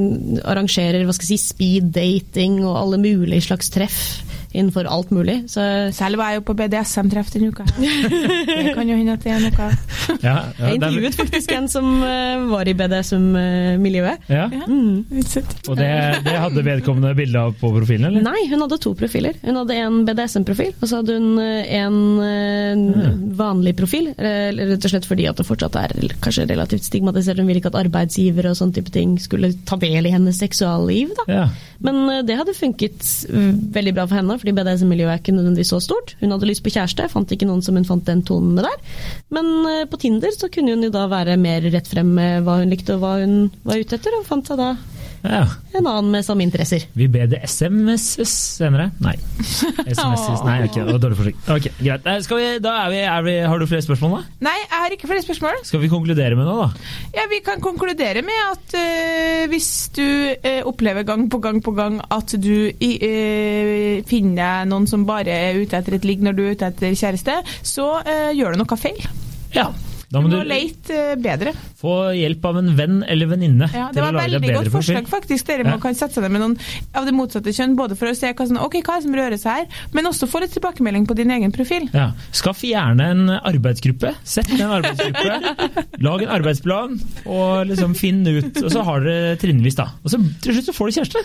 arrangerer 0.49 1.07
hva 1.07 1.15
skal 1.15 1.33
jeg 1.33 1.41
si, 1.41 1.53
speed 1.53 1.91
dating 1.95 2.61
og 2.63 2.77
alle 2.79 3.01
mulige 3.01 3.47
slags 3.47 3.71
treff 3.73 3.99
innenfor 4.53 4.85
alt 4.89 5.09
mulig. 5.11 5.43
Så 5.51 5.63
Selv 5.93 6.17
var 6.21 6.31
jeg 6.31 6.41
jo 6.41 6.45
på 6.47 6.55
BDSM-treff 6.59 7.31
denne 7.33 7.49
uka. 7.53 7.65
Det 7.73 8.73
kan 8.77 8.87
jo 8.89 8.95
hende 8.99 9.15
at 9.17 9.23
det 9.25 9.31
er 9.33 9.41
noe 9.43 9.69
Ja, 10.21 10.33
ja, 10.33 10.39
jeg 10.43 10.57
det 10.57 10.63
er- 10.63 10.75
intervjuet 10.77 11.15
faktisk 11.17 11.51
en 11.57 11.67
som 11.71 11.87
øh, 12.03 12.45
var 12.51 12.67
i 12.69 12.73
BDSM-miljøet. 12.77 14.27
ja. 14.29 14.47
Mm. 14.67 15.05
Og 15.69 15.77
det, 15.77 15.89
det 16.25 16.35
hadde 16.39 16.63
vedkommende 16.65 17.13
bilde 17.17 17.39
av 17.39 17.53
på 17.59 17.69
profilen, 17.75 18.07
eller? 18.09 18.23
Nei, 18.25 18.45
hun 18.51 18.61
hadde 18.63 18.77
to 18.83 18.93
profiler. 18.97 19.35
Hun 19.43 19.57
hadde 19.61 19.77
en 19.79 20.01
BDSM-profil, 20.07 20.73
og 20.81 20.89
så 20.89 20.99
hadde 21.01 21.15
hun 21.17 21.39
eh, 21.41 21.73
en 21.79 21.97
eh, 22.23 23.09
vanlig 23.39 23.75
profil. 23.79 24.11
eh, 24.17 24.51
Rett 24.53 24.85
og 24.87 24.91
slett 24.93 25.07
fordi 25.09 25.27
at 25.29 25.39
det 25.39 25.47
fortsatt 25.47 25.75
er 25.79 25.93
kanskje 26.23 26.47
relativt 26.49 26.85
stigmatisert. 26.87 27.39
Hun 27.41 27.49
ville 27.49 27.61
ikke 27.63 27.71
at 27.73 27.79
arbeidsgivere 27.83 28.53
og 28.53 28.59
sånne 28.59 28.77
type 28.77 28.93
ting 28.93 29.15
skulle 29.21 29.53
ta 29.67 29.77
del 29.81 30.09
i 30.09 30.13
hennes 30.13 30.39
seksualliv. 30.43 31.13
da. 31.23 31.27
Ja. 31.33 31.45
Men 31.83 32.03
eh, 32.09 32.21
det 32.27 32.37
hadde 32.39 32.55
funket 32.57 33.03
veldig 33.73 33.95
bra 33.97 34.07
for 34.09 34.19
henne, 34.19 34.37
fordi 34.43 34.55
BDSM-miljøet 34.57 35.13
er 35.13 35.21
ikke 35.21 35.35
nødvendigvis 35.37 35.71
så 35.71 35.79
stort. 35.79 36.17
Hun 36.19 36.33
hadde 36.35 36.49
lyst 36.49 36.65
på 36.65 36.73
kjæreste, 36.73 37.07
fant 37.13 37.31
ikke 37.31 37.47
noen 37.47 37.63
som 37.63 37.79
hun 37.79 37.87
fant 37.87 38.03
den 38.09 38.25
tonen 38.27 38.57
med 38.57 38.67
der. 38.67 38.97
Men 39.31 39.51
eh, 39.71 39.85
på 39.87 39.99
Tinder 40.01 40.35
så 40.35 40.51
kunne 40.51 40.75
hun 40.75 40.83
jo 40.83 40.91
da 40.91 41.05
være 41.11 41.39
mer 41.39 41.63
rett 41.71 41.87
frem 41.87 42.11
med 42.17 42.43
hva 42.43 42.59
hun 42.59 42.73
likte 42.73 42.97
og 42.97 43.05
hva 43.05 43.13
hun 43.21 43.37
var 43.63 43.79
ute 43.79 43.95
etter, 43.95 44.19
og 44.19 44.27
fant 44.27 44.51
seg 44.51 44.59
da 44.59 44.73
ja. 45.23 45.43
en 45.73 45.87
annen 45.87 46.11
med 46.11 46.25
samme 46.25 46.43
interesser. 46.45 46.85
Vi 46.97 47.07
ber 47.11 47.29
det 47.31 47.39
SMS-es 47.47 48.33
senere? 48.59 48.89
Nei. 49.03 49.15
SMS-es, 49.39 50.43
nei, 50.47 50.57
ok, 50.67 50.79
det 50.81 50.95
var 50.95 51.01
dårlig 51.05 51.19
forsøk. 51.19 51.39
Ok, 51.55 51.69
Greit. 51.79 52.09
Skal 52.25 52.41
vi, 52.41 52.49
da 52.63 52.73
er 52.83 52.91
vi, 52.93 52.99
er 53.07 53.25
vi, 53.27 53.35
har 53.47 53.61
du 53.61 53.67
flere 53.69 53.85
spørsmål, 53.85 54.17
da? 54.17 54.37
Nei, 54.49 54.55
jeg 54.61 54.81
har 54.83 54.97
ikke 54.97 55.09
flere 55.11 55.25
spørsmål. 55.25 55.61
Skal 55.69 55.83
vi 55.83 55.91
konkludere 55.93 56.39
med 56.39 56.49
noe, 56.49 56.67
da? 56.67 56.91
Ja, 57.17 57.27
Vi 57.31 57.39
kan 57.45 57.63
konkludere 57.63 58.25
med 58.25 58.41
at 58.49 58.75
uh, 58.77 59.45
hvis 59.51 59.71
du 59.95 60.03
uh, 60.03 60.61
opplever 60.69 61.07
gang 61.07 61.29
på 61.31 61.39
gang 61.43 61.63
på 61.63 61.73
gang 61.77 62.01
at 62.13 62.35
du 62.43 62.53
i, 62.67 62.91
eh, 63.03 64.03
finner 64.07 64.67
noen 64.69 64.85
som 64.89 65.05
bare 65.07 65.31
er 65.31 65.59
ute 65.61 65.79
etter 65.79 65.97
et 65.97 66.05
ligg 66.07 66.23
når 66.25 66.37
du 66.37 66.43
er 66.45 66.57
ute 66.57 66.69
etter 66.69 66.93
kjæreste, 66.97 67.39
så 67.65 67.87
gjør 68.35 68.53
du 68.53 68.63
noe 68.63 68.79
feil. 68.79 68.99
Ja. 69.55 69.71
Da 70.13 70.21
Du 70.21 70.27
må 70.27 70.29
må 70.29 70.43
du 70.43 70.45
lete 70.45 70.93
eh, 70.93 71.15
bedre. 71.17 71.55
Få 71.83 71.93
hjelp 72.15 72.45
av 72.47 72.57
en 72.61 72.69
venn 72.77 73.01
eller 73.11 73.27
venninne 73.27 73.67
Ja, 73.73 73.89
det 73.93 74.01
var 74.05 74.15
veldig 74.15 74.53
godt 74.55 74.69
forslag, 74.71 75.07
faktisk. 75.11 75.45
Dere 75.51 75.65
Ja. 75.67 75.77
kan 75.83 75.93
sette 75.99 76.15
seg 76.15 76.23
ned 76.23 76.31
med 76.31 76.41
noen 76.45 76.57
av 76.95 77.05
det 77.05 77.13
motsatte 77.13 77.51
kjønn, 77.53 77.75
både 77.75 77.97
for 77.99 78.07
å 78.07 78.15
se 78.15 78.31
hva, 78.31 78.45
sånn, 78.47 78.59
okay, 78.63 78.81
hva 78.81 79.01
som 79.03 79.11
rører 79.13 79.35
seg 79.41 79.51
her, 79.59 79.65
men 79.93 80.05
også 80.07 80.27
få 80.31 80.39
litt 80.43 80.53
tilbakemelding 80.55 81.05
på 81.09 81.15
din 81.19 81.31
egen 81.35 81.51
profil. 81.51 81.89
Ja. 81.93 82.11
Skaff 82.31 82.61
gjerne 82.63 83.03
en 83.11 83.23
arbeidsgruppe. 83.43 84.13
Sett 84.23 84.47
ned 84.53 84.61
en 84.61 84.77
arbeidsgruppe. 84.79 85.83
Lag 86.07 86.21
en 86.23 86.29
arbeidsplan, 86.37 86.95
og 87.25 87.67
liksom 87.67 87.95
finn 87.99 88.23
ut. 88.27 88.63
Og 88.63 88.71
så 88.71 88.83
har 88.87 89.03
dere 89.03 89.35
trinnvis, 89.41 89.75
da. 89.75 89.89
Og 90.05 90.13
så 90.13 90.21
til 90.43 90.55
slutt 90.55 90.69
så 90.71 90.75
får 90.77 90.87
du 90.87 90.95
kjæreste. 90.99 91.23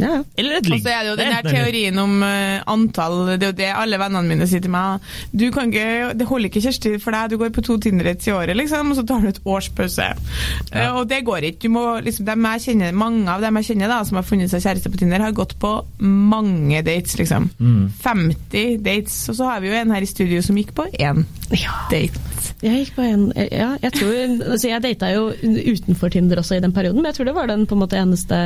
Ja, 0.00 0.06
ja. 0.16 0.22
Eller 0.40 0.56
et 0.60 0.64
Og 0.66 0.72
ligg. 0.74 0.82
så 0.86 0.94
er 0.94 1.02
det 1.04 1.10
jo 1.12 1.16
den 1.20 1.32
er 1.34 1.40
eller. 1.42 1.50
teorien 1.58 1.98
om 1.98 2.22
eh, 2.22 2.62
antall 2.70 3.18
Det 3.36 3.42
er 3.42 3.50
jo 3.52 3.56
det 3.60 3.70
alle 3.74 3.98
vennene 4.00 4.24
mine 4.28 4.46
sier 4.48 4.62
til 4.64 4.70
meg. 4.72 5.00
Du 5.34 5.50
kan 5.52 5.68
ikke, 5.72 6.14
Det 6.16 6.26
holder 6.30 6.48
ikke 6.48 6.62
kjæreste 6.64 7.00
for 7.02 7.10
deg, 7.12 7.30
du 7.30 7.36
går 7.40 7.50
på 7.50 7.62
to 7.66 7.76
Tinder-dates 7.82 8.28
i 8.28 8.32
året, 8.32 8.56
liksom, 8.56 8.90
og 8.92 8.96
så 8.96 9.04
tar 9.06 9.20
du 9.20 9.28
et 9.28 9.40
års 9.44 9.68
pause. 9.68 9.89
Eh, 9.98 10.90
og 10.96 11.08
det 11.10 11.22
går 11.26 11.50
ikke. 11.50 11.66
Du 11.66 11.74
må, 11.74 11.84
liksom, 12.04 12.26
dem 12.28 12.48
jeg 12.52 12.64
kjenner, 12.68 12.96
mange 12.96 13.26
av 13.32 13.44
dem 13.44 13.60
jeg 13.60 13.70
kjenner 13.70 13.92
da, 13.92 14.00
som 14.06 14.20
har 14.20 14.26
funnet 14.26 14.52
seg 14.52 14.64
kjæreste 14.64 14.92
på 14.92 15.00
Tinder, 15.02 15.24
har 15.24 15.36
gått 15.36 15.56
på 15.60 15.72
mange 16.00 16.82
dates, 16.86 17.16
liksom. 17.20 17.50
Mm. 17.58 17.84
50 18.02 18.80
dates. 18.86 19.20
Og 19.32 19.38
så 19.40 19.50
har 19.50 19.62
vi 19.62 19.70
jo 19.70 19.78
en 19.80 19.94
her 19.94 20.06
i 20.06 20.10
studio 20.10 20.42
som 20.44 20.58
gikk 20.60 20.74
på 20.76 20.88
én 21.00 21.24
date. 21.90 22.26
Jeg 22.60 22.84
gikk 22.84 22.96
på 22.98 23.04
en 23.06 23.30
Ja, 23.34 23.72
jeg 23.80 23.92
tror 23.96 24.12
Altså, 24.50 24.68
jeg 24.68 24.82
data 24.84 25.08
jo 25.12 25.30
utenfor 25.32 26.12
Tinder 26.12 26.42
også 26.42 26.58
i 26.58 26.62
den 26.62 26.74
perioden, 26.76 27.00
men 27.00 27.10
jeg 27.10 27.18
tror 27.18 27.30
det 27.30 27.34
var 27.38 27.48
den 27.50 27.66
på 27.66 27.76
en 27.76 27.82
måte 27.82 27.98
eneste 27.98 28.36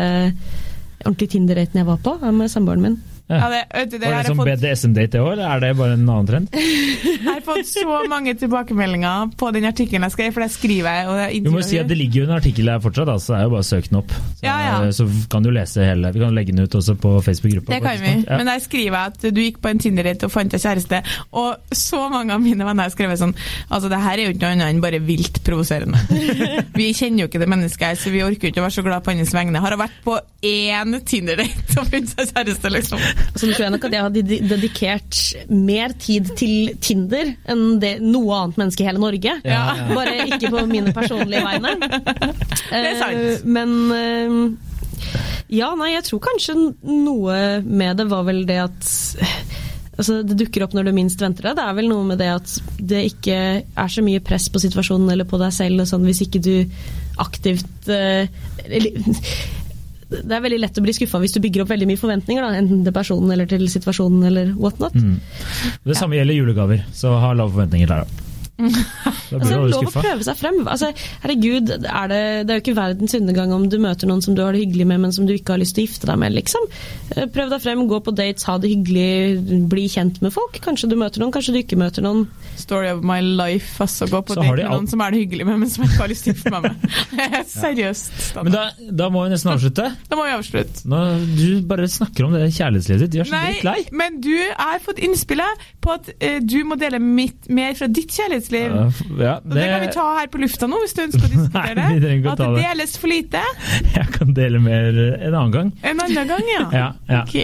ordentlige 1.04 1.35
Tinder-daten 1.35 1.80
jeg 1.80 1.87
var 1.87 1.98
på, 2.04 2.16
med 2.33 2.48
samboeren 2.48 2.83
min. 2.83 2.96
Ja, 3.24 3.46
det, 3.48 3.60
vet 3.72 3.88
du, 3.88 3.96
det 3.96 4.08
Var 4.12 4.18
det 4.20 4.28
som 4.28 4.37
fått 4.37 4.48
BDSM-date 4.50 5.20
òg, 5.22 5.30
eller 5.32 5.46
er 5.48 5.62
det 5.62 5.68
bare 5.78 5.94
en 5.96 6.02
annen 6.04 6.26
trend? 6.28 6.56
Jeg 6.60 7.22
har 7.24 7.38
fått 7.46 7.68
så 7.70 7.94
mange 8.10 8.34
tilbakemeldinger 8.37 9.30
på 9.40 9.48
den 9.56 9.64
artikkelen 9.64 10.04
jeg 10.04 10.12
skrev, 10.12 10.34
for 10.37 10.44
det 10.44 10.50
skriver 10.52 10.98
jeg 10.98 11.06
og 11.08 11.46
Vi 11.46 11.52
må 11.54 11.62
si 11.64 11.78
at 11.80 11.88
Det 11.88 11.96
ligger 11.96 12.20
jo 12.20 12.26
en 12.28 12.34
artikkel 12.37 12.68
her 12.68 12.82
fortsatt, 12.84 13.08
da, 13.08 13.14
så 13.22 13.32
det 13.32 13.38
er 13.38 13.46
jo 13.46 13.54
bare 13.54 13.64
å 13.64 13.68
søke 13.68 13.88
den 13.88 14.00
opp. 14.02 14.12
Så, 14.12 14.44
Ja, 14.44 14.56
ja. 14.60 14.74
så 14.92 15.06
kan 15.32 15.46
du 15.46 15.48
lese 15.56 15.87
hele. 15.88 16.10
Vi 16.12 16.20
kan 16.20 16.37
legge 16.37 16.52
den 16.52 16.66
ut 16.68 16.76
også 16.76 16.96
på 17.00 17.14
Facebook-gruppa. 17.24 17.72
Det 17.72 17.80
kan 17.87 18.02
vi. 18.02 18.12
Men 18.28 18.50
der 18.50 18.60
skriver 18.64 18.98
jeg 18.98 19.14
at 19.14 19.26
du 19.38 19.40
gikk 19.40 19.62
på 19.64 19.72
en 19.72 19.80
Tinder-date 19.80 20.28
og 20.28 20.34
fant 20.34 20.52
deg 20.52 20.60
kjæreste, 20.60 21.00
og 21.40 21.72
så 21.72 22.02
mange 22.12 22.37
av 22.37 22.44
mine 22.44 22.68
venner 22.68 22.90
har 22.90 22.92
skrevet 22.92 23.20
sånn 23.20 23.32
Altså, 23.70 23.88
det 23.88 23.98
her 24.04 24.20
er 24.20 24.28
jo 24.28 24.34
ikke 24.34 24.44
noe 24.44 24.52
annet 24.54 24.74
enn 24.74 24.82
bare 24.84 25.00
vilt 25.04 25.40
provoserende. 25.46 26.00
vi 26.78 26.90
kjenner 26.96 27.24
jo 27.24 27.30
ikke 27.32 27.40
det 27.40 27.48
mennesket 27.50 27.88
her, 27.88 27.98
så 28.04 28.12
vi 28.12 28.22
orker 28.26 28.48
jo 28.50 28.52
ikke 28.52 28.60
å 28.62 28.66
være 28.68 28.76
så 28.76 28.84
glad 28.87 29.04
på 29.06 29.16
hans 29.16 29.32
vegne. 29.34 29.64
Har 29.64 29.74
hun 29.74 29.82
vært 29.87 29.98
på 30.04 30.20
én 30.44 30.98
Tinder-date 31.08 31.80
og 31.80 31.88
funnet 31.88 32.12
seg 32.12 32.32
kjæreste, 32.34 32.72
liksom? 32.76 33.02
Så 33.35 33.46
nå 33.48 33.55
tror 33.55 33.64
jeg 33.66 33.74
nok 33.74 33.87
at 33.88 33.96
jeg 33.96 34.05
har 34.05 34.14
dedikert 34.55 35.20
mer 35.50 35.94
tid 35.98 36.31
til 36.38 36.74
Tinder 36.85 37.33
enn 37.50 37.81
det 37.83 37.96
noe 38.05 38.37
annet 38.42 38.61
menneske 38.61 38.85
i 38.85 38.88
hele 38.88 39.03
Norge. 39.03 39.37
Ja, 39.44 39.62
ja. 39.79 39.88
Bare 39.90 40.29
ikke 40.29 40.53
på 40.55 40.62
mine 40.70 40.94
personlige 40.94 41.42
vegne. 41.44 41.74
Det 41.83 42.85
er 42.85 43.00
sant. 43.00 43.18
Eh, 43.18 43.44
Men 43.44 43.74
eh, 43.98 44.38
ja, 45.55 45.72
nei, 45.79 45.92
jeg 45.96 46.07
tror 46.09 46.22
kanskje 46.31 46.57
noe 46.87 47.38
med 47.64 48.00
det 48.00 48.09
var 48.11 48.27
vel 48.31 48.44
det 48.48 48.62
at 48.68 48.94
Altså, 49.94 50.24
det 50.27 50.35
dukker 50.40 50.64
opp 50.64 50.72
når 50.74 50.88
du 50.88 50.92
minst 50.96 51.20
venter 51.22 51.46
det. 51.46 51.53
Det 51.55 51.64
er 51.68 51.74
vel 51.77 51.87
noe 51.87 52.03
med 52.09 52.18
det 52.18 52.27
at 52.33 52.55
det 52.83 53.05
ikke 53.12 53.37
er 53.62 53.92
så 53.94 54.03
mye 54.03 54.22
press 54.27 54.48
på 54.50 54.59
situasjonen 54.59 55.12
eller 55.12 55.29
på 55.31 55.38
deg 55.38 55.55
selv 55.55 55.85
og 55.85 55.87
sånn, 55.87 56.07
hvis 56.09 56.24
ikke 56.24 56.40
du 56.42 56.57
aktivt 57.22 57.87
eh, 57.94 58.27
eller, 58.66 58.98
Det 60.22 60.37
er 60.37 60.44
veldig 60.44 60.61
lett 60.62 60.79
å 60.81 60.85
bli 60.85 60.94
skuffa 60.96 61.20
hvis 61.22 61.35
du 61.37 61.40
bygger 61.44 61.64
opp 61.64 61.72
veldig 61.72 61.88
mye 61.90 62.00
forventninger, 62.00 62.44
da, 62.44 62.61
enten 62.61 62.85
til 62.87 62.94
personen 62.96 63.35
eller 63.35 63.48
til 63.50 63.66
situasjonen 63.70 64.29
eller 64.31 64.53
whatnot. 64.59 64.94
Mm. 64.94 65.16
Det 65.85 65.98
samme 65.98 66.18
gjelder 66.20 66.38
julegaver, 66.38 66.85
så 66.94 67.16
ha 67.22 67.33
lave 67.37 67.55
forventninger 67.57 67.90
der, 67.90 68.05
da. 68.05 68.23
Altså, 68.55 69.57
lov 69.67 69.88
å 69.88 69.90
prøve 69.90 70.23
seg 70.27 70.37
frem. 70.38 70.61
Altså, 70.71 70.90
herregud, 71.25 71.73
er 71.75 72.11
det, 72.11 72.21
det 72.47 72.55
er 72.55 72.59
jo 72.61 72.62
ikke 72.62 72.77
verdens 72.79 73.14
undergang 73.19 73.51
om 73.57 73.64
du 73.71 73.77
møter 73.83 74.07
noen 74.07 74.23
som 74.23 74.37
du 74.37 74.43
har 74.45 74.55
det 74.55 74.61
hyggelig 74.62 74.87
med, 74.93 75.01
men 75.03 75.14
som 75.17 75.27
du 75.27 75.33
ikke 75.35 75.57
har 75.57 75.62
lyst 75.62 75.75
til 75.75 75.85
å 75.85 75.88
gifte 75.88 76.07
deg 76.11 76.21
med, 76.23 76.35
liksom. 76.37 76.69
Eh, 77.17 77.27
Prøv 77.35 77.51
deg 77.51 77.64
frem, 77.64 77.83
gå 77.90 77.99
på 78.07 78.14
dates, 78.14 78.47
ha 78.47 78.55
det 78.62 78.71
hyggelig, 78.71 79.64
bli 79.73 79.87
kjent 79.90 80.21
med 80.23 80.31
folk. 80.35 80.61
Kanskje 80.64 80.90
du 80.93 80.97
møter 81.01 81.23
noen, 81.25 81.33
kanskje 81.35 81.57
du 81.57 81.61
ikke 81.64 81.79
møter 81.81 82.05
noen. 82.07 82.29
Story 82.61 82.93
of 82.93 83.03
my 83.07 83.19
life. 83.25 83.75
Altså, 83.83 84.07
gå 84.12 84.23
på 84.23 84.37
date 84.38 84.55
med 84.55 84.71
noen 84.71 84.87
som 84.93 85.03
er 85.03 85.17
det 85.17 85.25
hyggelig 85.25 85.49
med, 85.51 85.59
men 85.64 85.73
som 85.75 85.88
ikke 85.88 86.01
har 86.05 86.12
lyst 86.14 86.29
til 86.29 86.35
å 86.35 86.38
gifte 86.38 86.55
meg 86.55 86.69
med. 86.69 86.87
Seriøst. 87.57 88.15
Men 88.38 88.55
da, 88.55 88.65
da 89.02 89.11
må 89.13 89.27
vi 89.27 89.35
nesten 89.35 89.50
avslutte. 89.57 89.90
Da 90.11 90.21
må 90.21 90.29
vi 90.29 90.37
avslutte. 90.37 90.87
Nå, 90.90 91.02
du 91.35 91.46
bare 91.67 91.90
snakker 91.90 92.29
om 92.29 92.38
det 92.38 92.46
kjærlighetslivet 92.55 93.05
ditt. 93.09 93.19
Jeg 93.19 93.27
er 93.27 93.33
så 93.33 93.42
drittlei. 93.50 93.77
men 93.98 94.21
du 94.23 94.33
har 94.55 94.79
fått 94.85 95.02
innspillet 95.02 95.67
på 95.85 95.98
at 95.98 96.13
uh, 96.15 96.38
du 96.44 96.61
må 96.69 96.79
dele 96.81 97.02
mitt, 97.02 97.50
mer 97.50 97.75
fra 97.79 97.90
ditt 97.90 98.15
kjærlighetsliv. 98.15 98.44
Ja, 98.53 98.85
f- 98.90 99.03
Ja, 99.19 99.35
Og 99.40 99.55
det 99.55 99.65
kan 99.71 99.81
vi 99.85 99.88
ta 99.95 100.05
her 100.19 100.29
på 100.33 100.40
lufta 100.42 100.67
nå, 100.71 100.79
hvis 100.85 100.95
du 100.97 101.03
ønsker 101.07 101.25
å 101.25 101.31
diskutere 101.35 101.75
Nei, 101.79 101.85
å 102.21 102.33
At 102.35 102.38
det 102.42 102.49
det. 102.55 102.65
deles 102.67 102.97
for 103.01 103.09
lite. 103.13 103.42
Jeg 103.97 104.07
kan 104.19 104.35
dele 104.37 104.61
mer 104.63 105.01
en 105.15 105.35
annen 105.35 105.55
gang. 105.55 105.73
En 105.83 106.01
annen 106.05 106.29
gang, 106.35 106.47
ja. 106.53 106.63
Ja, 106.81 106.87
ja. 107.09 107.23
Ok. 107.25 107.35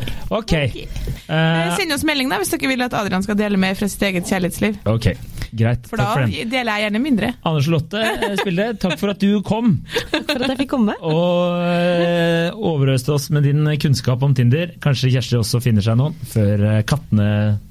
okay. 0.41 0.67
okay. 0.69 0.87
Uh... 1.31 1.77
Send 1.79 1.93
oss 1.95 2.05
melding 2.05 2.31
da, 2.33 2.39
hvis 2.43 2.51
dere 2.53 2.71
vil 2.73 2.83
at 2.87 2.95
Adrian 2.99 3.23
skal 3.27 3.39
dele 3.39 3.57
mer 3.61 3.75
fra 3.79 3.89
sitt 3.91 4.03
eget 4.09 4.27
kjærlighetsliv. 4.31 4.81
ok, 4.91 5.11
greit. 5.57 5.87
For 5.91 5.97
Takk 6.01 6.07
da 6.07 6.13
for 6.17 6.27
den. 6.27 6.51
deler 6.51 6.73
jeg 6.79 6.87
gjerne 6.89 7.03
mindre. 7.03 7.33
Anders 7.47 7.69
Lotte 7.71 8.03
eh, 8.03 8.35
Spilde, 8.41 8.67
takk 8.83 8.97
for 9.01 9.13
at 9.15 9.23
du 9.23 9.41
kom 9.47 9.73
Takk 10.11 10.27
For 10.29 10.37
at 10.45 10.53
jeg 10.53 10.61
fikk 10.65 10.71
komme. 10.75 10.95
og 11.01 11.65
eh, 11.67 12.51
overøste 12.55 13.15
oss 13.17 13.29
med 13.35 13.47
din 13.49 13.65
kunnskap 13.83 14.23
om 14.27 14.35
Tinder. 14.37 14.75
Kanskje 14.83 15.11
Kjersti 15.15 15.39
også 15.41 15.61
finner 15.65 15.85
seg 15.87 15.99
noen 16.01 16.15
før 16.35 16.67
eh, 16.77 16.83
kattene 16.89 17.31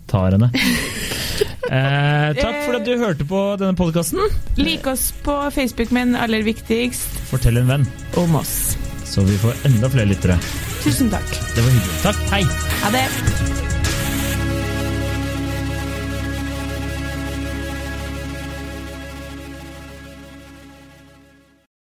tar 0.10 0.36
henne. 0.38 0.52
Eh, 1.70 2.34
takk 2.34 2.64
for 2.66 2.80
at 2.80 2.86
du 2.88 2.96
hørte 2.98 3.26
på 3.30 3.40
denne 3.62 3.78
podkasten. 3.78 4.24
Lik 4.58 4.88
oss 4.90 5.12
på 5.26 5.36
Facebook, 5.54 5.92
men 5.94 6.16
aller 6.18 6.42
viktigst 6.42 7.20
Fortell 7.30 7.62
en 7.62 7.70
venn, 7.70 7.88
om 8.18 8.36
oss. 8.42 8.76
så 9.06 9.22
vi 9.26 9.38
får 9.38 9.54
enda 9.70 9.90
flere 9.90 10.10
lyttere. 10.10 10.38
Tusen 10.84 11.10
takk. 11.14 11.30
Det 11.56 11.62
var 11.66 11.74
hyggelig. 11.78 12.02
Takk. 12.06 12.22
Hei. 12.34 12.44
Ha 12.84 12.94
det. 12.98 13.69